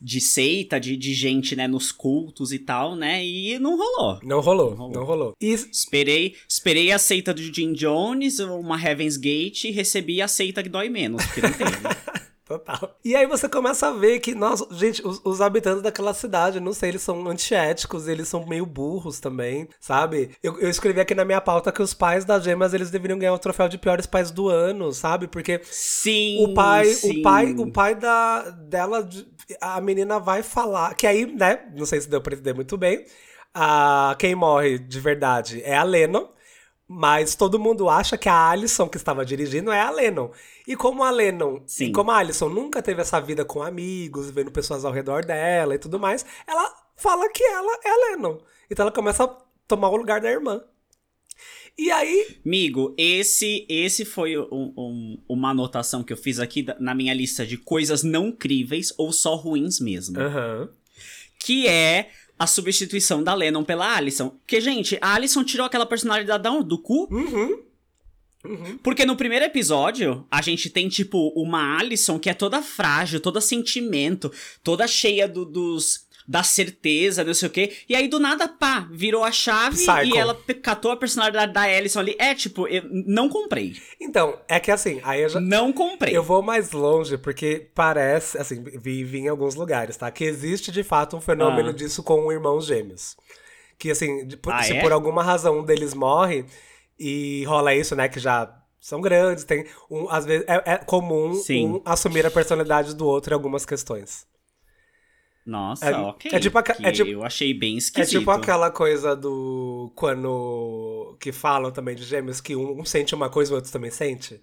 de 0.00 0.20
seita, 0.20 0.78
de, 0.78 0.96
de 0.96 1.12
gente, 1.14 1.56
né, 1.56 1.66
nos 1.66 1.90
cultos 1.90 2.52
e 2.52 2.58
tal, 2.60 2.94
né? 2.94 3.24
E 3.24 3.58
não 3.58 3.76
rolou. 3.76 4.20
Não 4.22 4.40
rolou, 4.40 4.74
rolou. 4.74 4.92
não 4.94 5.04
rolou. 5.04 5.32
E 5.40 5.52
Esperei, 5.52 6.34
esperei 6.48 6.92
a 6.92 6.98
seita 6.98 7.34
do 7.34 7.42
Jim 7.42 7.72
Jones, 7.72 8.38
uma 8.38 8.80
Heaven's 8.80 9.16
Gate, 9.16 9.64
e 9.64 9.70
recebi 9.72 10.22
a 10.22 10.28
seita 10.28 10.62
que 10.62 10.68
dói 10.68 10.88
menos, 10.88 11.24
porque 11.26 11.40
não 11.40 11.52
teve. 11.52 11.70
Total. 12.48 12.98
E 13.04 13.14
aí 13.14 13.26
você 13.26 13.48
começa 13.48 13.88
a 13.88 13.92
ver 13.92 14.20
que, 14.20 14.34
nossa, 14.34 14.66
gente, 14.72 15.06
os, 15.06 15.20
os 15.24 15.40
habitantes 15.40 15.82
daquela 15.82 16.12
cidade, 16.14 16.60
não 16.60 16.72
sei, 16.72 16.90
eles 16.90 17.02
são 17.02 17.26
antiéticos, 17.28 18.08
eles 18.08 18.26
são 18.28 18.44
meio 18.46 18.66
burros 18.66 19.20
também, 19.20 19.68
sabe? 19.78 20.36
Eu, 20.42 20.58
eu 20.58 20.68
escrevi 20.68 21.00
aqui 21.00 21.14
na 21.14 21.24
minha 21.24 21.40
pauta 21.40 21.70
que 21.70 21.82
os 21.82 21.94
pais 21.94 22.24
das 22.24 22.42
gemas, 22.44 22.74
eles 22.74 22.90
deveriam 22.90 23.18
ganhar 23.18 23.34
o 23.34 23.38
troféu 23.38 23.68
de 23.68 23.78
piores 23.78 24.06
pais 24.06 24.30
do 24.30 24.48
ano, 24.48 24.92
sabe? 24.92 25.28
Porque 25.28 25.60
Sim, 25.62 26.36
o 26.44 26.54
pai, 26.54 26.86
sim. 26.86 27.20
o 27.20 27.22
pai, 27.22 27.54
o 27.56 27.66
pai 27.66 27.94
da 27.94 28.50
dela, 28.50 29.02
de- 29.04 29.26
a 29.60 29.80
menina 29.80 30.18
vai 30.18 30.42
falar, 30.42 30.94
que 30.94 31.06
aí, 31.06 31.26
né, 31.26 31.70
não 31.76 31.86
sei 31.86 32.00
se 32.00 32.08
deu 32.08 32.20
pra 32.20 32.34
entender 32.34 32.54
muito 32.54 32.76
bem, 32.76 33.04
a, 33.54 34.16
quem 34.18 34.34
morre 34.34 34.78
de 34.78 35.00
verdade 35.00 35.62
é 35.64 35.76
a 35.76 35.82
Lennon, 35.82 36.28
mas 36.88 37.34
todo 37.34 37.58
mundo 37.58 37.88
acha 37.88 38.16
que 38.16 38.28
a 38.28 38.48
Alison 38.48 38.88
que 38.88 38.96
estava 38.96 39.24
dirigindo 39.24 39.70
é 39.70 39.80
a 39.80 39.90
Lennon. 39.90 40.30
E 40.66 40.74
como 40.74 41.04
a 41.04 41.10
Lennon, 41.10 41.60
Sim. 41.66 41.86
e 41.86 41.92
como 41.92 42.10
a 42.10 42.16
Alison 42.16 42.48
nunca 42.48 42.80
teve 42.82 43.02
essa 43.02 43.20
vida 43.20 43.44
com 43.44 43.62
amigos, 43.62 44.30
vendo 44.30 44.50
pessoas 44.50 44.84
ao 44.84 44.92
redor 44.92 45.24
dela 45.24 45.74
e 45.74 45.78
tudo 45.78 45.98
mais, 46.00 46.24
ela 46.46 46.74
fala 46.96 47.28
que 47.30 47.44
ela 47.44 47.78
é 47.84 47.90
a 47.90 48.10
Lennon. 48.10 48.38
Então 48.70 48.84
ela 48.84 48.92
começa 48.94 49.24
a 49.24 49.36
tomar 49.66 49.90
o 49.90 49.96
lugar 49.96 50.20
da 50.20 50.30
irmã. 50.30 50.62
E 51.76 51.90
aí. 51.92 52.40
Migo, 52.44 52.92
esse 52.98 53.64
esse 53.68 54.04
foi 54.04 54.36
um- 54.36 54.72
um- 54.76 55.22
uma 55.28 55.50
anotação 55.50 56.02
que 56.02 56.12
eu 56.12 56.16
fiz 56.16 56.40
aqui 56.40 56.66
na 56.80 56.92
minha 56.94 57.14
lista 57.14 57.46
de 57.46 57.56
coisas 57.56 58.02
não 58.02 58.32
críveis 58.32 58.92
ou 58.98 59.12
só 59.12 59.36
ruins 59.36 59.78
mesmo. 59.78 60.18
Aham. 60.18 60.68
Que 61.38 61.68
é 61.68 62.10
a 62.38 62.46
substituição 62.46 63.22
da 63.22 63.34
Lennon 63.34 63.64
pela 63.64 63.94
Alison. 63.96 64.30
Porque, 64.30 64.60
gente, 64.60 64.96
a 65.00 65.14
Alison 65.14 65.42
tirou 65.44 65.66
aquela 65.66 65.86
personalidade 65.86 66.42
da- 66.42 66.60
do 66.60 66.78
cu. 66.78 67.08
Uhum. 67.10 67.58
Porque 68.82 69.04
no 69.04 69.16
primeiro 69.16 69.44
episódio, 69.44 70.24
a 70.30 70.40
gente 70.40 70.70
tem, 70.70 70.88
tipo, 70.88 71.32
uma 71.36 71.76
Alison 71.78 72.18
que 72.18 72.30
é 72.30 72.34
toda 72.34 72.62
frágil, 72.62 73.20
toda 73.20 73.40
sentimento, 73.40 74.32
toda 74.62 74.86
cheia 74.86 75.26
do- 75.28 75.44
dos. 75.44 76.06
Da 76.30 76.42
certeza, 76.42 77.24
não 77.24 77.32
sei 77.32 77.48
o 77.48 77.50
quê. 77.50 77.72
E 77.88 77.96
aí, 77.96 78.06
do 78.06 78.18
nada, 78.20 78.46
pá, 78.46 78.86
virou 78.92 79.24
a 79.24 79.32
chave 79.32 79.76
Psycho. 79.76 80.14
e 80.14 80.18
ela 80.18 80.34
catou 80.62 80.90
a 80.90 80.96
personalidade 80.96 81.54
da 81.54 81.62
Alison 81.62 82.00
ali. 82.00 82.14
É, 82.18 82.34
tipo, 82.34 82.68
eu 82.68 82.82
não 82.90 83.30
comprei. 83.30 83.76
Então, 83.98 84.38
é 84.46 84.60
que 84.60 84.70
assim, 84.70 85.00
aí 85.04 85.22
eu 85.22 85.28
já. 85.30 85.40
Não 85.40 85.72
comprei. 85.72 86.14
Eu 86.14 86.22
vou 86.22 86.42
mais 86.42 86.70
longe, 86.72 87.16
porque 87.16 87.70
parece, 87.74 88.36
assim, 88.36 88.62
vi, 88.62 89.04
vi 89.04 89.20
em 89.20 89.28
alguns 89.28 89.54
lugares, 89.54 89.96
tá? 89.96 90.10
Que 90.10 90.24
existe 90.24 90.70
de 90.70 90.82
fato 90.82 91.16
um 91.16 91.20
fenômeno 91.20 91.70
Ah. 91.70 91.72
disso 91.72 92.02
com 92.02 92.30
irmãos 92.30 92.66
gêmeos. 92.66 93.16
Que 93.78 93.90
assim, 93.90 94.28
Ah, 94.48 94.62
se 94.62 94.74
é? 94.76 94.82
por 94.82 94.92
alguma 94.92 95.22
razão 95.22 95.60
um 95.60 95.64
deles 95.64 95.94
morre 95.94 96.44
e 96.98 97.42
rola 97.44 97.74
isso, 97.74 97.96
né? 97.96 98.06
Que 98.06 98.20
já 98.20 98.54
são 98.78 99.00
grandes, 99.00 99.44
tem 99.44 99.64
um, 99.90 100.10
às 100.10 100.26
vezes 100.26 100.44
é, 100.46 100.74
é 100.74 100.76
comum 100.76 101.40
um 101.50 101.80
assumir 101.86 102.26
a 102.26 102.30
personalidade 102.30 102.94
do 102.94 103.06
outro 103.06 103.32
em 103.32 103.34
algumas 103.34 103.64
questões. 103.64 104.26
Nossa, 105.48 105.86
É- 105.86 105.96
ok. 105.96 106.30
é 106.34 106.38
tipo 106.38 106.58
aca- 106.58 106.74
que 106.74 106.84
é 106.84 106.92
tipo- 106.92 107.08
eu 107.10 107.24
achei 107.24 107.54
bem 107.54 107.76
É 107.76 107.78
esquisito. 107.78 108.18
tipo 108.18 108.30
aquela 108.30 108.70
coisa 108.70 109.16
do. 109.16 109.90
Quando. 109.96 111.16
Que 111.18 111.32
falam 111.32 111.70
também 111.70 111.94
de 111.96 112.02
gêmeos 112.04 112.38
que 112.38 112.54
um, 112.54 112.80
um 112.80 112.84
sente 112.84 113.14
uma 113.14 113.30
coisa 113.30 113.50
e 113.50 113.54
o 113.54 113.56
outro 113.56 113.72
também 113.72 113.90
sente. 113.90 114.42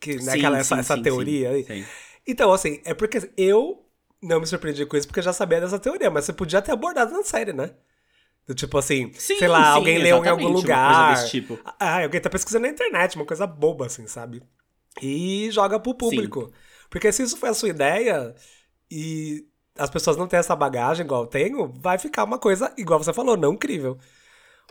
Que, 0.00 0.14
né, 0.16 0.32
Sim, 0.32 0.38
aquela, 0.38 0.58
essa, 0.58 0.74
sim, 0.74 0.80
essa 0.80 0.96
sim, 0.96 1.02
teoria 1.02 1.50
sim, 1.50 1.54
aí. 1.54 1.64
sim. 1.82 1.84
Então, 2.26 2.50
assim, 2.50 2.80
é 2.84 2.94
porque 2.94 3.30
eu 3.36 3.84
não 4.22 4.40
me 4.40 4.46
surpreendi 4.46 4.86
com 4.86 4.96
isso 4.96 5.06
porque 5.06 5.20
eu 5.20 5.24
já 5.24 5.32
sabia 5.34 5.60
dessa 5.60 5.78
teoria, 5.78 6.10
mas 6.10 6.24
você 6.24 6.32
podia 6.32 6.62
ter 6.62 6.72
abordado 6.72 7.12
na 7.12 7.22
série, 7.22 7.52
né? 7.52 7.72
Do 8.46 8.54
tipo 8.54 8.78
assim, 8.78 9.12
Sim, 9.14 9.38
sei 9.38 9.48
lá, 9.48 9.68
alguém 9.70 9.98
leu 9.98 10.24
em 10.24 10.28
algum 10.28 10.48
lugar. 10.48 11.26
tipo. 11.26 11.58
Ah, 11.78 12.02
alguém 12.04 12.20
tá 12.22 12.30
pesquisando 12.30 12.62
na 12.66 12.72
internet, 12.72 13.16
uma 13.16 13.24
coisa 13.26 13.46
boba, 13.46 13.84
assim, 13.86 14.06
sabe? 14.06 14.42
E 15.02 15.50
joga 15.50 15.78
pro 15.78 15.94
público. 15.94 16.50
Porque 16.88 17.12
se 17.12 17.22
isso 17.22 17.36
foi 17.36 17.50
a 17.50 17.54
sua 17.54 17.68
ideia 17.68 18.34
e 18.90 19.44
as 19.78 19.90
pessoas 19.90 20.16
não 20.16 20.26
têm 20.26 20.38
essa 20.38 20.56
bagagem 20.56 21.04
igual 21.04 21.22
eu 21.22 21.26
tenho, 21.26 21.72
vai 21.76 21.98
ficar 21.98 22.24
uma 22.24 22.38
coisa, 22.38 22.72
igual 22.76 23.02
você 23.02 23.12
falou, 23.12 23.36
não 23.36 23.54
incrível. 23.54 23.98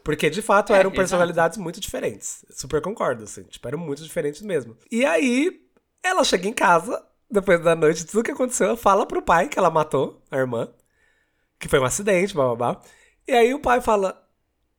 Porque, 0.03 0.30
de 0.30 0.41
fato, 0.41 0.72
É, 0.74 0.78
eram 0.78 0.91
personalidades 0.91 1.58
muito 1.58 1.80
diferentes. 1.80 2.45
Super 2.51 2.80
concordo, 2.82 3.24
assim. 3.24 3.43
Tipo, 3.43 3.68
eram 3.68 3.80
muito 3.80 4.03
diferentes 4.03 4.41
mesmo. 4.41 4.78
E 4.91 5.03
aí, 5.03 5.60
ela 6.03 6.24
chega 6.24 6.47
em 6.47 6.53
casa, 6.53 7.03
depois 7.30 7.60
da 7.64 7.76
noite, 7.76 8.06
tudo 8.06 8.24
que 8.24 8.32
aconteceu, 8.32 8.78
fala 8.78 9.08
pro 9.08 9.22
pai 9.22 9.47
que 9.47 9.58
ela 9.58 9.72
matou 9.72 10.22
a 10.30 10.38
irmã. 10.38 10.70
Que 11.60 11.68
foi 11.68 11.80
um 11.80 11.86
acidente, 11.86 12.36
blá. 12.36 12.80
E 13.28 13.32
aí 13.32 13.53
o 13.53 13.60
pai 13.60 13.82
fala: 13.82 14.22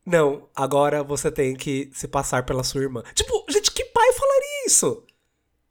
Não, 0.04 0.48
agora 0.54 1.02
você 1.02 1.30
tem 1.32 1.56
que 1.56 1.90
se 1.92 2.06
passar 2.06 2.46
pela 2.46 2.62
sua 2.62 2.82
irmã. 2.82 3.02
Tipo, 3.14 3.44
gente, 3.50 3.72
que 3.72 3.84
pai 3.86 4.12
falaria 4.12 4.66
isso? 4.66 5.04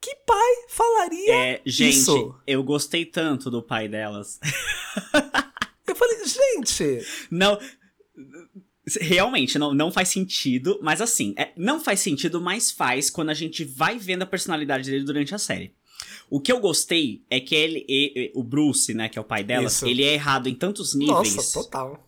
Que 0.06 0.16
pai 0.18 0.56
falaria 0.70 1.34
É, 1.34 1.62
gente, 1.66 1.96
isso? 1.96 2.36
eu 2.46 2.64
gostei 2.64 3.04
tanto 3.04 3.50
do 3.50 3.64
pai 3.64 3.88
delas. 3.88 4.40
Eu 5.88 5.96
falei, 5.96 6.18
gente. 6.26 7.08
Não. 7.32 7.60
Realmente, 9.02 9.58
não, 9.58 9.74
não 9.74 9.92
faz 9.92 10.10
sentido, 10.10 10.80
mas 10.82 11.00
assim, 11.02 11.34
é, 11.38 11.52
não 11.56 11.80
faz 11.80 12.02
sentido, 12.02 12.40
mas 12.42 12.70
faz 12.70 13.10
quando 13.10 13.30
a 13.30 13.34
gente 13.34 13.64
vai 13.64 13.98
vendo 13.98 14.24
a 14.24 14.28
personalidade 14.28 14.90
dele 14.92 15.06
durante 15.06 15.34
a 15.34 15.40
série. 15.40 15.74
O 16.30 16.40
que 16.40 16.52
eu 16.52 16.60
gostei 16.60 17.24
é 17.30 17.40
que 17.40 17.56
ele, 17.56 18.32
o 18.36 18.44
Bruce, 18.44 18.94
né, 18.94 19.10
que 19.10 19.18
é 19.18 19.22
o 19.22 19.26
pai 19.26 19.44
delas, 19.44 19.76
Isso. 19.78 19.88
ele 19.88 20.04
é 20.04 20.14
errado 20.14 20.48
em 20.48 20.56
tantos 20.56 20.94
níveis. 20.94 21.36
Nossa, 21.36 21.64
total. 21.64 22.05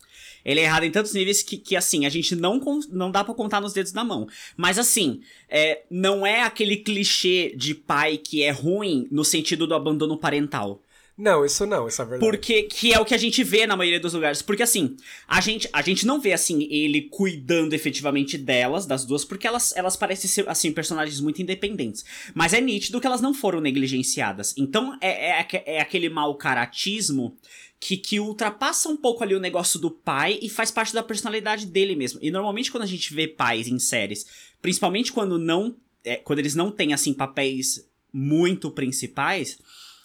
Ele 0.48 0.62
é 0.62 0.64
errado 0.64 0.86
em 0.86 0.92
tantos 0.92 1.14
níveis 1.14 1.44
que, 1.44 1.58
que 1.58 1.76
assim, 1.76 2.06
a 2.06 2.10
gente 2.10 2.34
não, 2.34 2.58
não 2.90 3.12
dá 3.12 3.22
pra 3.22 3.34
contar 3.34 3.60
nos 3.60 3.74
dedos 3.74 3.92
da 3.92 4.02
mão. 4.02 4.30
Mas 4.56 4.80
assim, 4.80 5.20
é, 5.50 5.84
não 5.92 6.26
é 6.26 6.42
aquele 6.44 6.78
clichê 6.78 7.54
de 7.54 7.76
pai 7.76 8.18
que 8.18 8.42
é 8.42 8.50
ruim 8.50 9.10
no 9.12 9.26
sentido 9.26 9.68
do 9.68 9.76
abandono 9.76 10.18
parental. 10.18 10.82
Não, 11.18 11.44
isso 11.44 11.66
não, 11.66 11.88
isso 11.88 12.00
é 12.00 12.06
verdade. 12.06 12.30
Porque 12.30 12.64
que 12.64 12.94
é 12.94 13.00
o 13.00 13.06
que 13.06 13.16
a 13.16 13.18
gente 13.18 13.44
vê 13.44 13.66
na 13.66 13.76
maioria 13.76 14.00
dos 14.00 14.14
lugares. 14.14 14.44
Porque 14.44 14.62
assim, 14.62 14.96
a 15.28 15.42
gente, 15.42 15.68
a 15.74 15.82
gente 15.82 16.06
não 16.06 16.22
vê 16.22 16.32
assim 16.32 16.68
ele 16.70 17.02
cuidando 17.10 17.74
efetivamente 17.74 18.38
delas, 18.38 18.86
das 18.86 19.04
duas, 19.04 19.26
porque 19.26 19.48
elas, 19.48 19.76
elas 19.76 19.96
parecem 19.96 20.30
ser 20.30 20.48
assim 20.48 20.72
personagens 20.72 21.20
muito 21.20 21.42
independentes. 21.42 22.06
Mas 22.36 22.54
é 22.54 22.62
nítido 22.62 23.02
que 23.02 23.08
elas 23.08 23.20
não 23.20 23.34
foram 23.34 23.60
negligenciadas. 23.60 24.54
Então 24.56 24.96
é, 25.02 25.30
é, 25.30 25.40
aque- 25.40 25.64
é 25.66 25.82
aquele 25.82 26.08
mau 26.08 26.36
caratismo 26.36 27.36
que, 27.80 27.98
que 27.98 28.20
ultrapassa 28.20 28.88
um 28.88 28.98
pouco 28.98 29.24
ali 29.24 29.34
o 29.34 29.40
negócio 29.40 29.80
do 29.80 29.90
pai 29.90 30.38
e 30.40 30.48
faz 30.50 30.70
parte 30.70 30.94
da 30.94 31.02
personalidade 31.02 31.66
dele 31.66 31.96
mesmo. 31.96 32.20
E 32.22 32.30
normalmente 32.30 32.72
quando 32.72 32.84
a 32.84 32.88
gente 32.88 33.12
vê 33.12 33.28
pais 33.28 33.68
em 33.68 33.80
séries, 33.80 34.26
principalmente 34.62 35.12
quando 35.12 35.40
não, 35.40 35.76
é, 36.04 36.18
quando 36.18 36.38
eles 36.40 36.54
não 36.54 36.70
têm 36.70 36.94
assim 36.94 37.12
papéis 37.12 37.88
muito 38.14 38.70
principais, 38.70 39.58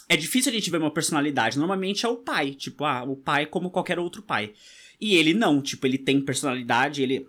é 0.09 0.17
difícil 0.17 0.51
a 0.51 0.55
gente 0.55 0.71
ver 0.71 0.79
uma 0.79 0.91
personalidade. 0.93 1.59
Normalmente 1.59 2.05
é 2.05 2.09
o 2.09 2.17
pai. 2.17 2.53
Tipo, 2.55 2.85
ah, 2.85 3.03
o 3.05 3.17
pai 3.17 3.47
como 3.47 3.71
qualquer 3.71 3.99
outro 3.99 4.23
pai. 4.23 4.53
E 5.01 5.17
ele 5.17 5.35
não, 5.35 5.61
tipo, 5.61 5.87
ele 5.87 5.99
tem 5.99 6.21
personalidade, 6.21 7.03
ele. 7.03 7.27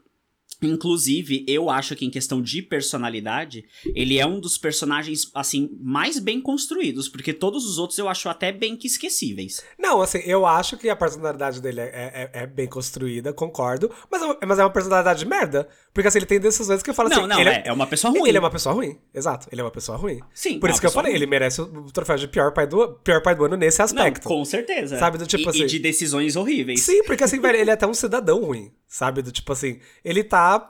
Inclusive, 0.61 1.43
eu 1.47 1.69
acho 1.69 1.93
que 1.95 2.05
em 2.05 2.09
questão 2.09 2.41
de 2.41 2.61
personalidade, 2.61 3.65
ele 3.93 4.17
é 4.17 4.25
um 4.25 4.39
dos 4.39 4.57
personagens, 4.57 5.29
assim, 5.33 5.69
mais 5.81 6.19
bem 6.19 6.39
construídos, 6.39 7.09
porque 7.09 7.33
todos 7.33 7.65
os 7.65 7.77
outros 7.77 7.99
eu 7.99 8.07
acho 8.07 8.29
até 8.29 8.49
bem 8.51 8.77
que 8.77 8.87
esquecíveis. 8.87 9.61
Não, 9.77 10.01
assim, 10.01 10.19
eu 10.19 10.45
acho 10.45 10.77
que 10.77 10.87
a 10.87 10.95
personalidade 10.95 11.61
dele 11.61 11.81
é, 11.81 12.29
é- 12.33 12.43
é 12.43 12.47
bem 12.47 12.67
construída, 12.67 13.33
concordo. 13.33 13.91
Mas, 14.09 14.21
é 14.21 14.45
mas 14.45 14.59
é 14.59 14.63
uma 14.63 14.69
personalidade 14.71 15.19
de 15.19 15.25
merda. 15.25 15.67
Porque 15.93 16.07
assim, 16.07 16.17
ele 16.17 16.25
tem 16.25 16.39
decisões 16.39 16.81
que 16.81 16.89
eu 16.89 16.93
falo 16.93 17.07
Não, 17.09 17.19
assim. 17.19 17.27
não, 17.27 17.39
ele 17.39 17.49
é, 17.49 17.63
é 17.67 17.71
uma 17.73 17.85
pessoa 17.85 18.11
ruim. 18.11 18.27
Ele 18.27 18.37
é 18.37 18.39
uma 18.39 18.49
pessoa 18.49 18.73
ruim, 18.73 18.97
exato. 19.13 19.47
Ele 19.51 19.61
é 19.61 19.63
uma 19.63 19.69
pessoa 19.69 19.95
ruim. 19.97 20.19
Sim, 20.33 20.59
Por 20.59 20.67
é 20.69 20.71
isso 20.71 20.81
que 20.81 20.87
eu 20.87 20.91
falei, 20.91 21.11
ruim. 21.11 21.17
ele 21.17 21.27
merece 21.27 21.61
o 21.61 21.91
troféu 21.91 22.15
de 22.17 22.27
pior 22.27 22.51
pai 22.51 22.65
do, 22.65 22.93
pior 23.03 23.21
pai 23.21 23.35
do 23.35 23.45
ano 23.45 23.55
nesse 23.55 23.77
Não, 23.77 23.85
aspecto. 23.85 24.27
com 24.27 24.43
certeza. 24.43 24.97
Sabe, 24.97 25.19
do 25.19 25.27
tipo 25.27 25.43
e, 25.43 25.49
assim- 25.49 25.63
E 25.63 25.65
de 25.67 25.77
decisões 25.79 26.35
horríveis. 26.35 26.81
Sim, 26.81 27.03
porque 27.03 27.23
assim, 27.23 27.39
velho, 27.39 27.57
ele 27.59 27.69
é 27.69 27.73
até 27.73 27.85
um 27.85 27.93
cidadão 27.93 28.43
ruim. 28.43 28.71
Sabe? 28.87 29.21
Do 29.21 29.31
tipo 29.31 29.51
assim, 29.53 29.79
ele 30.03 30.23
tá. 30.23 30.67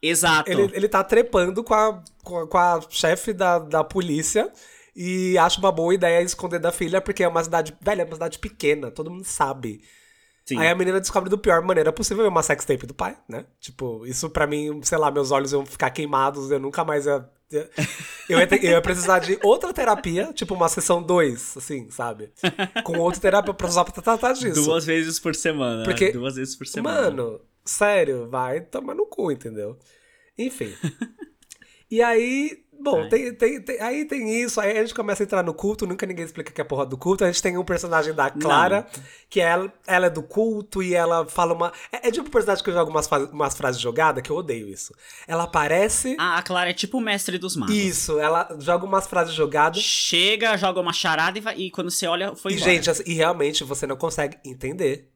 Exato. 0.00 0.50
Ele, 0.50 0.70
ele 0.74 0.88
tá 0.88 1.04
trepando 1.04 1.62
com 1.62 1.74
a, 1.74 2.02
com 2.24 2.38
a, 2.38 2.46
com 2.48 2.58
a 2.58 2.80
chefe 2.88 3.32
da, 3.32 3.58
da 3.58 3.84
polícia. 3.84 4.50
E 4.96 5.38
acha 5.38 5.58
uma 5.58 5.72
boa 5.72 5.94
ideia 5.94 6.20
esconder 6.22 6.58
da 6.58 6.70
filha, 6.72 7.00
porque 7.00 7.22
é 7.22 7.28
uma 7.28 7.42
cidade. 7.44 7.74
Velho, 7.80 8.02
é 8.02 8.04
uma 8.04 8.14
cidade 8.14 8.38
pequena, 8.38 8.90
todo 8.90 9.10
mundo 9.10 9.24
sabe. 9.24 9.80
Sim. 10.44 10.58
Aí 10.58 10.68
a 10.68 10.74
menina 10.74 11.00
descobre 11.00 11.30
do 11.30 11.38
pior 11.38 11.62
maneira 11.62 11.92
possível 11.92 12.26
uma 12.26 12.42
sextape 12.42 12.86
do 12.86 12.92
pai, 12.94 13.16
né? 13.28 13.46
Tipo, 13.60 14.04
isso 14.06 14.28
pra 14.28 14.46
mim, 14.46 14.80
sei 14.82 14.98
lá, 14.98 15.10
meus 15.10 15.30
olhos 15.30 15.52
iam 15.52 15.64
ficar 15.64 15.90
queimados, 15.90 16.50
eu 16.50 16.58
nunca 16.58 16.84
mais 16.84 17.06
ia. 17.06 17.24
ia- 17.50 17.70
Eu 18.28 18.38
ia, 18.38 18.46
ter- 18.46 18.64
eu 18.64 18.70
ia 18.72 18.80
precisar 18.82 19.18
de 19.20 19.38
outra 19.42 19.72
terapia, 19.72 20.32
tipo 20.32 20.54
uma 20.54 20.68
sessão 20.68 21.02
2, 21.02 21.56
assim, 21.56 21.90
sabe? 21.90 22.32
Com 22.82 22.98
outra 22.98 23.20
terapia 23.20 23.54
pra 23.54 23.66
usar 23.68 23.84
pra 23.84 24.02
tratar 24.02 24.32
disso. 24.32 24.64
Duas 24.64 24.84
vezes 24.84 25.18
por 25.20 25.34
semana. 25.34 25.84
Porque- 25.84 26.10
Duas 26.12 26.34
vezes 26.36 26.56
por 26.56 26.66
semana. 26.66 27.02
Mano, 27.10 27.40
sério, 27.64 28.28
vai 28.28 28.60
tomar 28.62 28.94
no 28.94 29.06
cu, 29.06 29.30
entendeu? 29.30 29.78
Enfim. 30.38 30.72
e 31.90 32.02
aí, 32.02 32.61
bom, 32.82 33.08
tem, 33.08 33.32
tem, 33.34 33.60
tem- 33.62 33.80
aí 33.80 34.04
tem 34.04 34.42
isso, 34.42 34.60
aí 34.60 34.76
a 34.76 34.82
gente 34.82 34.94
começa 34.94 35.22
a 35.22 35.24
entrar 35.24 35.42
no 35.42 35.54
culto, 35.54 35.86
nunca 35.86 36.04
ninguém 36.06 36.24
explica 36.24 36.52
que 36.52 36.60
é 36.60 36.64
porra 36.64 36.84
do 36.84 36.98
culto. 36.98 37.24
A 37.24 37.26
gente 37.28 37.40
tem 37.42 37.56
um 37.56 37.64
personagem 37.64 38.12
da 38.12 38.30
Clara, 38.30 38.86
que 39.30 39.40
ela, 39.40 39.72
ela 39.86 40.06
é 40.06 40.10
do 40.10 40.22
culto 40.22 40.82
e 40.82 40.94
ela 40.94 41.26
fala 41.26 41.54
uma. 41.54 41.72
É, 41.92 42.08
é 42.08 42.10
tipo 42.10 42.28
um 42.28 42.30
personagem 42.30 42.62
que 42.64 42.70
eu 42.70 42.74
jogo 42.74 42.90
umas, 42.90 43.06
umas 43.32 43.54
frases 43.56 43.80
jogadas, 43.80 44.22
que 44.22 44.30
eu 44.30 44.36
odeio 44.36 44.68
isso. 44.68 44.94
Ela 45.26 45.44
aparece. 45.44 46.16
Ah, 46.18 46.38
a 46.38 46.42
Clara 46.42 46.70
é 46.70 46.74
tipo 46.74 46.98
o 46.98 47.00
mestre 47.00 47.38
dos 47.38 47.56
magos. 47.56 47.74
Isso, 47.74 48.18
ela 48.18 48.48
joga 48.58 48.84
umas 48.84 49.06
frases 49.06 49.34
jogadas. 49.34 49.80
Chega, 49.82 50.56
joga 50.56 50.80
uma 50.80 50.92
charada 50.92 51.38
e, 51.38 51.40
vai- 51.40 51.56
e 51.58 51.70
quando 51.70 51.90
você 51.90 52.06
olha, 52.06 52.34
foi 52.34 52.52
E, 52.52 52.56
embora. 52.56 52.70
gente, 52.72 52.90
assim, 52.90 53.02
e 53.06 53.14
realmente 53.14 53.64
você 53.64 53.86
não 53.86 53.96
consegue 53.96 54.36
entender. 54.44 55.08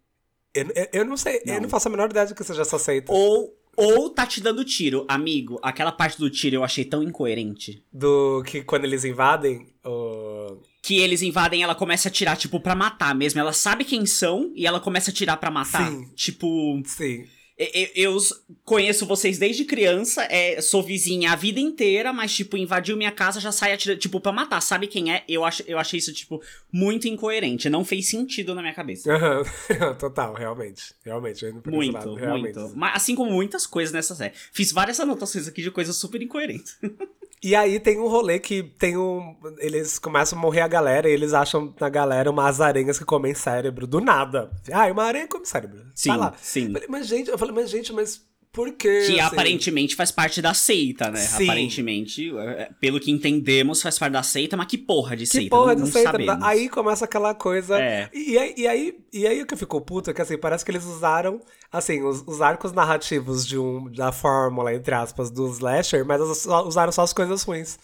Eu, 0.54 0.66
eu, 0.74 0.88
eu 0.92 1.04
não 1.04 1.16
sei, 1.18 1.42
eu 1.44 1.54
Não. 1.54 1.60
não 1.62 1.68
faço 1.68 1.88
a 1.88 1.90
menor 1.90 2.08
ideia 2.08 2.24
de 2.26 2.34
que 2.34 2.42
seja 2.42 2.62
essa 2.62 2.78
seita. 2.78 3.12
Ou, 3.12 3.54
ou 3.76 4.10
tá 4.10 4.26
te 4.26 4.40
dando 4.40 4.64
tiro. 4.64 5.04
Amigo, 5.06 5.58
aquela 5.62 5.92
parte 5.92 6.18
do 6.18 6.30
tiro 6.30 6.56
eu 6.56 6.64
achei 6.64 6.84
tão 6.84 7.02
incoerente. 7.02 7.82
Do 7.92 8.42
que 8.44 8.62
quando 8.62 8.84
eles 8.84 9.04
invadem 9.04 9.66
o. 9.84 10.58
Que 10.82 10.98
eles 10.98 11.20
invadem 11.20 11.62
ela 11.62 11.74
começa 11.74 12.08
a 12.08 12.12
tirar, 12.12 12.36
tipo, 12.36 12.60
pra 12.60 12.74
matar 12.74 13.14
mesmo. 13.14 13.40
Ela 13.40 13.52
sabe 13.52 13.84
quem 13.84 14.06
são 14.06 14.52
e 14.54 14.66
ela 14.66 14.80
começa 14.80 15.10
a 15.10 15.14
tirar 15.14 15.36
pra 15.36 15.50
matar. 15.50 15.90
Sim. 15.90 16.08
Tipo, 16.14 16.80
Sim. 16.84 17.26
Eu, 17.58 17.88
eu 17.94 18.16
conheço 18.64 19.06
vocês 19.06 19.38
desde 19.38 19.64
criança, 19.64 20.22
é, 20.30 20.60
sou 20.60 20.82
vizinha 20.82 21.32
a 21.32 21.36
vida 21.36 21.58
inteira, 21.58 22.12
mas, 22.12 22.34
tipo, 22.34 22.56
invadiu 22.56 22.96
minha 22.98 23.10
casa, 23.10 23.40
já 23.40 23.50
sai 23.50 23.72
atirando, 23.72 23.98
tipo, 23.98 24.20
pra 24.20 24.30
matar. 24.30 24.60
Sabe 24.60 24.86
quem 24.86 25.10
é? 25.12 25.24
Eu, 25.26 25.42
ach, 25.42 25.62
eu 25.66 25.78
achei 25.78 25.98
isso, 25.98 26.12
tipo, 26.12 26.42
muito 26.70 27.08
incoerente. 27.08 27.70
Não 27.70 27.82
fez 27.82 28.08
sentido 28.10 28.54
na 28.54 28.60
minha 28.60 28.74
cabeça. 28.74 29.10
Total, 29.98 30.34
realmente. 30.34 30.94
Realmente, 31.02 31.46
Muito, 31.66 31.94
lado, 31.94 32.14
realmente. 32.14 32.58
muito. 32.58 32.76
Mas, 32.76 32.96
assim 32.96 33.14
como 33.14 33.30
muitas 33.32 33.66
coisas 33.66 33.92
nessa 33.92 34.14
série. 34.14 34.34
Fiz 34.52 34.70
várias 34.70 35.00
anotações 35.00 35.48
aqui 35.48 35.62
de 35.62 35.70
coisas 35.70 35.96
super 35.96 36.20
incoerentes. 36.20 36.76
E 37.42 37.54
aí 37.54 37.78
tem 37.78 37.98
um 38.00 38.08
rolê 38.08 38.38
que 38.38 38.62
tem 38.62 38.96
um. 38.96 39.36
Eles 39.58 39.98
começam 39.98 40.38
a 40.38 40.42
morrer 40.42 40.62
a 40.62 40.68
galera 40.68 41.08
e 41.08 41.12
eles 41.12 41.34
acham 41.34 41.74
na 41.78 41.88
galera 41.88 42.30
umas 42.30 42.60
aranhas 42.60 42.98
que 42.98 43.04
comem 43.04 43.34
cérebro 43.34 43.86
do 43.86 44.00
nada. 44.00 44.50
Ah, 44.72 44.86
uma 44.90 45.04
aranha 45.04 45.28
come 45.28 45.46
cérebro. 45.46 45.84
Sim, 45.94 46.08
Vai 46.10 46.18
lá. 46.18 46.34
sim. 46.40 46.72
Falei, 46.72 46.88
mas 46.88 47.06
gente, 47.06 47.30
eu 47.30 47.38
falei, 47.38 47.54
mas 47.54 47.70
gente, 47.70 47.92
mas 47.92 48.22
por 48.56 48.72
quê? 48.72 49.02
Que 49.06 49.20
assim? 49.20 49.20
aparentemente 49.20 49.94
faz 49.94 50.10
parte 50.10 50.40
da 50.40 50.54
seita, 50.54 51.10
né? 51.10 51.20
Sim. 51.20 51.44
Aparentemente, 51.44 52.34
é, 52.38 52.70
pelo 52.80 52.98
que 52.98 53.10
entendemos, 53.10 53.82
faz 53.82 53.98
parte 53.98 54.14
da 54.14 54.22
seita, 54.22 54.56
mas 54.56 54.66
que 54.66 54.78
porra 54.78 55.14
de 55.14 55.24
Que 55.24 55.30
seita? 55.30 55.50
porra 55.54 55.74
não, 55.74 55.74
de 55.74 55.80
não 55.82 55.92
seita. 55.92 56.12
sabemos. 56.12 56.42
Aí 56.42 56.70
começa 56.70 57.04
aquela 57.04 57.34
coisa. 57.34 57.78
É. 57.78 58.08
E, 58.14 58.38
aí, 58.38 58.54
e, 58.56 58.66
aí, 58.66 58.98
e 59.12 59.26
aí 59.26 59.42
o 59.42 59.46
que 59.46 59.54
ficou 59.56 59.78
puto 59.82 60.10
é 60.10 60.14
que 60.14 60.22
assim, 60.22 60.38
parece 60.38 60.64
que 60.64 60.70
eles 60.70 60.86
usaram 60.86 61.38
assim, 61.70 62.02
os, 62.02 62.24
os 62.26 62.40
arcos 62.40 62.72
narrativos 62.72 63.46
de 63.46 63.58
um, 63.58 63.92
da 63.92 64.10
fórmula, 64.10 64.72
entre 64.72 64.94
aspas, 64.94 65.30
do 65.30 65.46
slasher, 65.50 66.06
mas 66.06 66.46
usaram 66.46 66.92
só 66.92 67.02
as 67.02 67.12
coisas 67.12 67.42
ruins. 67.42 67.78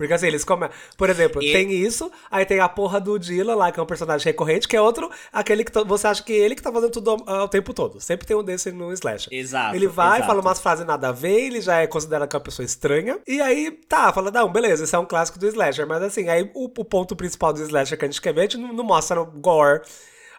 Porque 0.00 0.14
assim, 0.14 0.28
eles 0.28 0.44
comem. 0.44 0.70
Por 0.96 1.10
exemplo, 1.10 1.42
E- 1.42 1.52
tem 1.52 1.70
isso, 1.72 2.10
aí 2.30 2.46
tem 2.46 2.58
a 2.58 2.66
porra 2.70 2.98
do 2.98 3.18
Dylan 3.18 3.54
lá, 3.54 3.70
que 3.70 3.78
é 3.78 3.82
um 3.82 3.86
personagem 3.86 4.24
recorrente, 4.24 4.66
que 4.66 4.74
é 4.74 4.80
outro, 4.80 5.10
aquele 5.30 5.62
que 5.62 5.70
você 5.84 6.06
acha 6.06 6.22
que 6.22 6.32
ele 6.32 6.54
que 6.54 6.62
tá 6.62 6.72
fazendo 6.72 6.90
tudo 6.90 7.10
ao, 7.10 7.28
ao 7.28 7.48
tempo 7.50 7.74
todo. 7.74 8.00
Sempre 8.00 8.26
tem 8.26 8.34
um 8.34 8.42
desse 8.42 8.72
no 8.72 8.90
slasher. 8.94 9.28
Exato, 9.30 9.76
Ele 9.76 9.86
vai, 9.86 10.20
exato. 10.20 10.26
fala 10.26 10.40
umas 10.40 10.58
frases 10.58 10.86
nada 10.86 11.10
a 11.10 11.12
ver, 11.12 11.38
ele 11.48 11.60
já 11.60 11.80
é 11.82 11.86
considerado 11.86 12.26
que 12.26 12.34
é 12.34 12.38
uma 12.38 12.42
pessoa 12.44 12.64
estranha. 12.64 13.18
E 13.28 13.42
aí, 13.42 13.70
tá, 13.86 14.10
fala, 14.10 14.30
não, 14.30 14.50
beleza, 14.50 14.84
esse 14.84 14.94
é 14.96 14.98
um 14.98 15.04
clássico 15.04 15.38
do 15.38 15.46
slasher. 15.46 15.86
Mas 15.86 16.02
assim, 16.02 16.30
aí 16.30 16.50
o, 16.54 16.64
o 16.64 16.84
ponto 16.84 17.14
principal 17.14 17.52
do 17.52 17.60
slasher 17.62 17.98
que 17.98 18.04
a 18.06 18.08
gente 18.08 18.22
quer 18.22 18.32
ver, 18.32 18.40
a 18.40 18.44
gente 18.44 18.56
não, 18.56 18.72
não 18.72 18.84
mostra 18.84 19.22
gore. 19.22 19.82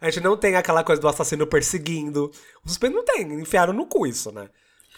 A 0.01 0.09
gente 0.09 0.23
não 0.23 0.35
tem 0.35 0.55
aquela 0.55 0.83
coisa 0.83 0.99
do 0.99 1.07
assassino 1.07 1.45
perseguindo. 1.45 2.31
O 2.65 2.67
suspense 2.69 2.95
não 2.95 3.05
tem, 3.05 3.31
enfiaram 3.39 3.73
no 3.73 3.85
cu 3.85 4.07
isso, 4.07 4.31
né? 4.31 4.49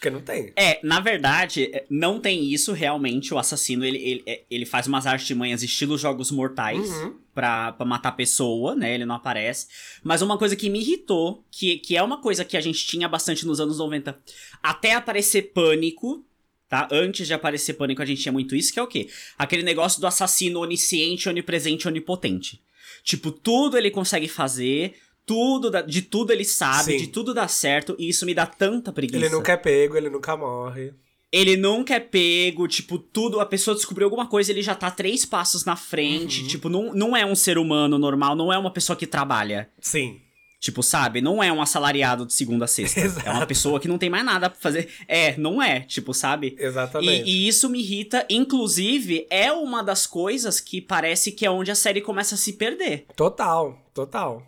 Porque 0.04 0.10
não 0.10 0.22
tem. 0.22 0.52
É, 0.58 0.80
na 0.84 1.00
verdade, 1.00 1.70
é, 1.74 1.86
não 1.90 2.20
tem 2.20 2.44
isso 2.52 2.74
realmente. 2.74 3.34
O 3.34 3.38
assassino, 3.40 3.86
ele, 3.86 3.98
ele, 3.98 4.24
é- 4.26 4.42
ele 4.52 4.66
faz 4.66 4.86
umas 4.86 5.08
artimanhas 5.08 5.64
estilo 5.64 5.98
jogos 5.98 6.30
mortais 6.30 6.90
Uhum. 6.90 7.16
pra, 7.34 7.72
pra 7.72 7.86
matar 7.86 8.10
a 8.10 8.12
pessoa, 8.12 8.76
né? 8.76 8.94
Ele 8.94 9.06
não 9.06 9.16
aparece. 9.16 9.68
Mas 10.04 10.22
uma 10.22 10.38
coisa 10.38 10.58
que 10.58 10.70
me 10.70 10.82
irritou, 10.82 11.42
que, 11.50 11.78
que 11.78 11.96
é 11.96 12.04
uma 12.04 12.20
coisa 12.22 12.44
que 12.44 12.58
a 12.58 12.62
gente 12.62 12.86
tinha 12.86 13.08
bastante 13.08 13.46
nos 13.46 13.62
anos 13.62 13.78
90, 13.78 14.20
até 14.62 14.94
aparecer 14.94 15.54
pânico. 15.54 16.26
Tá? 16.68 16.88
Antes 16.92 17.28
de 17.28 17.34
aparecer 17.36 17.74
pânico, 17.76 18.02
a 18.02 18.06
gente 18.06 18.22
tinha 18.24 18.32
muito 18.32 18.56
isso, 18.56 18.74
que 18.74 18.80
é 18.80 18.84
o 18.84 18.88
quê? 18.88 19.08
Aquele 19.38 19.62
negócio 19.64 20.02
do 20.02 20.08
assassino 20.08 20.60
onisciente, 20.60 21.30
onipresente, 21.30 21.88
onipotente. 21.88 22.60
Tipo, 23.04 23.32
tudo 23.32 23.78
ele 23.78 23.92
consegue 23.92 24.28
fazer, 24.28 24.96
tudo 25.26 25.70
dá- 25.72 25.82
de 25.82 26.02
tudo 26.02 26.32
ele 26.32 26.46
sabe, 26.46 26.94
Sim. 26.94 26.98
de 26.98 27.08
tudo 27.08 27.34
dá 27.34 27.48
certo, 27.48 27.96
e 28.00 28.10
isso 28.10 28.26
me 28.26 28.34
dá 28.34 28.46
tanta 28.46 28.92
preguiça. 28.92 29.18
Ele 29.26 29.34
nunca 29.34 29.52
é 29.54 29.58
pego, 29.58 29.96
ele 29.98 30.10
nunca 30.10 30.36
morre. 30.38 30.94
Ele 31.32 31.58
nunca 31.58 31.96
é 31.96 32.00
pego, 32.00 32.68
tipo, 32.68 33.00
tudo, 33.00 33.40
a 33.40 33.46
pessoa 33.46 33.76
descobriu 33.76 34.06
alguma 34.06 34.28
coisa, 34.28 34.52
ele 34.52 34.62
já 34.62 34.76
tá 34.76 34.92
três 34.92 35.26
passos 35.26 35.66
na 35.66 35.76
frente, 35.76 36.42
Uhum. 36.42 36.48
tipo, 36.48 36.70
não, 36.70 36.94
não 36.94 37.18
é 37.18 37.26
um 37.26 37.34
ser 37.36 37.58
humano 37.58 37.98
normal, 37.98 38.36
não 38.36 38.54
é 38.54 38.58
uma 38.58 38.70
pessoa 38.72 38.96
que 38.96 39.08
trabalha. 39.08 39.68
Sim. 39.82 40.20
Tipo, 40.60 40.82
sabe? 40.82 41.20
Não 41.20 41.44
é 41.44 41.52
um 41.52 41.62
assalariado 41.62 42.26
de 42.26 42.34
segunda 42.34 42.64
a 42.66 42.68
sexta. 42.70 43.00
Exato. 43.02 43.26
É 43.28 43.32
uma 43.32 43.46
pessoa 43.48 43.80
que 43.82 43.88
não 43.88 43.98
tem 43.98 44.10
mais 44.10 44.24
nada 44.24 44.50
pra 44.50 44.58
fazer. 44.62 44.88
É, 45.10 45.36
não 45.38 45.62
é, 45.62 45.82
tipo, 45.82 46.14
sabe? 46.14 46.56
Exatamente. 46.58 47.30
E, 47.30 47.46
e 47.46 47.48
isso 47.50 47.68
me 47.68 47.80
irrita, 47.80 48.26
inclusive, 48.30 49.26
é 49.30 49.52
uma 49.52 49.84
das 49.84 50.06
coisas 50.08 50.60
que 50.62 50.80
parece 50.80 51.32
que 51.34 51.46
é 51.46 51.52
onde 51.52 51.70
a 51.72 51.76
série 51.76 52.00
começa 52.00 52.36
a 52.36 52.38
se 52.38 52.54
perder. 52.54 53.06
Total, 53.16 53.78
total. 53.94 54.42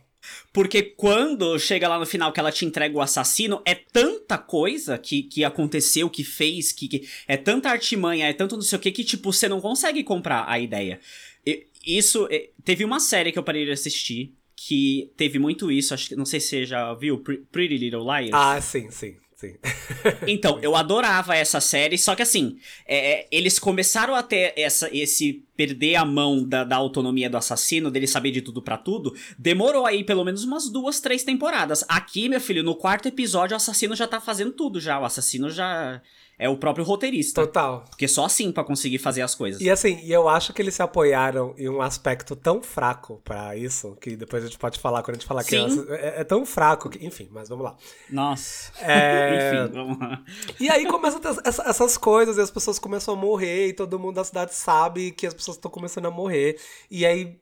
Porque 0.53 0.81
quando 0.81 1.57
chega 1.59 1.87
lá 1.87 1.99
no 1.99 2.05
final 2.05 2.31
que 2.31 2.39
ela 2.39 2.51
te 2.51 2.65
entrega 2.65 2.95
o 2.97 3.01
assassino, 3.01 3.61
é 3.65 3.75
tanta 3.75 4.37
coisa 4.37 4.97
que, 4.97 5.23
que 5.23 5.43
aconteceu, 5.43 6.09
que 6.09 6.23
fez, 6.23 6.71
que, 6.71 6.87
que- 6.87 7.07
é 7.27 7.35
tanta 7.37 7.69
artimanha, 7.69 8.27
é 8.27 8.33
tanto 8.33 8.55
não 8.55 8.63
sei 8.63 8.77
o 8.77 8.81
que, 8.81 8.91
que 8.91 9.03
tipo, 9.03 9.31
você 9.33 9.47
não 9.49 9.59
consegue 9.61 10.03
comprar 10.03 10.45
a 10.47 10.59
ideia. 10.59 10.99
E- 11.45 11.67
isso, 11.85 12.27
é, 12.31 12.49
teve 12.63 12.83
uma 12.85 12.99
série 12.99 13.31
que 13.31 13.37
eu 13.39 13.43
parei 13.43 13.65
de 13.65 13.71
assistir, 13.71 14.33
que 14.55 15.11
teve 15.17 15.37
muito 15.37 15.71
isso, 15.71 15.93
acho 15.93 16.07
que, 16.09 16.15
não 16.15 16.25
sei 16.25 16.39
se 16.39 16.47
você 16.47 16.65
já 16.65 16.93
viu, 16.93 17.19
Pre- 17.19 17.43
Pretty 17.51 17.77
Little 17.77 18.01
Liars. 18.03 18.31
Ah, 18.33 18.59
sim, 18.61 18.89
sim, 18.89 19.15
sim. 19.47 19.57
Então, 20.27 20.59
eu 20.61 20.75
adorava 20.75 21.35
essa 21.35 21.59
série, 21.59 21.97
só 21.97 22.15
que 22.15 22.21
assim, 22.21 22.57
é, 22.87 23.27
eles 23.31 23.59
começaram 23.59 24.15
a 24.15 24.23
ter 24.23 24.53
essa, 24.55 24.89
esse 24.95 25.43
perder 25.55 25.95
a 25.95 26.05
mão 26.05 26.43
da, 26.43 26.63
da 26.63 26.75
autonomia 26.75 27.29
do 27.29 27.37
assassino, 27.37 27.89
dele 27.89 28.07
saber 28.07 28.31
de 28.31 28.41
tudo 28.41 28.61
pra 28.61 28.77
tudo, 28.77 29.15
demorou 29.37 29.85
aí 29.85 30.03
pelo 30.03 30.23
menos 30.23 30.43
umas 30.43 30.69
duas, 30.69 30.99
três 30.99 31.23
temporadas. 31.23 31.83
Aqui, 31.87 32.27
meu 32.27 32.41
filho, 32.41 32.63
no 32.63 32.75
quarto 32.75 33.07
episódio, 33.07 33.53
o 33.53 33.57
assassino 33.57 33.95
já 33.95 34.07
tá 34.07 34.19
fazendo 34.19 34.51
tudo 34.51 34.79
já. 34.79 34.99
O 34.99 35.05
assassino 35.05 35.49
já 35.49 36.01
é 36.37 36.49
o 36.49 36.57
próprio 36.57 36.83
roteirista. 36.85 37.45
Total. 37.45 37.85
Porque 37.89 38.07
só 38.07 38.25
assim 38.25 38.51
pra 38.51 38.63
conseguir 38.63 38.97
fazer 38.97 39.21
as 39.21 39.33
coisas. 39.33 39.61
E 39.61 39.69
assim, 39.69 39.99
e 40.03 40.11
eu 40.11 40.27
acho 40.27 40.51
que 40.53 40.61
eles 40.61 40.75
se 40.75 40.81
apoiaram 40.81 41.53
em 41.57 41.69
um 41.69 41.81
aspecto 41.81 42.35
tão 42.35 42.61
fraco 42.61 43.21
pra 43.23 43.55
isso, 43.55 43.95
que 44.01 44.15
depois 44.15 44.43
a 44.43 44.47
gente 44.47 44.57
pode 44.57 44.79
falar 44.79 45.01
quando 45.01 45.15
a 45.15 45.19
gente 45.19 45.27
falar 45.27 45.43
que 45.43 45.51
Sim. 45.57 45.85
é, 45.89 46.21
é 46.21 46.23
tão 46.23 46.45
fraco 46.45 46.89
que. 46.89 47.05
Enfim, 47.05 47.29
mas 47.31 47.47
vamos 47.49 47.63
lá. 47.65 47.75
Nossa. 48.09 48.71
É, 48.81 49.63
Enfim, 49.65 49.73
vamos 49.73 49.99
lá. 49.99 50.21
E 50.59 50.69
aí 50.69 50.85
começam 50.87 51.21
essa- 51.43 51.63
essas 51.69 51.97
coisas, 51.97 52.37
e 52.37 52.41
as 52.41 52.51
pessoas 52.51 52.77
começam 52.79 53.13
a 53.13 53.17
morrer, 53.17 53.67
e 53.67 53.73
todo 53.73 53.97
mundo 53.99 54.15
da 54.15 54.23
cidade 54.23 54.53
sabe 54.53 55.11
que 55.11 55.25
as 55.25 55.33
pessoas 55.33 55.57
estão 55.57 55.71
começando 55.71 56.05
a 56.07 56.11
morrer. 56.11 56.57
E 56.91 57.05
aí 57.05 57.39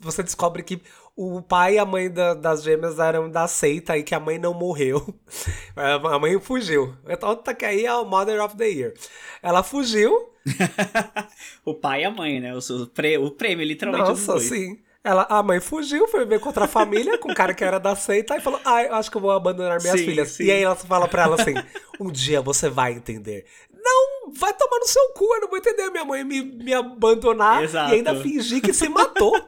você 0.00 0.22
descobre 0.22 0.62
que 0.62 0.80
o 1.16 1.42
pai 1.42 1.74
e 1.74 1.78
a 1.78 1.84
mãe 1.84 2.10
da- 2.10 2.34
das 2.34 2.62
gêmeas 2.62 2.98
eram 2.98 3.30
da 3.30 3.46
seita 3.46 3.96
e 3.98 4.02
que 4.02 4.14
a 4.14 4.20
mãe 4.20 4.38
não 4.38 4.54
morreu. 4.54 5.14
A 5.76 6.18
mãe 6.18 6.38
fugiu. 6.40 6.94
Então 7.08 7.34
tá 7.36 7.54
que 7.54 7.64
aí 7.64 7.84
é 7.86 7.94
o 7.94 8.04
Mother 8.04 8.42
of 8.42 8.56
the 8.56 8.68
Year. 8.68 8.94
Ela 9.42 9.62
fugiu. 9.62 10.30
O 11.64 11.74
pai 11.74 12.02
e 12.02 12.04
a 12.04 12.10
mãe, 12.10 12.40
né? 12.40 12.54
O, 12.54 12.58
o, 12.58 12.86
prê- 12.88 13.18
o 13.18 13.30
prêmio, 13.30 13.64
literalmente, 13.64 14.08
Nossa, 14.08 14.38
sim. 14.40 14.78
Ela, 15.04 15.26
a 15.28 15.42
mãe 15.42 15.58
fugiu, 15.60 16.06
foi 16.08 16.24
ver 16.24 16.38
contra 16.40 16.64
a 16.64 16.68
família, 16.68 17.18
com 17.18 17.30
um 17.30 17.34
cara 17.34 17.52
que 17.54 17.64
era 17.64 17.78
da 17.80 17.94
seita, 17.96 18.36
e 18.36 18.40
falou: 18.40 18.60
Ah, 18.64 18.82
eu 18.84 18.94
acho 18.94 19.10
que 19.10 19.16
eu 19.16 19.20
vou 19.20 19.32
abandonar 19.32 19.80
minhas 19.80 19.98
Sim, 19.98 20.06
filhas. 20.06 20.28
sim. 20.30 20.44
E 20.44 20.50
aí 20.50 20.62
ela 20.62 20.76
fala 20.76 21.08
pra 21.08 21.24
ela 21.24 21.40
assim: 21.40 21.54
Um 22.00 22.10
dia 22.10 22.40
você 22.40 22.68
vai 22.68 22.92
entender. 22.92 23.44
Não, 23.72 24.32
vai 24.32 24.52
tomar 24.54 24.78
no 24.78 24.86
seu 24.86 25.08
cu, 25.14 25.24
eu 25.34 25.40
não 25.40 25.48
vou 25.48 25.58
entender 25.58 25.90
minha 25.90 26.04
mãe 26.04 26.22
me, 26.22 26.40
me 26.42 26.72
abandonar 26.72 27.64
Exato. 27.64 27.90
e 27.92 27.96
ainda 27.96 28.14
fingir 28.22 28.60
que 28.62 28.72
se 28.72 28.88
matou. 28.88 29.32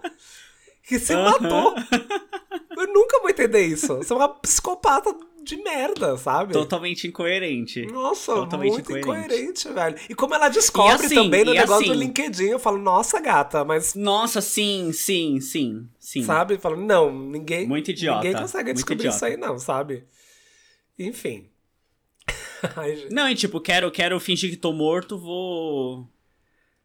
Que 0.87 0.99
se 0.99 1.14
matou. 1.16 1.74
Eu 2.76 2.93
nunca 2.93 3.20
vou 3.20 3.30
entender 3.30 3.66
isso. 3.66 3.97
Você 3.97 4.12
é 4.12 4.16
uma 4.16 4.28
psicopata 4.28 5.14
de 5.43 5.57
merda, 5.59 6.16
sabe? 6.16 6.53
Totalmente 6.53 7.07
incoerente. 7.07 7.87
Nossa, 7.87 8.35
Totalmente 8.35 8.72
muito 8.72 8.93
incoerente. 8.97 9.35
incoerente, 9.35 9.68
velho. 9.68 9.97
E 10.09 10.14
como 10.14 10.35
ela 10.35 10.49
descobre 10.49 11.07
assim, 11.07 11.14
também 11.14 11.45
no 11.45 11.53
negócio 11.53 11.87
do 11.87 11.93
assim- 11.93 12.01
LinkedIn, 12.01 12.45
eu 12.49 12.59
falo, 12.59 12.78
nossa, 12.78 13.20
gata, 13.20 13.64
mas 13.64 13.95
Nossa, 13.95 14.41
sim, 14.41 14.91
sim, 14.93 15.41
sim, 15.41 15.89
sim. 15.99 16.22
Sabe? 16.22 16.59
Falando, 16.59 16.82
não, 16.85 17.12
ninguém. 17.12 17.66
Muito 17.66 17.91
idiota, 17.91 18.22
Ninguém 18.24 18.41
consegue 18.41 18.64
muito 18.68 18.76
descobrir 18.76 19.01
idiota. 19.07 19.16
isso 19.16 19.24
aí, 19.26 19.37
não, 19.37 19.59
sabe? 19.59 20.05
Enfim. 20.99 21.49
Ai. 22.76 23.07
Não, 23.11 23.28
e 23.28 23.35
tipo, 23.35 23.61
quero, 23.61 23.91
quero 23.91 24.18
fingir 24.20 24.51
que 24.51 24.57
tô 24.57 24.72
morto, 24.72 25.18
vou. 25.18 26.09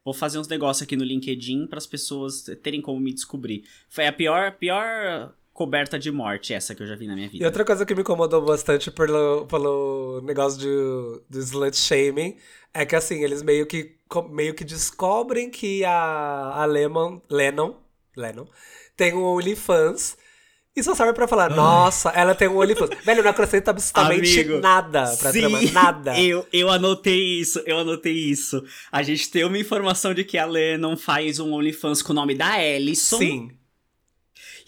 Vou 0.09 0.13
fazer 0.15 0.39
uns 0.39 0.47
negócios 0.47 0.81
aqui 0.81 0.95
no 0.95 1.03
LinkedIn 1.03 1.67
para 1.67 1.77
as 1.77 1.85
pessoas 1.85 2.43
terem 2.63 2.81
como 2.81 2.99
me 2.99 3.13
descobrir. 3.13 3.63
Foi 3.87 4.07
a 4.07 4.11
pior, 4.11 4.53
pior 4.53 5.31
coberta 5.53 5.99
de 5.99 6.11
morte 6.11 6.51
essa 6.51 6.73
que 6.73 6.81
eu 6.81 6.87
já 6.87 6.95
vi 6.95 7.05
na 7.05 7.13
minha 7.13 7.27
E 7.27 7.29
vida. 7.29 7.45
outra 7.45 7.63
coisa 7.63 7.85
que 7.85 7.93
me 7.93 8.01
incomodou 8.01 8.43
bastante 8.43 8.89
pelo, 8.89 9.45
pelo 9.45 10.19
negócio 10.23 10.57
de, 10.59 11.21
do 11.29 11.39
slut 11.43 11.77
shaming 11.77 12.37
é 12.73 12.87
que, 12.87 12.95
assim, 12.95 13.23
eles 13.23 13.43
meio 13.43 13.67
que, 13.67 13.97
meio 14.31 14.55
que 14.55 14.63
descobrem 14.63 15.51
que 15.51 15.85
a, 15.85 16.53
a 16.55 16.65
Lemon, 16.65 17.21
Lennon, 17.29 17.75
Lennon 18.17 18.47
tem 18.97 19.13
um 19.13 19.21
OnlyFans 19.23 20.17
e 20.79 20.83
só 20.83 20.95
serve 20.95 21.13
pra 21.13 21.27
falar, 21.27 21.49
nossa, 21.49 22.09
ela 22.09 22.33
tem 22.33 22.47
um 22.47 22.57
OnlyFans. 22.57 22.89
Velho, 23.03 23.23
não 23.23 23.31
acrescenta 23.31 23.71
absolutamente 23.71 24.39
Amigo, 24.39 24.59
nada 24.59 25.15
pra 25.17 25.31
Sim, 25.31 25.39
trama, 25.39 25.61
nada. 25.71 26.19
Eu, 26.19 26.45
eu 26.51 26.69
anotei 26.69 27.39
isso, 27.39 27.61
eu 27.65 27.79
anotei 27.79 28.13
isso. 28.13 28.63
A 28.91 29.03
gente 29.03 29.29
tem 29.29 29.43
uma 29.43 29.57
informação 29.57 30.13
de 30.13 30.23
que 30.23 30.37
a 30.37 30.45
Lennon 30.45 30.97
faz 30.97 31.39
um 31.39 31.53
OnlyFans 31.53 32.01
com 32.01 32.11
o 32.11 32.15
nome 32.15 32.35
da 32.35 32.63
Ellison. 32.63 33.17
Sim, 33.17 33.51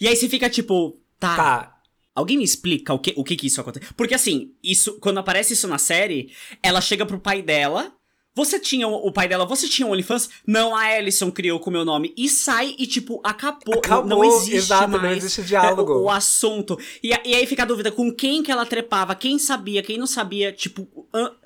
E 0.00 0.08
aí 0.08 0.16
você 0.16 0.28
fica 0.28 0.48
tipo, 0.48 1.00
tá. 1.18 1.36
tá. 1.36 1.78
Alguém 2.14 2.36
me 2.36 2.44
explica 2.44 2.92
o 2.92 2.98
que, 2.98 3.14
o 3.16 3.24
que 3.24 3.36
que 3.36 3.46
isso 3.46 3.60
acontece? 3.60 3.92
Porque 3.94 4.14
assim, 4.14 4.52
isso, 4.62 4.98
quando 5.00 5.18
aparece 5.18 5.54
isso 5.54 5.66
na 5.66 5.78
série, 5.78 6.30
ela 6.62 6.80
chega 6.80 7.06
pro 7.06 7.18
pai 7.18 7.40
dela, 7.40 7.92
Você 8.34 8.58
tinha 8.58 8.88
o 8.88 9.12
pai 9.12 9.28
dela, 9.28 9.44
você 9.44 9.68
tinha 9.68 9.86
um 9.86 9.90
OnlyFans? 9.90 10.30
Não, 10.46 10.74
a 10.74 10.80
Alison 10.84 11.30
criou 11.30 11.60
com 11.60 11.68
o 11.68 11.72
meu 11.72 11.84
nome. 11.84 12.14
E 12.16 12.28
sai 12.30 12.74
e, 12.78 12.86
tipo, 12.86 13.20
acabou. 13.22 13.74
Acabou, 13.78 14.06
não 14.06 14.24
existe 14.24 14.56
exato, 14.56 14.88
não 14.90 15.00
mais 15.00 15.18
existe 15.18 15.42
diálogo. 15.42 15.92
o, 15.92 16.02
o 16.04 16.10
assunto. 16.10 16.78
E, 17.02 17.10
e 17.10 17.34
aí 17.34 17.46
fica 17.46 17.62
a 17.62 17.66
dúvida 17.66 17.92
com 17.92 18.10
quem 18.10 18.42
que 18.42 18.50
ela 18.50 18.64
trepava, 18.64 19.14
quem 19.14 19.38
sabia, 19.38 19.82
quem 19.82 19.98
não 19.98 20.06
sabia. 20.06 20.50
Tipo, 20.50 20.88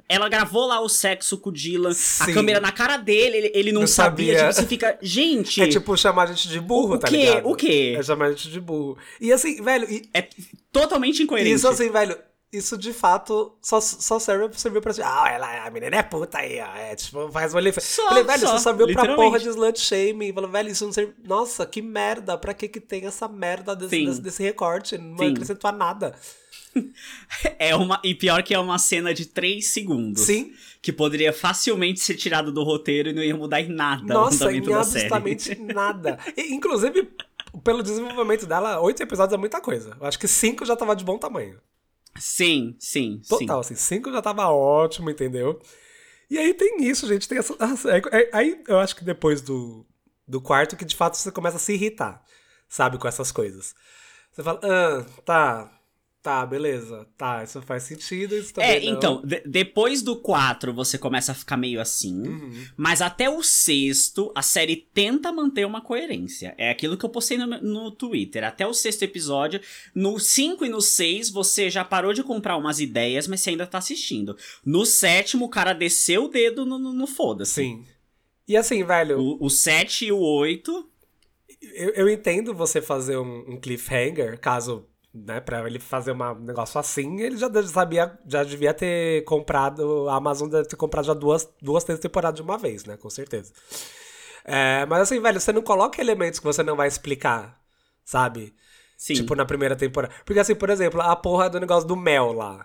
ela 0.09 0.29
gravou 0.29 0.65
lá 0.67 0.81
o 0.81 0.89
sexo 0.89 1.37
com 1.39 1.51
o 1.51 1.53
Dylan, 1.53 1.93
Sim. 1.93 2.31
a 2.31 2.35
câmera 2.35 2.61
na 2.61 2.71
cara 2.71 2.97
dele, 2.97 3.37
ele, 3.37 3.53
ele 3.53 3.73
não, 3.73 3.81
Não 3.81 3.89
sabia. 3.89 4.35
sabia. 4.39 4.49
Tipo, 4.51 4.61
você 4.63 4.67
fica, 4.69 4.99
gente. 5.03 5.61
É 5.61 5.67
tipo 5.67 5.97
chamar 5.97 6.23
a 6.23 6.27
gente 6.33 6.49
de 6.49 6.61
burro, 6.61 6.95
O 6.95 6.99
tá 6.99 7.09
quê? 7.09 7.17
ligado? 7.17 7.49
O 7.49 7.57
quê? 7.57 7.97
É 7.99 8.03
chamar 8.05 8.27
a 8.27 8.31
gente 8.31 8.49
de 8.49 8.61
burro. 8.61 8.97
E 9.21 9.33
assim, 9.33 9.61
velho, 9.61 9.91
e, 9.91 10.09
É 10.15 10.29
totalmente 10.71 11.21
incoerente. 11.23 11.51
isso 11.57 11.67
assim, 11.67 11.91
velho, 11.91 12.17
isso 12.53 12.79
de 12.79 12.93
fato 12.93 13.57
só, 13.61 13.81
só 13.81 14.19
serve 14.19 14.49
pra 14.49 14.59
servir 14.59 14.81
pra 14.81 14.91
assim, 14.93 15.03
ah, 15.05 15.29
ela, 15.29 15.67
a 15.67 15.71
menina 15.71 15.97
é 15.97 16.03
puta 16.03 16.39
aí, 16.39 16.61
ó. 16.61 16.77
É, 16.77 16.95
tipo, 16.95 17.31
faz 17.31 17.53
um 17.53 17.59
OnlyFans. 17.59 17.85
Só, 17.85 18.09
Falei, 18.09 18.25
velho, 18.25 18.41
só, 18.41 18.55
isso 18.55 18.65
serviu 18.65 18.93
pra 18.93 19.15
porra 19.15 19.39
de 19.39 19.49
slut 19.49 19.79
shaming. 19.81 20.33
Falei, 20.33 20.51
velho, 20.51 20.69
isso 20.71 20.85
não 20.85 20.93
serve. 20.93 21.15
Nossa, 21.25 21.67
que 21.67 21.83
merda. 21.83 22.39
Pra 22.39 22.55
que 22.55 22.69
que 22.69 22.81
tem 22.81 23.07
essa 23.07 23.29
merda 23.29 23.75
desse, 23.75 24.05
desse, 24.05 24.21
desse 24.21 24.43
recorte? 24.43 24.97
Não 24.97 25.19
Sim. 25.19 25.33
acrescentou 25.33 25.69
a 25.69 25.73
nada. 25.73 26.15
É 27.59 27.75
uma. 27.75 27.99
E 28.05 28.15
pior 28.15 28.43
que 28.43 28.53
é 28.53 28.59
uma 28.59 28.79
cena 28.79 29.15
de 29.15 29.25
3 29.25 29.67
segundos. 29.67 30.23
Sim. 30.23 30.53
Que 30.83 30.93
poderia 30.93 31.33
facilmente 31.33 32.01
ser 32.01 32.17
tirado 32.17 32.53
do 32.53 32.63
roteiro 32.63 33.09
e 33.09 33.13
não 33.15 33.23
ia 33.23 33.35
mudar 33.35 33.63
em 33.63 33.69
nada 33.69 34.13
Nossa, 34.13 34.53
em 34.53 34.59
absolutamente 34.59 35.55
nada. 35.73 36.19
E, 36.37 36.53
inclusive, 36.53 37.09
pelo 37.65 37.83
desenvolvimento 37.83 38.45
dela, 38.45 38.79
oito 38.81 39.03
episódios 39.03 39.33
é 39.33 39.39
muita 39.39 39.59
coisa. 39.59 39.97
Eu 39.99 40.07
acho 40.07 40.19
que 40.19 40.29
cinco 40.29 40.67
já 40.67 40.77
tava 40.77 40.95
de 40.95 41.03
bom 41.03 41.17
tamanho. 41.17 41.59
Sim, 42.19 42.77
sim, 42.79 43.21
Total, 43.29 43.61
assim, 43.61 43.75
cinco 43.75 44.13
já 44.13 44.21
tava 44.23 44.49
ótimo, 44.49 45.11
entendeu? 45.11 45.61
E 46.31 46.39
aí 46.39 46.55
tem 46.55 46.85
isso, 46.85 47.07
gente, 47.07 47.29
tem 47.29 47.39
essa- 47.39 47.57
é- 47.91 48.21
é- 48.21 48.31
Aí 48.33 48.63
eu 48.67 48.79
acho 48.79 48.97
que 48.97 49.05
depois 49.05 49.41
do, 49.41 49.87
do 50.27 50.41
quarto 50.41 50.77
que 50.77 50.85
de 50.85 50.97
fato 50.97 51.17
você 51.17 51.31
começa 51.31 51.57
a 51.57 51.61
se 51.61 51.73
irritar, 51.75 52.23
sabe, 52.69 52.99
com 52.99 53.07
essas 53.09 53.31
coisas. 53.31 53.75
Você 54.33 54.43
fala, 54.43 54.61
ah, 54.63 55.05
tá, 55.25 55.76
tá, 56.27 56.45
beleza, 56.45 57.07
tá, 57.17 57.45
isso 57.45 57.63
faz 57.63 57.85
sentido, 57.85 58.35
isso 58.37 58.53
É, 58.59 58.81
não. 58.81 58.93
então, 58.93 59.23
de- 59.25 59.43
depois 59.47 60.03
do 60.03 60.17
4 60.17 60.73
você 60.75 60.99
começa 60.99 61.31
a 61.31 61.35
ficar 61.35 61.57
meio 61.57 61.81
assim, 61.81 62.27
Uhum. 62.27 62.65
mas 62.77 63.01
até 63.01 63.31
o 63.31 63.43
sexto 63.43 64.33
a 64.35 64.43
série 64.43 64.77
tenta 64.93 65.31
manter 65.31 65.65
uma 65.65 65.81
coerência. 65.81 66.55
É 66.59 66.69
aquilo 66.71 66.97
que 66.97 67.05
eu 67.05 67.09
postei 67.11 67.39
no, 67.39 67.47
no 67.47 67.91
Twitter. 67.93 68.43
Até 68.43 68.67
o 68.67 68.75
sexto 68.75 69.03
episódio, 69.03 69.61
no 69.95 70.19
5 70.19 70.65
e 70.65 70.69
no 70.69 70.81
6 70.81 71.31
você 71.31 71.71
já 71.71 71.85
parou 71.85 72.13
de 72.13 72.25
comprar 72.25 72.57
umas 72.57 72.81
ideias, 72.81 73.29
mas 73.29 73.41
você 73.41 73.51
ainda 73.51 73.67
tá 73.67 73.79
assistindo. 73.79 74.37
No 74.65 74.85
sétimo 74.85 75.45
o 75.45 75.49
cara 75.49 75.73
desceu 75.73 76.25
o 76.25 76.29
dedo 76.29 76.67
no, 76.67 76.79
no, 76.79 76.93
no 76.93 77.07
foda-se. 77.07 77.55
Sim. 77.55 77.85
E 78.49 78.57
assim, 78.57 78.83
velho, 78.85 79.19
O, 79.21 79.47
o 79.47 79.49
7 79.51 80.07
e 80.07 80.13
o 80.13 80.19
8 80.19 80.89
eu, 81.75 81.91
eu 81.91 82.09
entendo 82.09 82.53
você 82.55 82.83
fazer 82.83 83.17
um, 83.17 83.53
um 83.53 83.61
cliffhanger, 83.61 84.39
caso, 84.39 84.85
né, 85.25 85.41
pra 85.41 85.67
ele 85.67 85.79
fazer 85.79 86.11
uma- 86.13 86.33
um 86.33 86.41
negócio 86.41 86.79
assim, 86.79 87.21
ele 87.21 87.37
já 87.37 87.49
sabia, 87.65 88.19
já 88.27 88.45
devia 88.45 88.75
ter 88.75 89.25
comprado, 89.25 90.09
a 90.09 90.17
Amazon 90.17 90.49
deve 90.49 90.69
ter 90.69 90.77
comprado 90.77 91.07
já 91.07 91.15
duas, 91.15 91.49
duas, 91.61 91.85
três 91.85 91.99
temporadas 92.01 92.37
de 92.37 92.43
uma 92.43 92.59
vez, 92.59 92.85
né, 92.85 92.97
com 92.97 93.09
certeza. 93.11 93.53
É, 94.45 94.87
mas 94.87 95.01
assim, 95.03 95.21
velho, 95.21 95.41
você 95.41 95.53
não 95.53 95.63
coloca 95.63 96.01
elementos 96.01 96.39
que 96.39 96.45
você 96.47 96.63
não 96.63 96.77
vai 96.77 96.87
explicar, 96.89 97.61
sabe? 98.05 98.55
Sim. 98.97 99.15
Tipo, 99.15 99.35
na 99.35 99.45
primeira 99.45 99.77
temporada. 99.77 100.15
Porque 100.25 100.41
assim, 100.41 100.55
por 100.55 100.71
exemplo, 100.71 101.01
a 101.01 101.15
porra 101.17 101.51
do 101.51 101.61
negócio 101.61 101.87
do 101.87 101.97
mel 101.97 102.33
lá. 102.33 102.65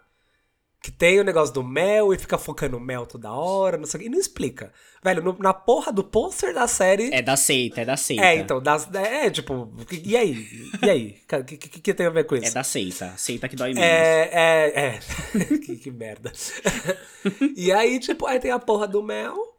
Que 0.84 0.92
tem 0.92 1.20
o 1.20 1.24
negócio 1.24 1.54
do 1.54 1.64
mel 1.64 2.12
e 2.12 2.18
fica 2.18 2.40
focando 2.40 2.80
no 2.80 2.84
mel 2.84 3.06
toda 3.06 3.32
hora, 3.32 3.78
não 3.78 3.86
sei 3.86 4.00
o 4.00 4.02
que. 4.02 4.08
E 4.08 4.12
não 4.12 4.18
explica. 4.18 4.74
Velho, 5.04 5.22
no- 5.22 5.38
na 5.40 5.54
porra 5.54 5.92
do 5.92 6.04
pôster 6.04 6.56
da 6.56 6.68
série. 6.68 7.14
É 7.14 7.22
da 7.22 7.38
seita, 7.38 7.82
é 7.82 7.86
da 7.86 7.96
seita. 7.96 8.24
É, 8.26 8.36
então, 8.38 8.60
das, 8.60 8.92
é, 8.96 9.30
tipo, 9.30 9.72
e 9.92 10.18
aí? 10.18 10.48
E 10.82 10.90
aí? 10.90 11.18
O 11.40 11.44
que, 11.44 11.58
que, 11.58 11.80
que 11.82 11.94
tem 11.94 12.08
a 12.08 12.10
ver 12.10 12.24
com 12.24 12.36
isso? 12.36 12.48
É 12.48 12.52
da 12.52 12.64
seita. 12.64 13.14
Seita 13.16 13.48
que 13.48 13.56
dói 13.56 13.76
menos. 13.76 13.88
É, 13.88 14.30
é, 14.34 14.80
é. 14.86 15.00
que, 15.60 15.76
que 15.78 15.92
merda. 15.92 16.32
e 17.56 17.72
aí, 17.72 18.00
tipo, 18.00 18.26
aí 18.26 18.40
tem 18.40 18.50
a 18.50 18.58
porra 18.60 18.88
do 18.88 19.04
mel. 19.04 19.51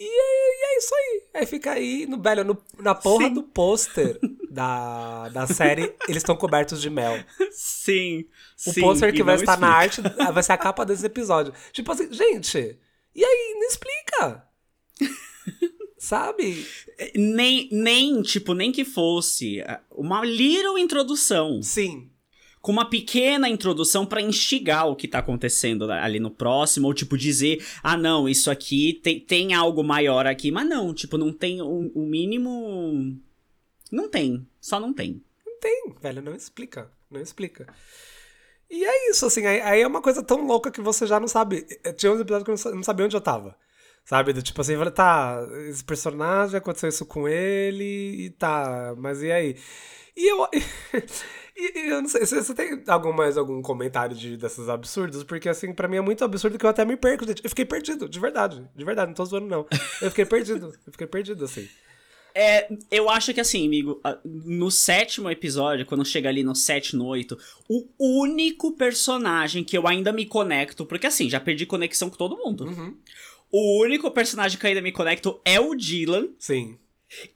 E, 0.00 0.04
é- 0.04 0.08
e 0.08 0.64
é 0.74 0.78
isso 0.78 0.94
aí. 0.94 1.22
Aí 1.34 1.46
fica 1.46 1.72
aí, 1.72 2.06
no, 2.06 2.20
velho, 2.22 2.44
no- 2.44 2.62
na 2.78 2.94
porra 2.94 3.26
Sim. 3.28 3.34
do 3.34 3.42
pôster 3.42 4.18
da, 4.50 5.28
da 5.30 5.46
série, 5.46 5.92
eles 6.08 6.18
estão 6.18 6.36
cobertos 6.36 6.80
de 6.80 6.88
mel. 6.90 7.22
Sim. 7.50 8.24
O 8.66 8.74
pôster 8.80 9.12
que 9.12 9.22
vai 9.24 9.34
estar 9.36 9.58
na 9.58 9.68
arte 9.68 10.00
explica. 10.00 10.32
vai 10.32 10.42
ser 10.42 10.52
a 10.52 10.58
capa 10.58 10.84
desse 10.84 11.04
episódio. 11.04 11.52
Tipo 11.72 11.90
assim, 11.92 12.12
gente, 12.12 12.78
e 13.14 13.24
aí? 13.24 13.54
Não 13.58 13.66
explica. 13.68 14.44
Sabe? 15.98 16.64
Nem, 17.16 17.68
nem, 17.72 18.22
tipo, 18.22 18.54
nem 18.54 18.70
que 18.70 18.84
fosse 18.84 19.60
ah, 19.62 19.80
uma 19.90 20.24
little 20.24 20.78
introdução. 20.78 21.60
Sim. 21.62 22.08
Com 22.68 22.72
uma 22.72 22.90
pequena 22.90 23.48
introdução 23.48 24.04
pra 24.04 24.20
instigar 24.20 24.88
o 24.88 24.94
que 24.94 25.08
tá 25.08 25.20
acontecendo 25.20 25.90
ali 25.90 26.20
no 26.20 26.30
próximo. 26.30 26.86
Ou, 26.86 26.92
tipo, 26.92 27.16
dizer, 27.16 27.66
ah, 27.82 27.96
não, 27.96 28.28
isso 28.28 28.50
aqui 28.50 29.00
tem, 29.02 29.18
tem 29.18 29.54
algo 29.54 29.82
maior 29.82 30.26
aqui. 30.26 30.52
Mas 30.52 30.68
não, 30.68 30.92
tipo, 30.92 31.16
não 31.16 31.32
tem 31.32 31.62
o, 31.62 31.90
mínimo... 32.04 33.18
Não 33.90 34.10
tem. 34.10 34.46
Só 34.60 34.78
não 34.78 34.92
tem. 34.92 35.24
Não 35.46 35.58
tem, 35.58 35.94
velho, 35.98 36.20
não 36.20 36.34
explica. 36.34 36.92
Não 37.10 37.22
explica. 37.22 37.72
E 38.68 38.84
é 38.84 39.10
isso, 39.10 39.24
assim, 39.24 39.46
aí, 39.46 39.62
aí 39.62 39.80
é 39.80 39.86
uma 39.86 40.02
coisa 40.02 40.22
tão 40.22 40.46
louca 40.46 40.70
que 40.70 40.82
você 40.82 41.06
já 41.06 41.18
não 41.18 41.26
sabe. 41.26 41.66
Eh, 41.82 41.92
Tinha 41.94 42.12
uns 42.12 42.20
episódios 42.20 42.60
que 42.60 42.68
eu 42.68 42.74
não 42.74 42.82
sabia 42.82 43.06
onde 43.06 43.16
eu 43.16 43.20
tava. 43.22 43.56
Sabe? 44.04 44.34
Do 44.34 44.42
tipo 44.42 44.60
assim, 44.60 44.72
eu 44.72 44.78
falei, 44.78 44.92
tá, 44.92 45.40
esse 45.70 45.82
personagem 45.82 46.58
aconteceu 46.58 46.90
isso 46.90 47.06
com 47.06 47.26
ele 47.26 48.26
e 48.26 48.30
tá, 48.30 48.94
mas 48.98 49.22
e 49.22 49.32
aí? 49.32 49.56
E 50.14 50.30
eu. 50.30 50.46
e, 51.58 51.90
eu 51.90 52.00
não 52.00 52.08
sei, 52.08 52.24
você 52.24 52.42
você 52.42 52.54
tem 52.54 52.82
algum 52.86 53.12
mais 53.12 53.36
algum 53.36 53.60
comentário 53.60 54.14
de, 54.14 54.36
desses 54.36 54.68
absurdos? 54.68 55.24
Porque 55.24 55.48
assim, 55.48 55.72
pra 55.72 55.88
mim 55.88 55.96
é 55.96 56.00
muito 56.00 56.24
absurdo 56.24 56.58
que 56.58 56.64
eu 56.64 56.70
até 56.70 56.84
me 56.84 56.96
perco. 56.96 57.26
gente. 57.26 57.42
Eu 57.42 57.50
fiquei 57.50 57.64
perdido, 57.64 58.08
de 58.08 58.20
verdade. 58.20 58.64
De 58.74 58.84
verdade, 58.84 59.08
não 59.08 59.14
tô 59.14 59.24
zoando, 59.24 59.46
não. 59.46 59.66
Eu 60.00 60.10
fiquei 60.10 60.24
perdido. 60.24 60.72
Eu 60.86 60.92
fiquei 60.92 61.06
perdido, 61.06 61.44
assim. 61.44 61.68
É, 62.34 62.68
eu 62.90 63.10
acho 63.10 63.34
que 63.34 63.40
assim, 63.40 63.66
amigo, 63.66 64.00
no 64.24 64.70
sétimo 64.70 65.28
episódio, 65.28 65.84
quando 65.84 66.04
chega 66.04 66.28
ali 66.28 66.44
no 66.44 66.54
7 66.54 66.94
no 66.94 67.06
8, 67.06 67.36
o 67.68 68.20
único 68.20 68.76
personagem 68.76 69.64
que 69.64 69.76
eu 69.76 69.88
ainda 69.88 70.12
me 70.12 70.24
conecto, 70.24 70.86
porque 70.86 71.08
assim, 71.08 71.28
já 71.28 71.40
perdi 71.40 71.66
conexão 71.66 72.08
com 72.08 72.16
todo 72.16 72.36
mundo. 72.36 72.96
O 73.50 73.82
único 73.82 74.08
personagem 74.12 74.56
que 74.58 74.64
eu 74.64 74.68
ainda 74.68 74.82
me 74.82 74.92
conecto 74.92 75.40
é 75.44 75.58
o 75.58 75.74
Dylan. 75.74 76.28
Sim. 76.38 76.78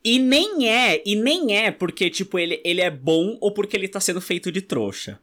E 0.04 0.18
nem 0.18 0.68
é, 0.68 1.02
e 1.04 1.14
nem 1.16 1.56
é 1.56 1.70
porque, 1.70 2.10
tipo, 2.10 2.38
ele, 2.38 2.60
ele 2.64 2.80
é 2.80 2.90
bom 2.90 3.38
ou 3.40 3.52
porque 3.52 3.76
ele 3.76 3.88
tá 3.88 4.00
sendo 4.00 4.20
feito 4.20 4.52
de 4.52 4.60
trouxa. 4.60 5.18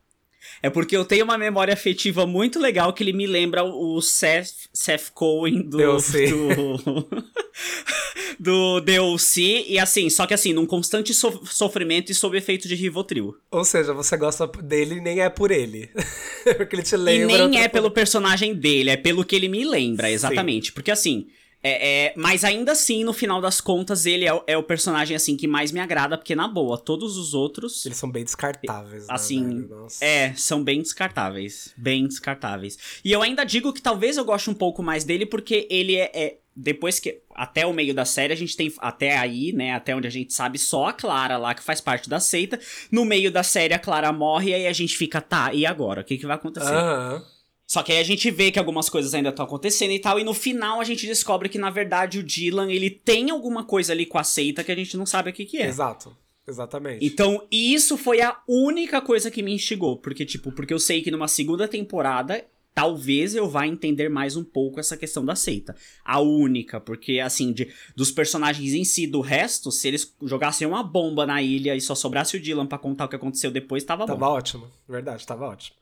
É 0.62 0.70
porque 0.70 0.98
eu 0.98 1.06
tenho 1.06 1.24
uma 1.24 1.38
memória 1.38 1.74
afetiva 1.74 2.26
muito 2.26 2.60
legal 2.60 2.92
que 2.92 3.04
ele 3.04 3.14
me 3.14 3.26
lembra 3.28 3.64
o 3.64 4.02
Seth, 4.02 4.68
Seth 4.74 5.12
Cohen 5.14 5.62
do, 5.62 5.78
do, 5.78 7.08
do 8.40 8.80
DLC. 8.82 9.66
E 9.68 9.78
assim, 9.80 10.10
só 10.10 10.26
que 10.26 10.34
assim, 10.34 10.52
num 10.54 10.66
constante 10.66 11.14
so- 11.14 11.46
sofrimento 11.46 12.12
e 12.12 12.16
sob 12.16 12.38
efeito 12.38 12.68
de 12.68 12.76
Rivotril. 12.76 13.36
Ou 13.52 13.64
seja, 13.64 13.94
você 13.94 14.18
gosta 14.18 14.48
dele 14.48 14.96
e 14.96 15.02
nem 15.02 15.22
é 15.22 15.30
por 15.30 15.52
ele. 15.52 15.90
Porque 16.58 16.76
ele 16.76 16.84
te 16.84 16.96
E 16.96 16.98
lembra. 16.98 17.28
nem 17.28 17.42
outra 17.44 17.60
é 17.62 17.68
pelo 17.68 17.92
personagem 17.92 18.54
dele, 18.54 18.90
é 18.90 18.98
pelo 18.98 19.24
que 19.24 19.36
ele 19.36 19.48
me 19.48 19.64
lembra, 19.64 20.10
exatamente. 20.12 20.72
Porque 20.74 20.92
assim. 20.92 21.28
É, 21.62 22.06
é- 22.08 22.14
mas 22.16 22.44
ainda 22.46 22.72
assim, 22.72 23.04
no 23.04 23.12
final 23.12 23.42
das 23.42 23.60
contas, 23.60 24.06
ele 24.06 24.24
é, 24.26 24.34
o- 24.34 24.44
é 24.48 24.58
o 24.58 24.64
personagem 24.64 25.16
assim 25.16 25.36
que 25.36 25.46
mais 25.48 25.72
me 25.74 25.80
agrada, 25.80 26.18
porque 26.18 26.34
na 26.36 26.48
boa, 26.48 26.78
todos 26.78 27.18
os 27.18 27.34
outros. 27.34 27.86
Eles 27.86 27.98
são 27.98 28.10
bem 28.10 28.24
descartáveis. 28.24 29.08
né, 29.08 29.14
Assim, 29.14 29.68
é, 30.02 30.34
são 30.36 30.64
bem 30.64 30.82
descartáveis. 30.82 31.74
Bem 31.78 32.08
descartáveis. 32.08 32.78
E 33.04 33.12
eu 33.12 33.22
ainda 33.22 33.44
digo 33.44 33.74
que 33.74 33.82
talvez 33.82 34.16
eu 34.18 34.24
goste 34.24 34.50
um 34.50 34.54
pouco 34.54 34.82
mais 34.82 35.04
dele, 35.04 35.26
porque 35.26 35.68
ele 35.70 35.96
é. 35.96 36.12
é- 36.14 36.38
depois 36.56 37.00
que. 37.00 37.22
Até 37.36 37.66
o 37.66 37.72
meio 37.74 37.94
da 37.94 38.04
série, 38.04 38.34
a 38.34 38.36
gente 38.36 38.56
tem. 38.58 38.74
Até 38.80 39.18
aí, 39.18 39.54
né? 39.54 39.74
Até 39.74 39.96
onde 39.96 40.08
a 40.08 40.12
gente 40.12 40.34
sabe, 40.34 40.58
só 40.58 40.88
a 40.88 40.94
Clara 40.94 41.38
lá 41.38 41.54
que 41.54 41.64
faz 41.64 41.80
parte 41.80 42.10
da 42.10 42.20
seita. 42.20 42.60
No 42.92 43.06
meio 43.06 43.32
da 43.32 43.44
série, 43.44 43.74
a 43.74 43.80
Clara 43.80 44.12
morre, 44.12 44.50
e 44.52 44.54
aí 44.54 44.68
a 44.68 44.74
gente 44.74 44.98
fica, 44.98 45.22
tá, 45.22 45.54
e 45.54 45.66
agora? 45.66 46.02
O 46.02 46.04
que, 46.04 46.18
que 46.18 46.26
vai 46.26 46.36
acontecer? 46.36 46.74
Aham. 46.74 47.24
Só 47.70 47.84
que 47.84 47.92
aí 47.92 48.00
a 48.00 48.04
gente 48.04 48.32
vê 48.32 48.50
que 48.50 48.58
algumas 48.58 48.90
coisas 48.90 49.14
ainda 49.14 49.30
estão 49.30 49.46
acontecendo 49.46 49.92
e 49.92 50.00
tal, 50.00 50.20
e 50.20 50.24
no 50.24 50.34
final 50.34 50.82
a 50.82 50.84
gente 50.84 51.06
descobre 51.06 51.48
que, 51.48 51.60
na 51.60 51.70
verdade, 51.70 52.18
o 52.18 52.24
Dylan, 52.24 52.72
ele 52.72 52.90
tem 52.90 53.30
alguma 53.30 53.64
coisa 53.64 53.94
ali 53.94 54.08
com 54.08 54.18
a 54.18 54.24
seita 54.24 54.64
que 54.64 54.72
a 54.72 54.76
gente 54.76 54.98
não 54.98 55.06
sabe 55.06 55.30
o 55.30 55.34
que, 55.34 55.46
que 55.46 55.60
é. 55.60 55.68
Exato. 55.68 56.18
Exatamente. 56.48 57.06
Então, 57.06 57.46
isso 57.52 57.96
foi 57.96 58.22
a 58.22 58.36
única 58.48 59.00
coisa 59.00 59.30
que 59.30 59.44
me 59.44 59.54
instigou. 59.54 59.98
Porque, 59.98 60.26
tipo, 60.26 60.52
porque 60.52 60.74
eu 60.74 60.80
sei 60.80 61.04
que 61.04 61.12
numa 61.12 61.28
segunda 61.28 61.68
temporada, 61.68 62.44
talvez 62.74 63.36
eu 63.36 63.48
vá 63.48 63.68
entender 63.68 64.10
mais 64.10 64.36
um 64.36 64.44
pouco 64.44 64.80
essa 64.80 64.98
questão 64.98 65.24
da 65.24 65.36
seita. 65.36 65.76
A 66.04 66.20
única, 66.20 66.80
porque, 66.80 67.20
assim, 67.20 67.54
de, 67.54 67.72
dos 67.96 68.10
personagens 68.10 68.74
em 68.74 68.84
si, 68.84 69.06
do 69.06 69.22
resto, 69.22 69.72
se 69.72 69.88
eles 69.88 70.12
jogassem 70.24 70.68
uma 70.68 70.82
bomba 70.82 71.24
na 71.24 71.40
ilha 71.40 71.76
e 71.76 71.82
só 71.82 71.94
sobrasse 71.94 72.36
o 72.36 72.42
Dylan 72.42 72.66
pra 72.66 72.80
contar 72.80 73.06
o 73.06 73.10
que 73.10 73.16
aconteceu 73.16 73.52
depois, 73.52 73.84
tava, 73.84 74.08
Tava 74.08 74.20
bom. 74.20 74.32
ótimo. 74.32 74.68
Verdade, 74.88 75.24
tava 75.24 75.46
ótimo. 75.46 75.78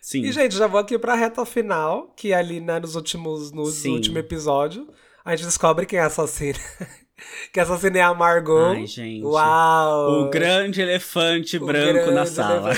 Sim. 0.00 0.22
E, 0.22 0.32
gente, 0.32 0.54
já 0.56 0.66
vou 0.66 0.80
aqui 0.80 0.98
pra 0.98 1.14
reta 1.14 1.44
final, 1.44 2.12
que 2.16 2.32
ali, 2.32 2.60
né, 2.60 2.78
nos 2.80 2.94
últimos, 2.94 3.52
no 3.52 3.62
último 3.62 4.18
episódio, 4.18 4.88
a 5.24 5.34
gente 5.36 5.46
descobre 5.46 5.84
quem 5.86 5.98
é 5.98 6.02
a 6.02 6.06
assassina. 6.06 6.58
que 7.52 7.60
assassina 7.60 7.98
é 7.98 8.02
a 8.02 8.14
Margot. 8.14 8.70
Ai, 8.72 8.86
gente. 8.86 9.24
Uau! 9.24 10.22
O 10.26 10.30
grande 10.30 10.80
elefante 10.80 11.56
O 11.58 11.66
branco 11.66 12.06
na 12.06 12.22
grande 12.24 12.30
sala. 12.30 12.72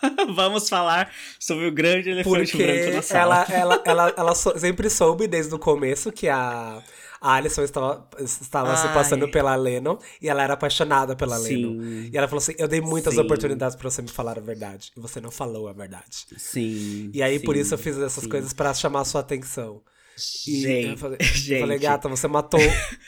Vamos 0.34 0.68
falar 0.68 1.10
sobre 1.40 1.66
o 1.66 1.72
grande 1.72 2.10
elefante 2.10 2.52
Porque 2.52 2.64
branco 2.64 2.96
na 2.96 3.02
sala. 3.02 3.46
ela, 3.50 3.60
ela, 3.60 3.82
ela, 3.84 4.14
ela 4.16 4.34
sou- 4.34 4.56
sempre 4.58 4.88
soube 4.88 5.26
desde 5.26 5.52
o 5.54 5.58
começo 5.58 6.12
que 6.12 6.28
a, 6.28 6.80
a 7.20 7.34
Alison 7.34 7.62
estava, 7.62 8.08
estava 8.20 8.76
se 8.76 8.88
passando 8.88 9.28
pela 9.28 9.54
Lennon 9.56 9.98
e 10.22 10.28
ela 10.28 10.42
era 10.42 10.54
apaixonada 10.54 11.16
pela 11.16 11.38
Sim. 11.38 11.56
Lennon. 11.56 12.08
E 12.12 12.16
ela 12.16 12.28
falou 12.28 12.38
assim: 12.38 12.54
Eu 12.58 12.68
dei 12.68 12.80
muitas 12.80 13.14
Sim. 13.14 13.20
oportunidades 13.20 13.76
pra 13.76 13.90
você 13.90 14.02
me 14.02 14.08
falar 14.08 14.38
a 14.38 14.40
verdade. 14.40 14.92
E 14.96 15.00
você 15.00 15.20
não 15.20 15.30
falou 15.30 15.68
a 15.68 15.72
verdade. 15.72 16.26
Sim. 16.36 17.10
E 17.12 17.22
aí, 17.22 17.40
por 17.40 17.54
sim, 17.54 17.62
isso, 17.62 17.74
eu 17.74 17.78
fiz 17.78 17.98
essas 17.98 18.26
coisas 18.26 18.52
pra 18.52 18.72
chamar 18.72 19.00
a 19.00 19.04
sua 19.04 19.20
atenção. 19.20 19.82
E 20.46 20.60
Gente, 20.60 20.88
eu 20.90 20.98
falei, 20.98 21.18
gente. 21.20 21.52
eu 21.52 21.60
falei, 21.60 21.78
gata, 21.78 22.08
você 22.08 22.26
matou 22.26 22.60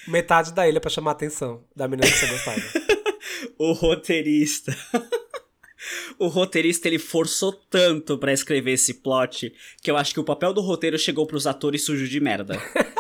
metade 0.07 0.53
da 0.53 0.69
ilha 0.69 0.81
pra 0.81 0.89
chamar 0.91 1.11
a 1.11 1.15
atenção 1.15 1.65
da 1.75 1.89
menina 1.89 2.09
que 2.09 2.17
você 2.17 2.27
gostava. 2.27 2.61
o 3.59 3.73
roteirista. 3.73 4.77
o 6.19 6.29
roteirista 6.29 6.87
ele 6.87 6.99
forçou 6.99 7.53
tanto 7.53 8.17
pra 8.19 8.33
escrever 8.33 8.73
esse 8.73 8.95
plot 8.95 9.53
que 9.83 9.91
eu 9.91 9.97
acho 9.97 10.15
que 10.15 10.21
o 10.21 10.25
papel 10.25 10.53
do 10.53 10.61
roteiro 10.61 10.99
chegou 10.99 11.27
pros 11.27 11.47
atores 11.47 11.85
sujos 11.85 12.09
de 12.09 12.21
merda. 12.21 12.57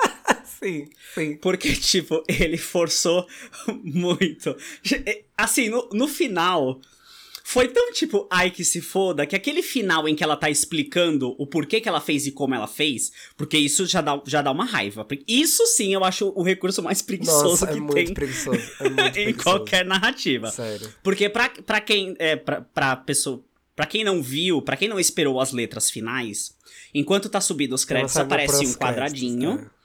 sim, 0.63 0.89
sim. 1.15 1.37
Porque, 1.37 1.73
tipo, 1.77 2.23
ele 2.29 2.57
forçou 2.57 3.27
muito. 3.83 4.57
Assim, 5.37 5.69
no, 5.69 5.89
no 5.93 6.07
final. 6.07 6.81
Foi 7.43 7.67
tão 7.67 7.93
tipo, 7.93 8.29
ai 8.31 8.49
que 8.49 8.65
se 8.65 8.81
foda, 8.81 9.27
que 9.27 9.35
aquele 9.35 9.61
final 9.61 10.07
em 10.07 10.15
que 10.15 10.23
ela 10.23 10.37
tá 10.37 10.49
explicando 10.49 11.35
o 11.37 11.45
porquê 11.45 11.81
que 11.81 11.89
ela 11.89 12.01
fez 12.01 12.25
e 12.25 12.31
como 12.31 12.55
ela 12.55 12.69
fez, 12.69 13.11
porque 13.37 13.59
isso 13.59 13.87
já 13.87 14.01
dá, 14.01 14.23
já 14.25 14.41
dá 14.41 14.53
uma 14.53 14.65
raiva. 14.65 15.05
Isso 15.27 15.67
sim 15.67 15.93
eu 15.93 16.05
acho 16.05 16.33
o 16.37 16.45
recurso 16.45 16.81
mais 16.81 17.03
preguiçoso 17.03 17.45
Nossa, 17.45 17.67
que 17.67 17.79
é 17.79 17.81
muito 17.81 17.95
tem 17.95 18.15
preguiçoso. 18.15 18.61
É 18.79 18.85
muito 18.89 19.01
em 19.01 19.11
preguiçoso. 19.11 19.43
qualquer 19.43 19.85
narrativa. 19.85 20.49
Sério. 20.49 20.95
Porque 21.03 21.29
pra, 21.29 21.49
pra 21.49 21.81
quem. 21.81 22.15
É, 22.21 22.37
pra, 22.37 22.61
pra 22.61 22.95
pessoa. 22.95 23.43
Pra 23.75 23.85
quem 23.87 24.05
não 24.05 24.23
viu, 24.23 24.63
pra 24.63 24.77
quem 24.77 24.87
não 24.89 25.01
esperou 25.01 25.41
as 25.41 25.53
letras 25.53 25.91
finais, 25.91 26.55
enquanto 26.95 27.29
tá 27.29 27.41
subindo 27.41 27.73
os 27.75 27.85
créditos, 27.85 28.17
aparece 28.17 28.65
um 28.65 28.75
quadradinho. 28.75 29.57
cara. 29.57 29.80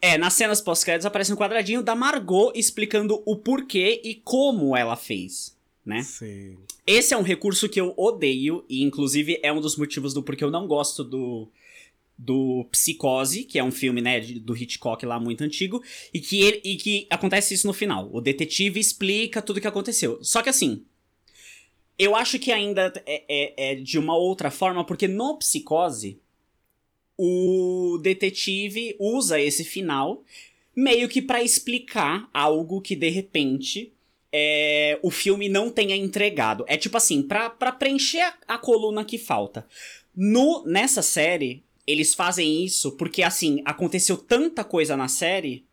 É, 0.00 0.18
nas 0.18 0.34
cenas 0.34 0.60
pós-créditos 0.60 1.06
aparece 1.06 1.32
um 1.32 1.36
quadradinho 1.36 1.82
da 1.82 1.94
Margot 1.94 2.52
explicando 2.54 3.22
o 3.24 3.36
porquê 3.36 4.00
e 4.04 4.14
como 4.14 4.76
ela 4.76 4.96
fez, 4.96 5.56
né? 5.84 6.02
Sim. 6.02 6.58
Esse 6.86 7.14
é 7.14 7.16
um 7.16 7.22
recurso 7.22 7.68
que 7.68 7.80
eu 7.80 7.94
odeio 7.96 8.64
e 8.68 8.82
inclusive 8.82 9.38
é 9.42 9.52
um 9.52 9.60
dos 9.60 9.76
motivos 9.76 10.12
do 10.12 10.22
porquê 10.22 10.44
eu 10.44 10.50
não 10.50 10.66
gosto 10.66 11.02
do 11.02 11.48
do 12.16 12.64
Psicose, 12.70 13.42
que 13.42 13.58
é 13.58 13.64
um 13.64 13.72
filme, 13.72 14.00
né, 14.00 14.20
do 14.20 14.56
Hitchcock 14.56 15.04
lá 15.04 15.18
muito 15.18 15.42
antigo, 15.42 15.82
e 16.12 16.20
que 16.20 16.40
ele, 16.42 16.60
e 16.62 16.76
que 16.76 17.08
acontece 17.10 17.54
isso 17.54 17.66
no 17.66 17.72
final. 17.72 18.08
O 18.12 18.20
detetive 18.20 18.78
explica 18.78 19.42
tudo 19.42 19.56
o 19.56 19.60
que 19.60 19.66
aconteceu. 19.66 20.20
Só 20.22 20.40
que 20.40 20.48
assim, 20.48 20.84
eu 21.98 22.14
acho 22.14 22.38
que 22.38 22.52
ainda 22.52 22.92
é, 23.04 23.24
é- 23.28 23.72
é 23.72 23.74
de 23.74 23.98
uma 23.98 24.16
outra 24.16 24.48
forma, 24.48 24.84
porque 24.84 25.08
no 25.08 25.36
Psicose, 25.38 26.20
o 27.16 27.98
detetive 28.02 28.96
usa 28.98 29.40
esse 29.40 29.64
final 29.64 30.22
meio 30.74 31.08
que 31.08 31.22
pra 31.22 31.42
explicar 31.42 32.28
algo 32.32 32.80
que 32.80 32.96
de 32.96 33.08
repente 33.08 33.92
é, 34.32 34.98
o 35.00 35.10
filme 35.10 35.48
não 35.48 35.70
tenha 35.70 35.94
entregado. 35.94 36.64
É 36.66 36.76
tipo 36.76 36.96
assim, 36.96 37.22
pra 37.22 37.50
preencher 37.50 38.20
a, 38.20 38.34
a 38.48 38.58
coluna 38.58 39.04
que 39.04 39.16
falta. 39.16 39.64
No, 40.16 40.64
nessa 40.66 41.02
série, 41.02 41.62
eles 41.86 42.14
fazem 42.14 42.64
isso 42.64 42.92
porque, 42.92 43.22
assim, 43.22 43.62
aconteceu 43.64 44.16
tanta 44.16 44.64
coisa 44.64 44.96
na 44.96 45.06
série 45.06 45.64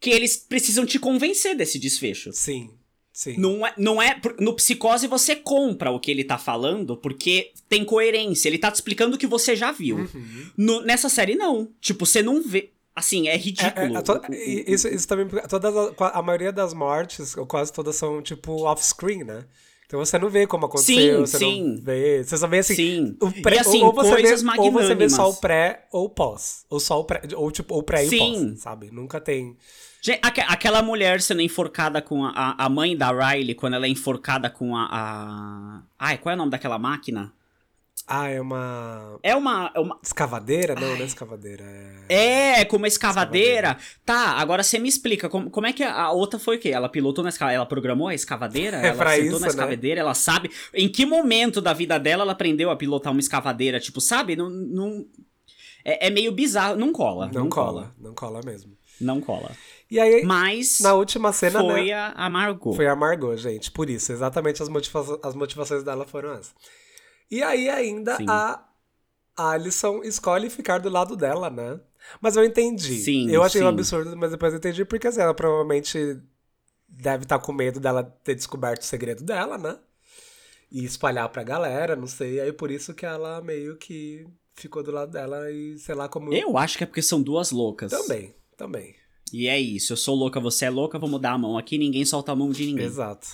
que 0.00 0.10
eles 0.10 0.36
precisam 0.36 0.86
te 0.86 0.98
convencer 0.98 1.56
desse 1.56 1.78
desfecho. 1.78 2.32
Sim. 2.32 2.70
Sim. 3.18 3.34
Não 3.36 3.66
é, 3.66 3.74
não 3.76 4.00
é. 4.00 4.20
No 4.38 4.54
psicose 4.54 5.08
você 5.08 5.34
compra 5.34 5.90
o 5.90 5.98
que 5.98 6.08
ele 6.08 6.22
tá 6.22 6.38
falando 6.38 6.96
porque 6.96 7.50
tem 7.68 7.84
coerência. 7.84 8.48
Ele 8.48 8.58
tá 8.58 8.70
te 8.70 8.76
explicando 8.76 9.16
o 9.16 9.18
que 9.18 9.26
você 9.26 9.56
já 9.56 9.72
viu. 9.72 9.96
Uhum. 9.96 10.46
No- 10.56 10.82
nessa 10.82 11.08
série, 11.08 11.34
não. 11.34 11.68
Tipo, 11.80 12.06
você 12.06 12.22
não 12.22 12.40
vê. 12.40 12.70
Assim, 12.94 13.26
é 13.26 13.34
É, 13.34 13.36
ridículo. 13.36 13.96
é, 13.98 14.02
to- 14.02 14.12
O- 14.12 14.30
o- 14.30 14.34
e 14.34 14.64
isso, 14.68 14.86
isso 14.86 15.08
também. 15.08 15.26
Todas, 15.48 15.74
a, 15.98 16.22
maioria 16.22 16.52
das 16.52 16.72
mortes, 16.72 17.36
ou 17.36 17.44
quase 17.44 17.72
todas, 17.72 17.96
são 17.96 18.22
tipo 18.22 18.52
off-screen, 18.62 19.24
né? 19.24 19.44
Então 19.86 19.98
você 19.98 20.16
não 20.16 20.30
vê 20.30 20.46
como 20.46 20.66
aconteceu, 20.66 21.26
Sim, 21.26 21.32
você 21.32 21.38
sim. 21.38 21.64
não 21.74 21.82
vê. 21.82 22.22
Você 22.22 22.36
só 22.36 22.46
vê 22.46 22.58
assim. 22.58 22.74
Sim. 22.76 23.16
O 23.20 23.32
pré, 23.42 23.56
E, 23.56 23.58
assim, 23.58 23.82
ou, 23.82 23.92
você 23.92 24.10
coisas 24.12 24.42
vê, 24.42 24.48
ou 24.60 24.70
você 24.70 24.94
vê 24.94 25.08
só 25.08 25.28
o 25.28 25.34
pré 25.34 25.86
ou 25.90 26.04
o 26.04 26.08
pós. 26.08 26.64
Ou 26.70 26.78
só 26.78 27.00
o 27.00 27.04
pré. 27.04 27.22
Ou 27.34 27.50
tipo, 27.50 27.74
o 27.76 27.82
pré 27.82 28.04
e 28.04 28.06
o 28.06 28.10
Sim. 28.10 28.48
pós, 28.50 28.60
sabe? 28.60 28.90
Nunca 28.92 29.20
tem. 29.20 29.56
Gente, 30.00 30.20
aque- 30.22 30.40
aquela 30.40 30.82
mulher 30.82 31.20
sendo 31.20 31.40
enforcada 31.42 32.00
com 32.00 32.24
a, 32.24 32.54
a- 32.56 32.68
mãe 32.68 32.96
da 32.96 33.10
Riley, 33.10 33.54
quando 33.54 33.74
ela 33.74 33.86
é 33.86 33.88
enforcada 33.88 34.48
com 34.48 34.76
a, 34.76 34.88
a. 34.90 35.82
Ai, 35.98 36.18
qual 36.18 36.32
é 36.32 36.34
o 36.34 36.38
nome 36.38 36.50
daquela 36.50 36.78
máquina? 36.78 37.32
Ah, 38.06 38.28
é 38.28 38.40
uma. 38.40 39.18
É 39.22 39.34
uma. 39.36 39.70
É, 39.74 39.80
uma... 39.80 39.98
Escavadeira? 40.02 40.74
Não, 40.74 40.88
não 40.96 41.02
é 41.02 41.04
escavadeira. 41.04 41.64
É. 42.08 42.60
é 42.60 42.64
com 42.64 42.76
uma 42.78 42.88
escavadeira. 42.88 43.76
Tá, 44.04 44.30
agora 44.38 44.62
você 44.62 44.78
me 44.78 44.88
explica. 44.88 45.28
Como, 45.28 45.50
como 45.50 45.66
é 45.66 45.72
que 45.74 45.82
a, 45.82 46.10
outra 46.10 46.38
foi 46.38 46.56
o 46.56 46.60
quê? 46.60 46.70
Ela 46.70 46.88
pilotou 46.88 47.22
na 47.22 47.28
escavadeira? 47.28 47.58
Ela 47.58 47.66
programou 47.66 48.08
a 48.08 48.14
escavadeira? 48.14 48.78
É 48.78 48.86
ela 48.88 48.96
pra 48.96 49.10
sentou 49.10 49.26
isso, 49.26 49.40
na 49.40 49.46
né? 49.46 49.48
escavadeira? 49.48 50.00
Ela 50.00 50.14
sabe. 50.14 50.50
Em 50.72 50.88
que 50.88 51.04
momento 51.04 51.60
da 51.60 51.74
vida 51.74 51.98
dela 51.98 52.22
ela 52.22 52.32
aprendeu 52.32 52.70
a 52.70 52.76
pilotar 52.76 53.12
uma 53.12 53.20
escavadeira? 53.20 53.78
Tipo, 53.78 54.00
sabe? 54.00 54.36
Não. 54.36 54.48
não... 54.48 55.04
É, 55.84 56.06
é 56.06 56.10
meio 56.10 56.32
bizarro. 56.32 56.76
Não 56.76 56.92
cola. 56.92 57.30
Não, 57.34 57.48
cola. 57.48 57.94
Não 58.00 58.14
cola 58.14 58.40
mesmo. 58.42 58.72
Não 59.00 59.20
cola. 59.20 59.50
E 59.90 59.98
aí, 59.98 60.22
Mas. 60.22 60.80
na 60.80 60.94
última 60.94 61.32
cena, 61.32 61.60
foi 61.60 61.86
né? 61.86 61.92
a, 61.94 62.12
a 62.12 62.30
Margot. 62.30 62.74
Foi 62.74 62.86
a 62.86 62.94
Margot, 62.94 63.36
gente. 63.36 63.70
Por 63.70 63.88
isso, 63.88 64.12
exatamente 64.12 64.62
as, 64.62 64.68
motiva 64.68 65.20
as 65.22 65.34
motivações 65.34 65.82
dela 65.82 66.06
foram 66.06 66.32
essas. 66.32 66.54
E 67.30 67.42
aí 67.42 67.68
ainda 67.68 68.16
Sim. 68.16 68.26
a 68.28 68.62
Alison 69.36 70.02
escolhe 70.02 70.50
ficar 70.50 70.78
do 70.78 70.88
lado 70.88 71.16
dela, 71.16 71.48
né? 71.48 71.80
Mas 72.20 72.36
eu 72.36 72.44
entendi. 72.44 72.98
Sim, 72.98 73.30
eu 73.30 73.42
achei 73.42 73.60
um 73.62 73.64
sim. 73.64 73.70
absurdo, 73.70 74.16
mas 74.16 74.30
depois 74.30 74.52
eu 74.52 74.58
entendi 74.58 74.84
porque 74.84 75.06
assim, 75.06 75.20
ela 75.20 75.34
provavelmente 75.34 76.20
deve 76.88 77.24
estar 77.24 77.38
com 77.38 77.52
medo 77.52 77.80
dela 77.80 78.02
ter 78.24 78.34
descoberto 78.34 78.82
o 78.82 78.86
segredo 78.86 79.22
dela, 79.22 79.56
né? 79.56 79.78
E 80.70 80.84
espalhar 80.84 81.28
pra 81.28 81.42
galera, 81.42 81.96
não 81.96 82.06
sei. 82.06 82.40
Aí 82.40 82.52
por 82.52 82.70
isso 82.70 82.94
que 82.94 83.06
ela 83.06 83.40
meio 83.40 83.76
que 83.76 84.26
ficou 84.54 84.82
do 84.82 84.90
lado 84.90 85.12
dela 85.12 85.50
e 85.50 85.78
sei 85.78 85.94
lá 85.94 86.08
como. 86.08 86.32
Eu 86.32 86.58
acho 86.58 86.76
que 86.76 86.84
é 86.84 86.86
porque 86.86 87.02
são 87.02 87.22
duas 87.22 87.50
loucas. 87.50 87.90
Também, 87.90 88.34
também. 88.56 88.94
E 89.32 89.48
é 89.48 89.58
isso. 89.58 89.92
Eu 89.92 89.96
sou 89.96 90.14
louca, 90.14 90.40
você 90.40 90.66
é 90.66 90.70
louca, 90.70 90.98
vamos 90.98 91.20
dar 91.20 91.32
a 91.32 91.38
mão 91.38 91.56
aqui, 91.56 91.78
ninguém 91.78 92.04
solta 92.04 92.32
a 92.32 92.36
mão 92.36 92.50
de 92.50 92.66
ninguém. 92.66 92.86
Exato. 92.86 93.26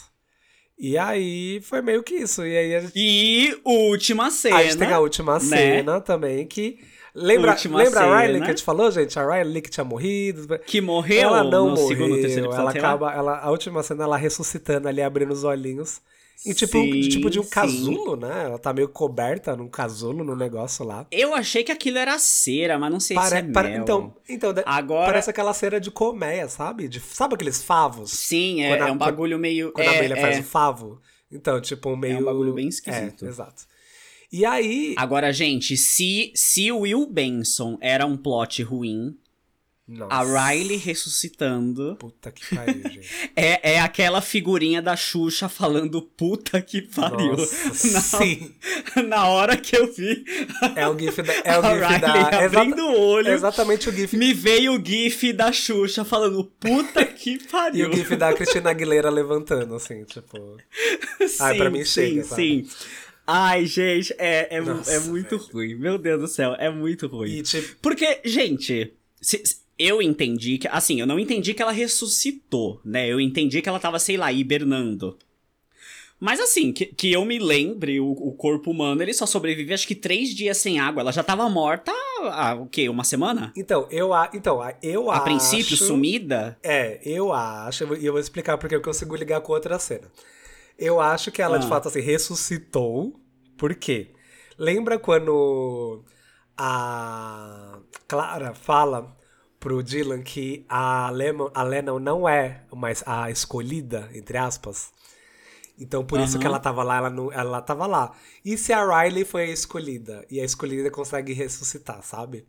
E 0.78 0.98
aí 0.98 1.60
foi 1.62 1.80
meio 1.82 2.02
que 2.02 2.14
isso. 2.14 2.44
E 2.44 2.56
aí 2.56 2.74
a 2.74 2.80
gente 2.80 2.92
E 2.96 3.56
última 3.64 4.30
cena. 4.30 4.56
A 4.56 4.62
gente 4.62 4.76
tem 4.76 4.88
a 4.88 4.98
última 4.98 5.34
né? 5.34 5.40
cena 5.40 6.00
também 6.00 6.46
que. 6.46 6.78
Lembra, 7.16 7.52
Última 7.52 7.78
lembra 7.78 8.00
a 8.00 8.22
Riley 8.22 8.40
que 8.40 8.46
a 8.46 8.50
gente 8.50 8.64
falou, 8.64 8.90
gente? 8.90 9.16
A 9.16 9.24
Riley 9.24 9.62
que 9.62 9.70
tinha 9.70 9.84
morrido. 9.84 10.58
Que 10.66 10.80
morreu 10.80 11.20
ela 11.20 11.44
não 11.44 11.68
no 11.68 11.76
morreu. 11.76 11.86
segundo, 11.86 12.20
terceiro 12.20 12.46
episódio, 12.46 12.60
ela 12.60 12.70
acaba. 12.70 13.14
Ela, 13.14 13.38
a 13.38 13.50
última 13.52 13.84
cena, 13.84 14.02
ela 14.02 14.16
ressuscitando 14.16 14.88
ali, 14.88 15.00
abrindo 15.00 15.32
os 15.32 15.44
olhinhos. 15.44 16.00
E 16.46 16.52
tipo, 16.52 16.72
Sim, 16.78 16.90
de, 16.90 17.08
tipo 17.08 17.30
de 17.30 17.40
um 17.40 17.42
sim. 17.42 17.48
casulo, 17.50 18.16
né? 18.16 18.44
Ela 18.44 18.58
tá 18.58 18.72
meio 18.72 18.88
coberta 18.88 19.56
num 19.56 19.68
casulo, 19.68 20.22
num 20.22 20.36
negócio 20.36 20.84
lá. 20.84 21.06
Eu 21.10 21.34
achei 21.34 21.64
que 21.64 21.72
aquilo 21.72 21.96
era 21.96 22.18
cera, 22.18 22.78
mas 22.78 22.92
não 22.92 23.00
sei 23.00 23.18
se 23.18 23.34
é 23.36 23.42
pare- 23.42 23.70
mel. 23.70 23.82
então, 23.82 24.14
então 24.28 24.54
Agora- 24.66 25.06
parece 25.06 25.30
aquela 25.30 25.54
cera 25.54 25.80
de 25.80 25.90
colmeia, 25.90 26.48
sabe? 26.48 26.86
De, 26.86 27.00
sabe 27.00 27.34
aqueles 27.34 27.62
favos? 27.62 28.10
Sim, 28.10 28.62
é, 28.62 28.78
a- 28.80 28.88
é 28.88 28.92
um 28.92 28.98
bagulho 28.98 29.38
meio... 29.38 29.72
Quando 29.72 29.86
é, 29.86 29.90
a 29.94 29.98
abelha 29.98 30.16
faz 30.16 30.36
é. 30.36 30.40
o 30.40 30.44
favo. 30.44 31.00
Então, 31.32 31.60
tipo, 31.60 31.88
um 31.90 31.96
meio. 31.96 32.24
bagulho 32.24 32.52
bem 32.52 32.68
esquisito. 32.68 33.24
É, 33.24 33.28
exato. 33.28 33.64
E 34.30 34.44
aí. 34.44 34.94
Agora, 34.98 35.32
gente, 35.32 35.76
se, 35.76 36.32
se 36.34 36.70
o 36.70 36.80
Will 36.80 37.06
Benson 37.06 37.78
era 37.80 38.04
um 38.04 38.16
plot 38.16 38.62
ruim, 38.62 39.16
Nossa, 39.86 40.14
a 40.14 40.50
Riley 40.50 40.78
ressuscitando 40.78 41.96
Puta 41.96 42.32
que 42.32 42.54
pariu, 42.54 42.82
gente. 42.90 43.06
é, 43.36 43.74
é 43.74 43.80
aquela 43.80 44.22
figurinha 44.22 44.80
da 44.80 44.96
Xuxa 44.96 45.46
falando 45.46 46.00
puta 46.00 46.62
que 46.62 46.80
pariu. 46.80 47.36
Nossa, 47.36 47.90
na, 47.92 48.00
sim. 48.00 48.54
na 49.06 49.28
hora 49.28 49.58
que 49.58 49.76
eu 49.76 49.92
vi 49.92 50.24
É 50.74 50.88
o 50.88 50.98
GIF 50.98 51.20
da. 51.22 51.32
É 51.34 51.58
o 51.58 51.62
GIF 51.62 51.74
Riley 51.86 52.00
da. 52.00 52.44
abrindo 52.46 52.82
o 52.82 52.98
olho, 52.98 53.28
Exatamente 53.28 53.90
o 53.90 53.92
GIF. 53.92 54.16
me 54.16 54.32
veio 54.32 54.72
o 54.80 54.82
gif 54.82 55.32
da 55.34 55.52
Xuxa 55.52 56.02
falando 56.02 56.44
puta 56.58 57.04
que 57.04 57.32
E 57.34 57.38
pariu. 57.38 57.90
o 57.90 57.92
GIF 57.94 58.16
da 58.16 58.32
Cristina 58.32 58.70
Aguilera 58.70 59.10
levantando, 59.10 59.74
assim, 59.74 60.02
tipo. 60.04 60.56
Ai, 61.40 61.56
pra 61.58 61.68
mim 61.68 61.84
chega, 61.84 62.22
sim, 62.22 62.28
sabe? 62.28 62.42
sim. 62.42 62.68
Ai, 63.26 63.66
gente, 63.66 64.14
é, 64.18 64.48
é, 64.56 64.60
mu- 64.62 64.74
Nossa, 64.74 64.92
é 64.92 64.98
muito 65.00 65.36
velho. 65.38 65.50
ruim. 65.52 65.74
Meu 65.74 65.98
Deus 65.98 66.20
do 66.22 66.28
céu, 66.28 66.54
é 66.58 66.70
muito 66.70 67.06
ruim. 67.06 67.30
E 67.30 67.42
tipo. 67.42 67.76
Porque, 67.82 68.20
gente, 68.24 68.92
se- 69.20 69.42
eu 69.78 70.00
entendi 70.02 70.58
que. 70.58 70.68
Assim, 70.68 71.00
eu 71.00 71.06
não 71.06 71.18
entendi 71.18 71.54
que 71.54 71.62
ela 71.62 71.72
ressuscitou, 71.72 72.80
né? 72.84 73.08
Eu 73.08 73.20
entendi 73.20 73.60
que 73.62 73.68
ela 73.68 73.80
tava, 73.80 73.98
sei 73.98 74.16
lá, 74.16 74.32
hibernando. 74.32 75.18
Mas 76.20 76.40
assim, 76.40 76.72
que, 76.72 76.86
que 76.86 77.12
eu 77.12 77.24
me 77.24 77.38
lembre, 77.38 78.00
o, 78.00 78.10
o 78.10 78.32
corpo 78.32 78.70
humano, 78.70 79.02
ele 79.02 79.12
só 79.12 79.26
sobrevive 79.26 79.74
acho 79.74 79.86
que 79.86 79.94
três 79.96 80.30
dias 80.34 80.56
sem 80.58 80.78
água. 80.78 81.00
Ela 81.02 81.12
já 81.12 81.22
tava 81.22 81.48
morta 81.50 81.92
há 82.30 82.54
o 82.54 82.66
quê? 82.66 82.88
Uma 82.88 83.04
semana? 83.04 83.52
Então, 83.56 83.86
eu, 83.90 84.14
a- 84.14 84.30
então, 84.32 84.62
a- 84.62 84.74
eu 84.82 85.10
A 85.10 85.16
acho... 85.16 85.24
princípio, 85.24 85.76
sumida? 85.76 86.56
É, 86.62 87.00
eu 87.04 87.32
acho, 87.32 87.94
e 87.96 88.06
eu 88.06 88.12
vou 88.12 88.20
explicar 88.20 88.56
porque 88.56 88.74
eu 88.74 88.80
consigo 88.80 89.14
ligar 89.16 89.40
com 89.42 89.52
outra 89.52 89.78
cena. 89.78 90.10
Eu 90.78 91.00
acho 91.00 91.30
que 91.30 91.42
ela, 91.42 91.58
de 91.58 91.66
Ah. 91.66 91.68
fato, 91.68 91.88
assim, 91.88 92.00
ressuscitou. 92.00 93.20
Por 93.58 93.74
quê? 93.74 94.08
Lembra 94.56 94.98
quando 94.98 96.02
a 96.56 97.78
Clara 98.08 98.54
fala 98.54 99.14
pro 99.64 99.82
Dylan 99.82 100.22
que 100.22 100.66
a, 100.68 101.08
Lemon, 101.08 101.50
a 101.54 101.62
Lennon 101.62 101.98
não 101.98 102.28
é 102.28 102.64
mais 102.70 103.02
a 103.06 103.30
escolhida, 103.30 104.10
entre 104.12 104.36
aspas? 104.36 104.92
Então, 105.78 106.04
por 106.04 106.20
isso 106.20 106.36
Aham. 106.36 106.40
que 106.40 106.46
ela 106.46 106.60
tava 106.60 106.82
lá, 106.82 106.98
ela, 106.98 107.10
não, 107.10 107.32
ela 107.32 107.62
tava 107.62 107.86
lá. 107.86 108.14
E 108.44 108.58
se 108.58 108.74
a 108.74 108.84
Riley 108.84 109.24
foi 109.24 109.44
a 109.44 109.46
escolhida? 109.46 110.26
E 110.30 110.38
a 110.38 110.44
escolhida 110.44 110.90
consegue 110.90 111.32
ressuscitar, 111.32 112.02
sabe? 112.02 112.46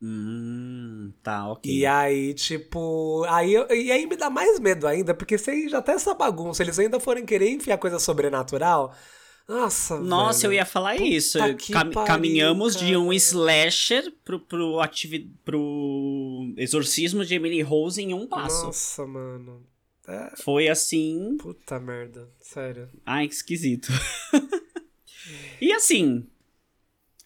Hum, 0.00 1.12
tá, 1.22 1.48
ok. 1.50 1.70
E 1.72 1.84
aí, 1.86 2.32
tipo. 2.34 3.24
Aí, 3.28 3.54
e 3.70 3.92
aí 3.92 4.06
me 4.06 4.16
dá 4.16 4.30
mais 4.30 4.58
medo 4.60 4.86
ainda, 4.86 5.14
porque 5.14 5.36
se 5.38 5.68
já 5.68 5.82
tá 5.82 5.92
essa 5.92 6.14
bagunça, 6.14 6.62
eles 6.62 6.78
ainda 6.78 7.00
forem 7.00 7.24
querer 7.26 7.50
enfiar 7.50 7.78
coisa 7.78 7.98
sobrenatural. 7.98 8.94
Nossa, 9.48 10.00
Nossa, 10.00 10.40
velho. 10.42 10.50
eu 10.52 10.54
ia 10.56 10.66
falar 10.66 10.96
isso. 10.96 11.38
Cam- 11.70 11.90
pariu, 11.90 12.04
caminhamos 12.04 12.74
de 12.74 12.96
um 12.96 13.04
cara. 13.06 13.14
slasher 13.16 14.12
pro, 14.24 14.40
pro, 14.40 14.80
ativi- 14.80 15.30
pro 15.44 16.52
exorcismo 16.56 17.24
de 17.24 17.34
Emily 17.36 17.62
Rose 17.62 18.02
em 18.02 18.12
um 18.12 18.26
passo. 18.26 18.66
Nossa, 18.66 19.06
mano. 19.06 19.64
É, 20.08 20.32
Foi 20.42 20.68
assim. 20.68 21.36
puta 21.38 21.78
merda. 21.78 22.28
Sério. 22.40 22.88
Ai, 23.04 23.28
que 23.28 23.34
esquisito. 23.34 23.88
e 25.60 25.72
assim. 25.72 26.26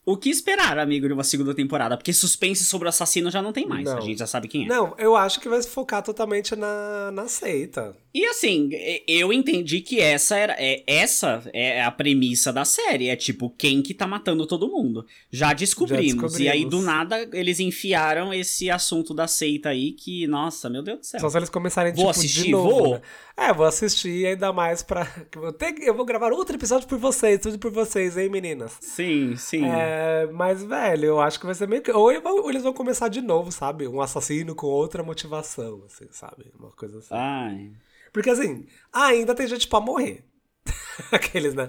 O 0.05 0.17
que 0.17 0.31
esperar, 0.31 0.79
amigo, 0.79 1.07
de 1.07 1.13
uma 1.13 1.23
segunda 1.23 1.55
temporada? 1.55 1.97
Porque 1.97 2.13
suspense 2.13 2.65
sobre 2.65 2.87
o 2.87 2.89
assassino 2.89 3.31
já 3.31 3.41
não 3.43 3.53
tem 3.53 3.67
mais. 3.67 3.85
Não. 3.85 3.99
A 3.99 4.01
gente 4.01 4.19
já 4.19 4.27
sabe 4.27 4.49
quem 4.49 4.65
é. 4.65 4.67
Não, 4.69 4.95
eu 4.99 5.15
acho 5.15 5.39
que 5.41 5.49
vai 5.49 5.61
se 5.63 5.69
focar 5.69 6.03
totalmente 6.03 6.57
na, 6.57 7.11
na 7.13 7.29
seita. 7.29 7.95
E 8.13 8.27
assim, 8.27 8.71
eu 9.07 9.33
entendi 9.33 9.81
que 9.81 10.01
essa 10.01 10.37
era 10.37 10.57
é, 10.59 10.83
essa 10.87 11.49
é 11.53 11.81
a 11.83 11.91
premissa 11.93 12.53
da 12.53 12.65
série. 12.65 13.09
É 13.09 13.15
tipo, 13.15 13.51
quem 13.51 13.81
que 13.83 13.95
tá 13.95 14.05
matando 14.07 14.47
todo 14.47 14.69
mundo. 14.69 15.07
Já 15.31 15.53
descobrimos. 15.53 16.39
E 16.41 16.49
aí, 16.49 16.65
do 16.65 16.71
descobrimos. 16.71 16.85
nada, 16.85 17.29
eles 17.33 17.61
enfiaram 17.61 18.35
esse 18.35 18.69
assunto 18.69 19.15
da 19.15 19.29
seita 19.29 19.69
aí 19.69 19.93
que, 19.93 20.27
nossa, 20.27 20.69
meu 20.69 20.83
Deus 20.83 20.99
do 20.99 21.07
céu. 21.07 21.21
Só 21.21 21.31
se 21.31 21.37
eles 21.39 21.49
começarem, 21.49 21.93
Vou 21.93 22.07
tipo, 22.07 22.11
assistir, 22.11 22.43
de 22.47 22.51
novo. 22.51 22.71
vou? 22.71 22.95
né? 22.95 23.03
É, 23.37 23.53
vou 23.55 23.65
assistir 23.65 24.27
ainda 24.27 24.53
mais 24.53 24.83
pra. 24.83 25.07
Eu 25.35 25.55
eu 25.87 25.95
vou 25.95 26.05
gravar 26.05 26.33
outro 26.33 26.57
episódio 26.57 26.89
por 26.89 26.99
vocês, 26.99 27.41
tudo 27.41 27.59
por 27.59 27.71
vocês, 27.71 28.17
hein, 28.17 28.29
meninas? 28.29 28.77
Sim, 28.81 29.37
sim. 29.37 29.65
É, 29.65 30.29
mas, 30.33 30.63
velho, 30.65 31.05
eu 31.07 31.21
acho 31.21 31.39
que 31.39 31.47
vai 31.47 31.55
ser 31.55 31.69
meio 31.69 31.81
que. 31.81 31.91
Ou 31.93 32.11
eles 32.11 32.23
vão- 32.23 32.43
ou 32.43 32.51
eles 32.51 32.63
vão 32.63 32.73
começar 32.73 33.09
de 33.09 33.21
novo, 33.21 33.51
sabe? 33.53 33.87
Um 33.87 34.01
assassino 34.01 34.55
com 34.55 34.67
outra 34.67 35.03
motivação, 35.03 35.83
assim, 35.87 36.07
sabe? 36.11 36.47
Uma 36.59 36.71
coisa 36.73 36.99
assim. 36.99 37.15
Ai. 37.15 37.71
Porque, 38.13 38.31
assim, 38.31 38.67
ainda 38.93 39.35
tem 39.35 39.47
gente 39.47 39.67
pra 39.69 39.81
morrer. 39.81 40.25
Aqueles, 41.13 41.55
né? 41.55 41.69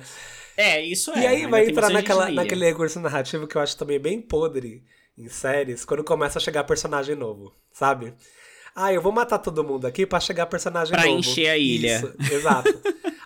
É, 0.58 0.82
isso 0.82 1.12
é. 1.12 1.20
e 1.22 1.28
aí 1.28 1.48
vai 1.48 1.66
entrar 1.70 1.90
naquela, 1.90 2.30
naquele 2.30 2.66
recurso 2.66 3.00
narrativo 3.00 3.48
que 3.48 3.56
eu 3.56 3.62
acho 3.62 3.78
também 3.78 4.00
bem 4.00 4.22
podre 4.22 4.84
em 5.18 5.28
séries, 5.30 5.86
quando 5.86 6.04
começa 6.04 6.40
a 6.40 6.42
chegar 6.42 6.64
personagem 6.66 7.16
novo, 7.16 7.54
sabe? 7.72 8.14
Ah, 8.76 8.94
eu 8.94 9.02
vou 9.02 9.12
matar 9.12 9.38
todo 9.40 9.64
mundo 9.64 9.86
aqui 9.86 10.06
pra 10.06 10.20
chegar 10.20 10.46
personagem 10.46 10.94
Pra 10.94 11.06
novo. 11.06 11.20
encher 11.20 11.50
a 11.50 11.58
ilha. 11.58 11.98
Isso, 11.98 12.14
exato. 12.34 12.70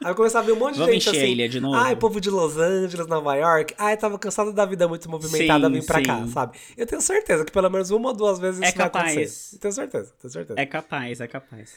Aí 0.04 0.12
eu 0.12 0.16
começar 0.16 0.40
a 0.40 0.42
ver 0.42 0.52
um 0.54 0.56
monte 0.56 0.74
de 0.74 0.80
Vamos 0.80 0.94
gente 0.96 1.10
encher 1.10 1.20
a 1.20 1.22
assim. 1.24 1.32
ilha 1.32 1.50
de 1.50 1.60
novo? 1.60 1.76
Ai, 1.76 1.96
povo 1.96 2.20
de 2.22 2.30
Los 2.30 2.58
Angeles, 2.58 3.08
Nova 3.08 3.36
York. 3.36 3.74
Ai, 3.78 3.96
tava 3.98 4.18
cansado 4.20 4.52
da 4.54 4.66
vida 4.66 4.88
muito 4.88 5.10
movimentada, 5.10 5.68
Sim, 5.68 5.74
vim 5.74 5.86
pra 5.86 6.02
cá, 6.02 6.18
sim. 6.24 6.32
sabe? 6.32 6.58
Eu 6.78 6.86
tenho 6.88 7.02
certeza 7.02 7.46
que 7.46 7.52
pelo 7.52 7.70
menos 7.70 7.92
uma 7.92 8.10
ou 8.10 8.16
duas 8.16 8.40
vezes 8.40 8.62
É 8.62 8.68
isso 8.70 8.78
vai 8.78 8.86
capaz. 8.88 9.12
acontecer. 9.12 9.56
Eu 9.56 9.60
tenho 9.60 9.74
certeza, 9.74 10.14
tenho 10.20 10.32
certeza. 10.34 10.60
É 10.60 10.66
capaz, 10.66 11.22
é 11.22 11.28
capaz. 11.28 11.74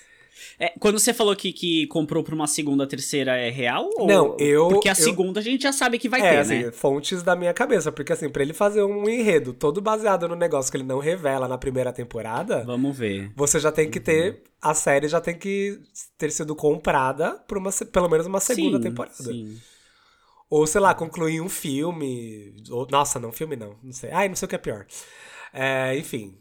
É, 0.60 0.72
quando 0.80 0.98
você 0.98 1.12
falou 1.14 1.34
que, 1.36 1.52
que 1.52 1.86
comprou 1.88 2.22
pra 2.22 2.34
uma 2.34 2.46
segunda, 2.46 2.86
terceira, 2.86 3.36
é 3.36 3.50
real? 3.50 3.88
Ou... 3.96 4.06
Não, 4.06 4.36
eu- 4.38 4.68
Porque 4.68 4.88
a 4.88 4.92
eu- 4.92 4.96
segunda 4.96 5.40
a 5.40 5.42
gente 5.42 5.62
já 5.62 5.72
sabe 5.72 5.98
que 5.98 6.08
vai 6.08 6.20
é, 6.20 6.30
ter, 6.30 6.36
assim, 6.38 6.64
né? 6.64 6.72
fontes 6.72 7.22
da 7.22 7.34
minha 7.36 7.52
cabeça. 7.54 7.90
Porque, 7.92 8.12
assim, 8.12 8.28
pra 8.28 8.42
ele 8.42 8.52
fazer 8.52 8.82
um 8.82 9.08
enredo 9.08 9.52
todo 9.52 9.80
baseado 9.80 10.26
no 10.28 10.34
negócio 10.36 10.70
que 10.70 10.76
ele 10.76 10.84
não 10.84 10.98
revela 10.98 11.46
na 11.48 11.58
primeira 11.58 11.92
temporada, 11.92 12.64
Vamos 12.64 12.96
ver. 12.96 13.32
você 13.36 13.58
já 13.60 13.70
tem 13.72 13.90
que 13.90 14.00
ter. 14.00 14.42
A 14.60 14.74
série 14.74 15.06
já 15.08 15.20
tem 15.20 15.36
que 15.38 15.78
ter 16.16 16.30
sido 16.32 16.54
comprada 16.56 17.32
por 17.46 17.58
uma, 17.58 17.70
pelo 17.92 18.08
menos 18.08 18.26
uma 18.26 18.40
segunda 18.40 18.78
Sim, 18.78 18.82
temporada. 18.82 19.14
Sim. 19.14 19.56
Ou, 20.50 20.66
sei 20.66 20.80
lá, 20.80 20.94
concluir 20.94 21.40
um 21.40 21.48
filme. 21.48 22.54
Ou, 22.70 22.86
nossa, 22.90 23.20
não, 23.20 23.30
filme 23.30 23.54
não. 23.54 23.76
Não 23.82 23.92
sei. 23.92 24.10
Ai, 24.10 24.28
não 24.28 24.34
sei 24.36 24.46
o 24.46 24.48
que 24.48 24.54
é 24.54 24.58
pior. 24.58 24.86
É, 25.52 25.96
enfim. 25.96 26.36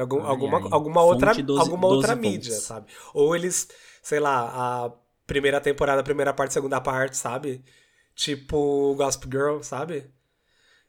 Algum- 0.00 0.20
Ai, 0.22 0.26
alguma 0.28 0.58
ai. 0.58 0.68
alguma 0.70 1.00
Fonte 1.02 1.12
outra, 1.26 1.42
12 1.42 1.60
alguma 1.60 1.86
outra 1.88 2.14
12 2.16 2.28
mídia, 2.28 2.50
pontos. 2.52 2.64
sabe? 2.66 2.86
Ou 3.14 3.34
eles, 3.36 3.68
sei 4.02 4.20
lá, 4.20 4.86
a 4.86 4.92
primeira 5.26 5.60
temporada, 5.60 6.02
primeira 6.02 6.32
parte, 6.32 6.52
segunda 6.54 6.80
parte, 6.80 7.16
sabe? 7.16 7.62
Tipo 8.14 8.94
Gossip 8.96 9.26
Girl, 9.30 9.60
sabe? 9.62 10.10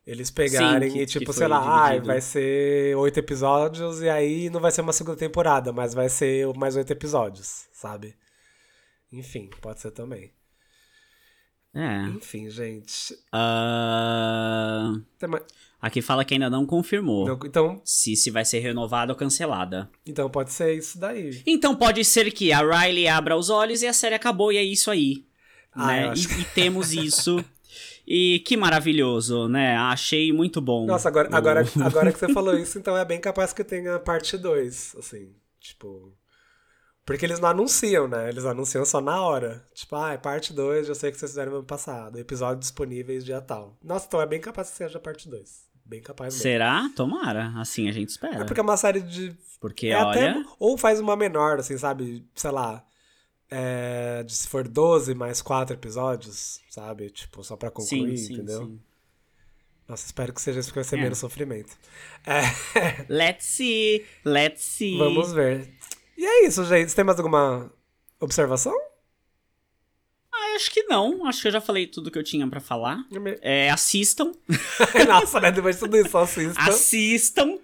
Eles 0.07 0.32
pegarem 0.32 0.91
que- 0.91 1.01
e, 1.01 1.05
tipo, 1.05 1.32
sei 1.32 1.47
lá, 1.47 1.84
ai, 1.84 1.99
vai 1.99 2.20
ser 2.22 2.95
oito 2.97 3.20
episódios 3.20 4.01
e 4.01 4.10
aí 4.10 4.49
não 4.49 4.60
vai 4.60 4.72
ser 4.72 4.82
uma 4.82 4.93
segunda 4.93 5.18
temporada, 5.18 5.72
mas 5.72 5.93
vai 5.93 6.10
ser 6.10 6.47
mais 6.55 6.76
oito 6.76 6.89
episódios, 6.91 7.68
sabe? 7.72 8.16
Enfim, 9.12 9.49
pode 9.62 9.82
ser 9.82 9.91
também. 9.91 10.32
É. 11.74 12.03
Enfim, 12.07 12.49
gente. 12.49 13.16
Ah, 13.32 14.93
Tem 15.20 15.30
mais- 15.30 15.43
Aqui 15.82 16.01
fala 16.01 16.25
que 16.25 16.34
ainda 16.34 16.49
não 16.49 16.65
confirmou 16.65 17.25
Não, 17.25 17.39
então, 17.45 17.82
se, 17.86 18.15
se 18.15 18.30
vai 18.30 18.43
ser 18.43 18.59
renovada 18.59 19.13
ou 19.13 19.17
cancelada. 19.17 19.89
então 20.05 20.30
pode 20.30 20.51
ser 20.51 20.75
isso 20.75 20.99
daí. 20.99 21.41
Então 21.45 21.73
pode 21.75 22.03
ser 22.03 22.32
que 22.32 22.51
a 22.51 22.59
Riley 22.59 23.07
abra 23.07 23.38
os 23.38 23.49
olhos 23.49 23.82
e 23.82 23.88
a 23.88 23.93
série 23.93 24.15
acabou 24.15 24.51
e 24.51 24.57
é 24.57 24.63
isso 24.63 24.91
aí. 24.91 25.25
Ah, 25.71 25.88
né? 25.88 26.13
E, 26.15 26.41
e 26.41 26.45
temos 26.45 26.91
isso. 26.91 27.43
E 28.05 28.39
que 28.39 28.57
maravilhoso, 28.57 29.47
né? 29.47 29.77
Achei 29.77 30.34
muito 30.34 30.59
bom. 30.59 30.86
Nossa, 30.86 31.07
agora, 31.07 31.30
agora, 31.32 31.63
agora 31.86 32.11
que 32.11 32.17
você 32.17 32.34
falou 32.34 32.57
isso, 32.57 32.80
então 32.80 32.97
é 32.97 33.05
bem 33.05 33.21
capaz 33.21 33.53
que 33.53 33.63
tenha 33.63 33.99
parte 33.99 34.36
2, 34.38 34.95
assim, 34.97 35.30
tipo... 35.59 36.11
Porque 37.05 37.25
eles 37.25 37.39
não 37.39 37.49
anunciam, 37.49 38.07
né? 38.07 38.30
Eles 38.30 38.45
anunciam 38.45 38.86
só 38.86 39.01
na 39.01 39.19
hora. 39.21 39.65
Tipo, 39.73 39.95
ah, 39.95 40.13
é 40.13 40.17
parte 40.17 40.53
2, 40.53 40.89
eu 40.89 40.95
sei 40.95 41.11
que 41.11 41.17
vocês 41.17 41.32
fizeram 41.32 41.51
no 41.51 41.57
ano 41.59 41.65
passado. 41.65 42.19
Episódios 42.19 42.59
disponíveis 42.61 43.25
dia 43.25 43.41
tal. 43.41 43.75
Nossa, 43.84 44.05
então 44.07 44.21
é 44.21 44.27
bem 44.27 44.39
capaz 44.39 44.69
que 44.69 44.77
seja 44.77 44.99
parte 44.99 45.27
2. 45.27 45.68
Bem 45.89 46.01
capaz 46.01 46.35
mesmo. 46.35 46.43
Será? 46.43 46.87
Tomara. 46.95 47.51
Assim 47.57 47.89
a 47.89 47.91
gente 47.91 48.09
espera. 48.09 48.41
É 48.41 48.45
porque 48.45 48.59
é 48.59 48.63
uma 48.63 48.77
série 48.77 49.01
de... 49.01 49.35
Porque, 49.59 49.87
é 49.87 49.97
olha. 49.97 50.31
até... 50.31 50.45
Ou 50.59 50.77
faz 50.77 50.99
uma 50.99 51.15
menor, 51.15 51.59
assim, 51.59 51.77
sabe? 51.77 52.23
Sei 52.35 52.51
lá... 52.51 52.85
É, 53.51 54.21
de 54.21 54.35
se 54.35 54.47
for 54.47 54.67
12 54.67 55.15
mais 55.15 55.41
4 55.41 55.75
episódios, 55.75 56.61
sabe? 56.69 57.09
Tipo, 57.09 57.43
só 57.43 57.55
pra 57.57 57.71
concluir, 57.71 58.15
sim, 58.15 58.27
sim, 58.27 58.33
entendeu? 58.35 58.65
sim. 58.67 58.79
Nossa, 59.87 60.05
espero 60.05 60.31
que 60.31 60.39
seja 60.39 60.59
isso, 60.59 60.69
porque 60.69 60.81
vai 60.81 60.83
ser 60.83 60.99
É. 60.99 61.01
menos 61.01 61.17
sofrimento. 61.17 61.75
É... 62.27 62.41
Let's 63.09 63.45
see. 63.45 64.05
Let's 64.23 64.63
see. 64.63 64.99
Vamos 64.99 65.33
ver. 65.33 65.67
E 66.15 66.23
é 66.23 66.45
isso, 66.45 66.63
gente. 66.65 66.89
Você 66.91 66.95
tem 66.95 67.03
mais 67.03 67.17
alguma 67.17 67.73
observação? 68.19 68.79
Ah, 70.60 70.62
acho 70.62 70.72
que 70.72 70.84
não. 70.84 71.26
Acho 71.26 71.41
que 71.41 71.47
eu 71.47 71.51
já 71.51 71.62
falei 71.62 71.88
tudo 71.88 72.12
que 72.12 72.18
eu 72.20 72.24
tinha 72.24 72.47
pra 72.47 72.60
falar. 72.60 72.99
É, 73.41 73.70
assistam. 73.70 74.32
Nossa, 75.07 75.39
né? 75.39 75.51
Depois 75.51 75.76
de 75.76 75.82
tudo 75.82 75.97
isso, 75.97 76.18
assista. 76.18 76.62
Assistam. 76.62 77.57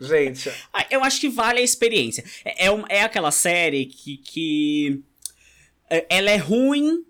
Gente, 0.00 0.50
Ah, 0.72 0.86
Eu 0.90 1.04
acho 1.04 1.20
que 1.20 1.28
vale 1.28 1.60
a 1.60 1.62
experiência. 1.62 2.24
É, 2.44 2.66
é, 2.66 2.84
é 2.88 3.02
aquela 3.02 3.30
série 3.30 3.86
que, 3.86 4.16
que. 4.16 5.02
é, 5.90 6.06
Ela 6.08 6.30
é 6.30 6.36
ruim. 6.36 7.04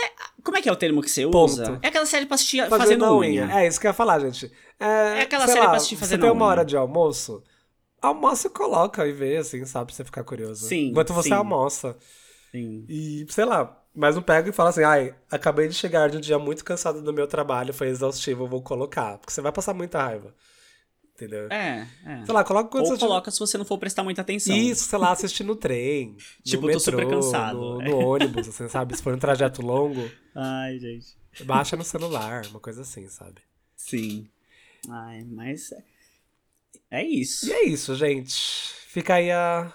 É, 0.00 0.10
como 0.42 0.56
é 0.56 0.62
que 0.62 0.68
é 0.68 0.72
o 0.72 0.76
termo 0.76 1.02
que 1.02 1.10
você 1.10 1.26
usa? 1.26 1.64
Ponto. 1.66 1.78
É 1.84 1.88
aquela 1.88 2.06
série 2.06 2.24
pra 2.26 2.34
assistir 2.36 2.58
fazendo, 2.68 2.78
fazendo 2.78 3.18
unha. 3.18 3.44
unha. 3.44 3.60
É 3.62 3.66
isso 3.68 3.78
que 3.78 3.86
eu 3.86 3.90
ia 3.90 3.94
falar, 3.94 4.18
gente. 4.20 4.50
É, 4.80 5.18
É 5.18 5.22
aquela 5.22 5.46
série 5.46 5.60
lá, 5.60 5.68
pra 5.68 5.76
assistir 5.76 5.96
Você 5.96 6.00
fazendo 6.00 6.20
tem 6.20 6.30
a 6.30 6.32
uma 6.32 6.44
unha. 6.46 6.50
hora 6.50 6.64
de 6.64 6.76
almoço, 6.76 7.42
almoça 8.00 8.46
e 8.46 8.50
coloca 8.50 9.06
e 9.06 9.12
vê, 9.12 9.36
assim, 9.36 9.64
sabe? 9.66 9.86
Pra 9.86 9.94
você 9.94 10.04
ficar 10.04 10.24
curioso. 10.24 10.66
Sim, 10.66 10.88
Enquanto 10.88 11.12
você 11.12 11.28
sim. 11.28 11.34
almoça. 11.34 11.96
Sim. 12.52 12.84
E, 12.88 13.26
sei 13.30 13.44
lá, 13.44 13.82
mas 13.94 14.14
não 14.14 14.22
pega 14.22 14.48
e 14.48 14.52
fala 14.52 14.70
assim, 14.70 14.84
ai, 14.84 15.14
acabei 15.30 15.68
de 15.68 15.74
chegar 15.74 16.08
de 16.08 16.18
um 16.18 16.20
dia 16.20 16.38
muito 16.38 16.64
cansado 16.64 17.02
do 17.02 17.12
meu 17.12 17.26
trabalho, 17.26 17.72
foi 17.72 17.88
exaustivo, 17.88 18.44
eu 18.44 18.48
vou 18.48 18.62
colocar. 18.62 19.18
Porque 19.18 19.32
você 19.32 19.40
vai 19.40 19.50
passar 19.50 19.74
muita 19.74 20.02
raiva. 20.02 20.34
Entendeu? 21.14 21.46
É, 21.50 21.86
é. 22.06 22.24
Sei 22.24 22.34
lá, 22.34 22.42
coloca 22.42 22.70
quando 22.70 22.84
Ou 22.84 22.90
você 22.90 22.98
coloca 22.98 23.30
se 23.30 23.38
você 23.38 23.58
não 23.58 23.64
for 23.64 23.78
prestar 23.78 24.02
muita 24.02 24.22
atenção. 24.22 24.56
Isso, 24.56 24.84
sei 24.84 24.98
lá, 24.98 25.12
assistir 25.12 25.44
no 25.44 25.54
trem. 25.54 26.16
Tipo, 26.42 26.66
no 26.66 26.72
tô 26.72 26.78
metrô, 26.78 26.80
super 26.80 27.08
cansado. 27.08 27.58
No, 27.58 27.78
no 27.82 27.98
ônibus, 27.98 28.48
assim, 28.48 28.68
sabe? 28.68 28.96
Se 28.96 29.02
for 29.02 29.14
um 29.14 29.18
trajeto 29.18 29.62
longo, 29.62 30.10
Ai, 30.34 30.78
gente. 30.78 31.14
baixa 31.44 31.76
no 31.76 31.84
celular, 31.84 32.46
uma 32.46 32.58
coisa 32.58 32.82
assim, 32.82 33.08
sabe? 33.08 33.40
Sim. 33.76 34.26
Ai, 34.88 35.24
mas. 35.24 35.72
É 36.90 37.04
isso. 37.04 37.46
E 37.46 37.52
é 37.52 37.64
isso, 37.66 37.94
gente. 37.94 38.34
Fica 38.88 39.14
aí 39.14 39.30
a 39.30 39.72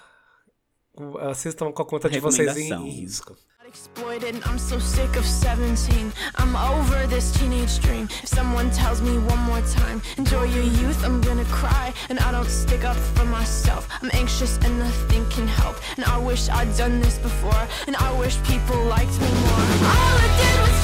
assistam 1.20 1.72
com 1.72 1.82
a 1.82 1.86
conta 1.86 2.08
de 2.08 2.20
vocês 2.20 2.56
em 2.56 2.62
Recomendação. 2.68 2.84
risco. 2.84 3.36
exploited. 3.68 4.34
I'm 4.46 4.58
so 4.58 4.78
sick 4.78 5.14
of 5.16 5.24
17. 5.24 6.12
I'm 6.36 6.56
over 6.56 7.06
this 7.06 7.30
teenage 7.32 7.78
dream. 7.80 8.08
If 8.22 8.28
someone 8.28 8.70
tells 8.70 9.02
me 9.02 9.18
one 9.18 9.38
more 9.40 9.60
time, 9.60 10.00
enjoy 10.16 10.44
your 10.44 10.64
youth, 10.64 11.04
I'm 11.04 11.20
gonna 11.20 11.44
cry. 11.44 11.92
And 12.08 12.18
I 12.18 12.32
don't 12.32 12.48
stick 12.48 12.84
up 12.84 12.96
for 12.96 13.26
myself. 13.26 13.86
I'm 14.02 14.10
anxious 14.14 14.58
and 14.64 14.78
nothing 14.78 15.28
can 15.28 15.46
help. 15.46 15.76
And 15.96 16.04
I 16.06 16.18
wish 16.18 16.48
I'd 16.48 16.74
done 16.76 17.00
this 17.00 17.18
before. 17.18 17.62
And 17.86 17.94
I 17.96 18.10
wish 18.18 18.42
people 18.44 18.82
liked 18.84 19.16
me 19.20 19.30
more. 19.44 19.66
All 19.92 20.14
I 20.26 20.28
did 20.40 20.56
was 20.64 20.77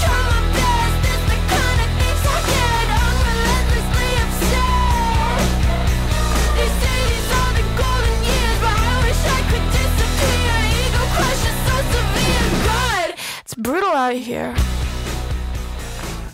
brutal 13.64 13.96
out 13.96 14.14
here. 14.14 14.52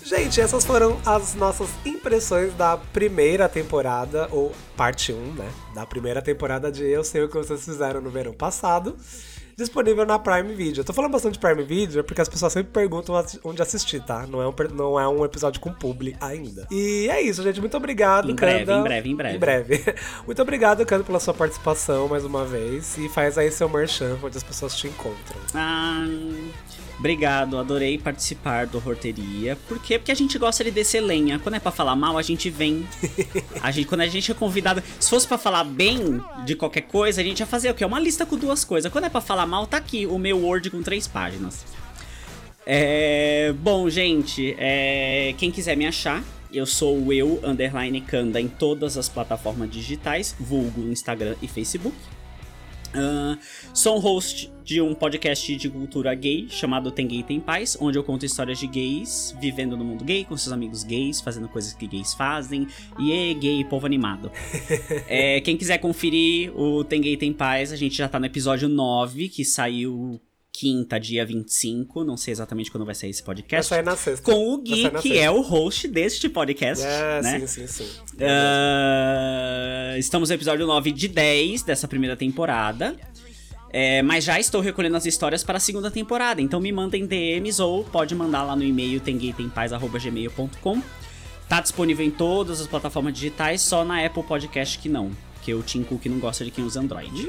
Gente, 0.04 0.40
essas 0.40 0.64
foram 0.64 0.98
as 1.06 1.34
nossas 1.36 1.68
impressões 1.86 2.52
da 2.54 2.76
primeira 2.76 3.48
temporada, 3.48 4.28
ou 4.32 4.52
parte 4.76 5.12
1, 5.12 5.34
né? 5.34 5.48
Da 5.72 5.86
primeira 5.86 6.20
temporada 6.20 6.70
de 6.72 6.84
Eu 6.84 7.04
Sei 7.04 7.22
O 7.22 7.28
Que 7.28 7.36
Vocês 7.36 7.64
Fizeram 7.64 8.00
no 8.00 8.10
verão 8.10 8.32
passado. 8.32 8.96
Disponível 9.56 10.04
na 10.04 10.18
Prime 10.18 10.52
Video. 10.54 10.80
Eu 10.80 10.84
tô 10.84 10.92
falando 10.92 11.12
bastante 11.12 11.34
de 11.34 11.38
Prime 11.38 11.62
Video 11.62 12.02
porque 12.02 12.20
as 12.20 12.28
pessoas 12.28 12.52
sempre 12.52 12.72
perguntam 12.72 13.14
onde 13.44 13.62
assistir, 13.62 14.02
tá? 14.02 14.26
Não 14.26 14.42
é 14.42 14.48
um, 14.48 14.54
não 14.74 14.98
é 14.98 15.06
um 15.06 15.24
episódio 15.24 15.60
com 15.60 15.70
publi 15.72 16.16
ainda. 16.20 16.66
E 16.72 17.08
é 17.08 17.20
isso, 17.20 17.40
gente. 17.42 17.60
Muito 17.60 17.76
obrigado, 17.76 18.30
Em 18.30 18.34
breve, 18.34 18.64
Kanda. 18.64 18.80
em 18.80 18.82
breve, 18.82 19.08
em 19.10 19.14
breve. 19.16 19.36
Em 19.36 19.38
breve. 19.38 19.84
Muito 20.26 20.42
obrigado, 20.42 20.84
Kanda, 20.86 21.04
pela 21.04 21.20
sua 21.20 21.34
participação 21.34 22.08
mais 22.08 22.24
uma 22.24 22.44
vez. 22.44 22.96
E 22.98 23.08
faz 23.10 23.36
aí 23.38 23.52
seu 23.52 23.68
merchan, 23.68 24.18
onde 24.24 24.36
as 24.36 24.42
pessoas 24.42 24.74
te 24.74 24.88
encontram. 24.88 25.38
Ah, 25.54 26.04
obrigado, 27.00 27.58
adorei 27.58 27.98
participar 27.98 28.66
do 28.66 28.78
Horteria. 28.78 29.56
Por 29.66 29.80
quê? 29.80 29.98
Porque 29.98 30.12
a 30.12 30.14
gente 30.14 30.38
gosta 30.38 30.62
de 30.62 30.70
descer 30.70 31.00
lenha. 31.00 31.38
Quando 31.38 31.56
é 31.56 31.58
pra 31.58 31.72
falar 31.72 31.96
mal, 31.96 32.16
a 32.16 32.22
gente 32.22 32.48
vem. 32.48 32.86
A 33.60 33.70
gente, 33.70 33.86
quando 33.86 34.02
a 34.02 34.06
gente 34.06 34.30
é 34.30 34.34
convidado. 34.34 34.82
Se 34.98 35.10
fosse 35.10 35.26
pra 35.26 35.36
falar 35.36 35.64
bem 35.64 36.20
de 36.46 36.54
qualquer 36.54 36.82
coisa, 36.82 37.20
a 37.20 37.24
gente 37.24 37.40
ia 37.40 37.46
fazer 37.46 37.70
o 37.70 37.74
quê? 37.74 37.84
Uma 37.84 38.00
lista 38.00 38.24
com 38.24 38.36
duas 38.36 38.64
coisas. 38.64 38.90
Quando 38.90 39.04
é 39.04 39.08
pra 39.08 39.20
falar 39.20 39.46
mal, 39.46 39.66
tá 39.66 39.76
aqui 39.76 40.06
o 40.06 40.18
meu 40.18 40.38
Word 40.38 40.70
com 40.70 40.82
três 40.82 41.06
páginas. 41.06 41.64
É, 42.64 43.52
bom, 43.58 43.88
gente, 43.90 44.54
é, 44.58 45.34
quem 45.36 45.50
quiser 45.50 45.76
me 45.76 45.86
achar, 45.86 46.22
eu 46.52 46.64
sou 46.66 46.98
o 46.98 47.12
eu, 47.12 47.40
underline 47.42 48.00
Kanda, 48.00 48.40
em 48.40 48.48
todas 48.48 48.96
as 48.96 49.08
plataformas 49.08 49.70
digitais, 49.70 50.34
vulgo 50.38 50.82
Instagram 50.82 51.34
e 51.42 51.48
Facebook. 51.48 51.96
Ah, 52.94 53.38
sou 53.72 53.96
um 53.96 54.00
host 54.00 54.52
de 54.64 54.80
um 54.80 54.94
podcast 54.94 55.56
de 55.56 55.68
cultura 55.68 56.14
gay 56.14 56.48
chamado 56.48 56.90
Tem 56.90 57.06
Gay 57.06 57.22
Tem 57.22 57.40
Paz, 57.40 57.76
onde 57.80 57.98
eu 57.98 58.04
conto 58.04 58.24
histórias 58.26 58.58
de 58.58 58.66
gays 58.66 59.34
vivendo 59.40 59.76
no 59.76 59.84
mundo 59.84 60.04
gay 60.04 60.24
com 60.24 60.36
seus 60.36 60.52
amigos 60.52 60.82
gays, 60.82 61.20
fazendo 61.20 61.48
coisas 61.48 61.72
que 61.72 61.86
gays 61.86 62.14
fazem. 62.14 62.66
E 62.98 63.12
é 63.12 63.34
gay, 63.34 63.64
povo 63.64 63.86
animado. 63.86 64.30
É, 65.06 65.40
quem 65.40 65.56
quiser 65.56 65.78
conferir 65.78 66.56
o 66.56 66.84
Tem 66.84 67.00
Gay 67.00 67.16
Tem 67.16 67.32
Paz, 67.32 67.72
a 67.72 67.76
gente 67.76 67.96
já 67.96 68.08
tá 68.08 68.18
no 68.20 68.26
episódio 68.26 68.68
9, 68.68 69.28
que 69.28 69.44
saiu 69.44 70.20
quinta, 70.52 70.98
dia 70.98 71.24
25. 71.24 72.04
Não 72.04 72.16
sei 72.16 72.32
exatamente 72.32 72.70
quando 72.70 72.84
vai 72.84 72.94
sair 72.94 73.10
esse 73.10 73.22
Vai 73.22 73.36
podcast. 73.36 73.68
sair 73.68 73.82
na 73.82 73.96
sexta. 73.96 74.30
Com 74.30 74.54
o 74.54 74.56
Vai 74.56 74.64
Gui, 74.64 74.90
que 75.00 75.18
é 75.18 75.30
o 75.30 75.40
host 75.40 75.88
deste 75.88 76.28
podcast. 76.28 76.84
É, 76.84 77.22
né? 77.22 77.40
sim, 77.40 77.66
sim, 77.66 77.66
sim. 77.66 77.88
Ah, 78.20 79.94
estamos 79.98 80.28
no 80.28 80.34
episódio 80.34 80.66
9 80.66 80.92
de 80.92 81.08
10 81.08 81.62
dessa 81.62 81.88
primeira 81.88 82.16
temporada. 82.16 82.96
É, 83.72 84.02
mas 84.02 84.24
já 84.24 84.38
estou 84.40 84.60
recolhendo 84.60 84.96
as 84.96 85.06
histórias 85.06 85.44
para 85.44 85.58
a 85.58 85.60
segunda 85.60 85.90
temporada. 85.90 86.42
Então 86.42 86.60
me 86.60 86.72
mandem 86.72 87.06
DMs 87.06 87.62
ou 87.62 87.84
pode 87.84 88.14
mandar 88.14 88.42
lá 88.42 88.56
no 88.56 88.64
e-mail 88.64 89.00
temgueitempaz.gmail.com. 89.00 90.82
Tá 91.48 91.60
disponível 91.60 92.04
em 92.04 92.10
todas 92.10 92.60
as 92.60 92.66
plataformas 92.66 93.14
digitais, 93.14 93.60
só 93.60 93.84
na 93.84 94.04
Apple 94.04 94.22
Podcast 94.22 94.78
que 94.78 94.88
não. 94.88 95.10
Que 95.42 95.54
o 95.54 95.62
Tim 95.62 95.82
Cook 95.82 96.06
não 96.06 96.18
gosta 96.18 96.44
de 96.44 96.50
quem 96.50 96.64
usa 96.64 96.80
Android. 96.80 97.26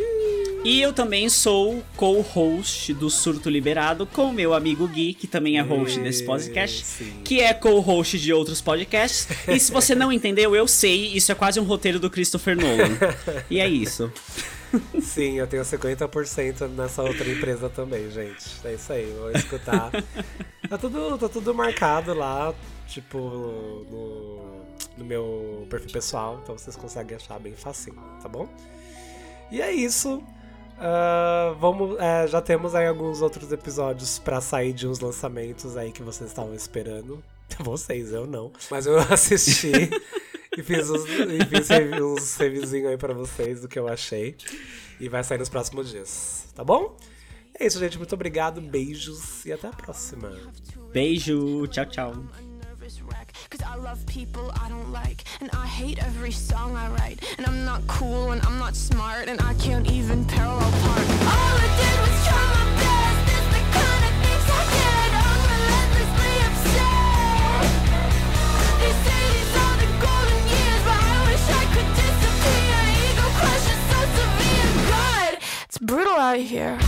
E 0.63 0.79
eu 0.79 0.93
também 0.93 1.27
sou 1.27 1.83
co-host 1.95 2.93
do 2.93 3.09
Surto 3.09 3.49
Liberado 3.49 4.05
com 4.05 4.31
meu 4.31 4.53
amigo 4.53 4.87
Gui, 4.87 5.15
que 5.15 5.25
também 5.25 5.57
é 5.57 5.61
host 5.61 5.99
desse 5.99 6.23
podcast, 6.23 6.85
sim. 6.85 7.21
que 7.23 7.41
é 7.41 7.51
co-host 7.51 8.19
de 8.19 8.31
outros 8.31 8.61
podcasts. 8.61 9.27
E 9.47 9.59
se 9.59 9.71
você 9.71 9.95
não 9.95 10.11
entendeu, 10.11 10.55
eu 10.55 10.67
sei, 10.67 11.15
isso 11.15 11.31
é 11.31 11.35
quase 11.35 11.59
um 11.59 11.63
roteiro 11.63 11.99
do 11.99 12.11
Christopher 12.11 12.55
Nolan. 12.55 12.95
E 13.49 13.59
é 13.59 13.67
isso. 13.67 14.11
Sim, 15.01 15.37
eu 15.37 15.47
tenho 15.47 15.63
50% 15.63 16.69
nessa 16.69 17.03
outra 17.03 17.29
empresa 17.29 17.67
também, 17.67 18.09
gente. 18.09 18.45
É 18.63 18.73
isso 18.73 18.93
aí, 18.93 19.13
vou 19.19 19.31
escutar. 19.31 19.91
tá, 20.69 20.77
tudo, 20.77 21.17
tá 21.17 21.27
tudo 21.27 21.53
marcado 21.53 22.13
lá, 22.13 22.53
tipo, 22.87 23.17
no, 23.17 24.65
no 24.97 25.03
meu 25.03 25.67
perfil 25.69 25.91
pessoal, 25.91 26.39
então 26.41 26.57
vocês 26.57 26.77
conseguem 26.77 27.17
achar 27.17 27.37
bem 27.37 27.53
facinho, 27.53 28.01
tá 28.21 28.29
bom? 28.29 28.47
E 29.51 29.61
é 29.61 29.73
isso. 29.73 30.23
Ah, 30.83 31.55
vamos, 31.59 31.95
é, 31.99 32.27
já 32.27 32.41
temos 32.41 32.73
aí 32.73 32.87
alguns 32.87 33.21
outros 33.21 33.51
episódios 33.51 34.17
pra 34.17 34.41
sair 34.41 34.73
de 34.73 34.87
uns 34.87 34.99
lançamentos 34.99 35.77
aí 35.77 35.91
que 35.91 36.01
vocês 36.01 36.29
estavam 36.29 36.55
esperando. 36.55 37.23
Vocês, 37.59 38.13
eu 38.13 38.25
não. 38.25 38.51
Mas 38.71 38.85
eu 38.85 38.97
assisti 39.11 39.71
e 40.57 40.63
fiz 40.63 40.89
uns, 40.89 41.03
e 41.03 41.45
fiz 41.45 41.69
uns 42.01 42.37
reviewzinhos 42.37 42.89
aí 42.91 42.97
pra 42.97 43.13
vocês 43.13 43.59
do 43.59 43.67
que 43.67 43.77
eu 43.77 43.89
achei. 43.89 44.37
E 45.01 45.09
vai 45.09 45.21
sair 45.21 45.37
nos 45.37 45.49
próximos 45.49 45.89
dias, 45.89 46.45
tá 46.55 46.63
bom? 46.63 46.95
É 47.59 47.65
isso, 47.65 47.77
gente. 47.77 47.97
Muito 47.97 48.15
obrigado, 48.15 48.61
beijos 48.61 49.45
e 49.45 49.51
até 49.51 49.67
a 49.67 49.71
próxima. 49.71 50.31
Beijo, 50.93 51.67
tchau, 51.67 51.85
tchau. 51.85 52.50
Cause 53.51 53.61
I 53.67 53.75
love 53.75 54.05
people 54.05 54.49
I 54.63 54.69
don't 54.69 54.93
like. 54.93 55.25
And 55.41 55.49
I 55.51 55.67
hate 55.67 55.99
every 55.99 56.31
song 56.31 56.77
I 56.77 56.89
write. 56.91 57.19
And 57.37 57.45
I'm 57.45 57.65
not 57.65 57.85
cool 57.85 58.31
and 58.31 58.41
I'm 58.45 58.57
not 58.57 58.77
smart. 58.77 59.27
And 59.27 59.41
I 59.41 59.53
can't 59.55 59.85
even 59.91 60.23
parallel 60.23 60.71
park. 60.71 61.05
All 61.35 61.55
I 61.59 61.67
did 61.75 61.95
was 61.99 62.15
try 62.27 62.39
my 62.55 62.63
best. 62.79 63.19
The 63.51 63.59
kind 63.75 64.03
of 64.07 64.13
things 64.23 64.45
I. 64.47 64.63
I'm 65.27 65.41
relentlessly. 65.51 66.35
They 68.79 68.93
say 69.03 69.21
these 69.35 69.53
are 69.63 69.75
the 69.83 69.89
golden 69.99 70.41
years. 70.47 70.81
But 70.87 70.95
I 70.95 71.19
wish 71.27 71.45
I 71.51 71.63
could 71.75 71.89
disappear. 71.99 72.79
Ego 73.03 73.27
crush 73.35 73.67
is 73.67 73.81
so 73.91 73.99
severe. 74.15 74.71
God, 74.95 75.31
it's 75.67 75.77
brutal 75.77 76.15
out 76.15 76.39
here. 76.39 76.79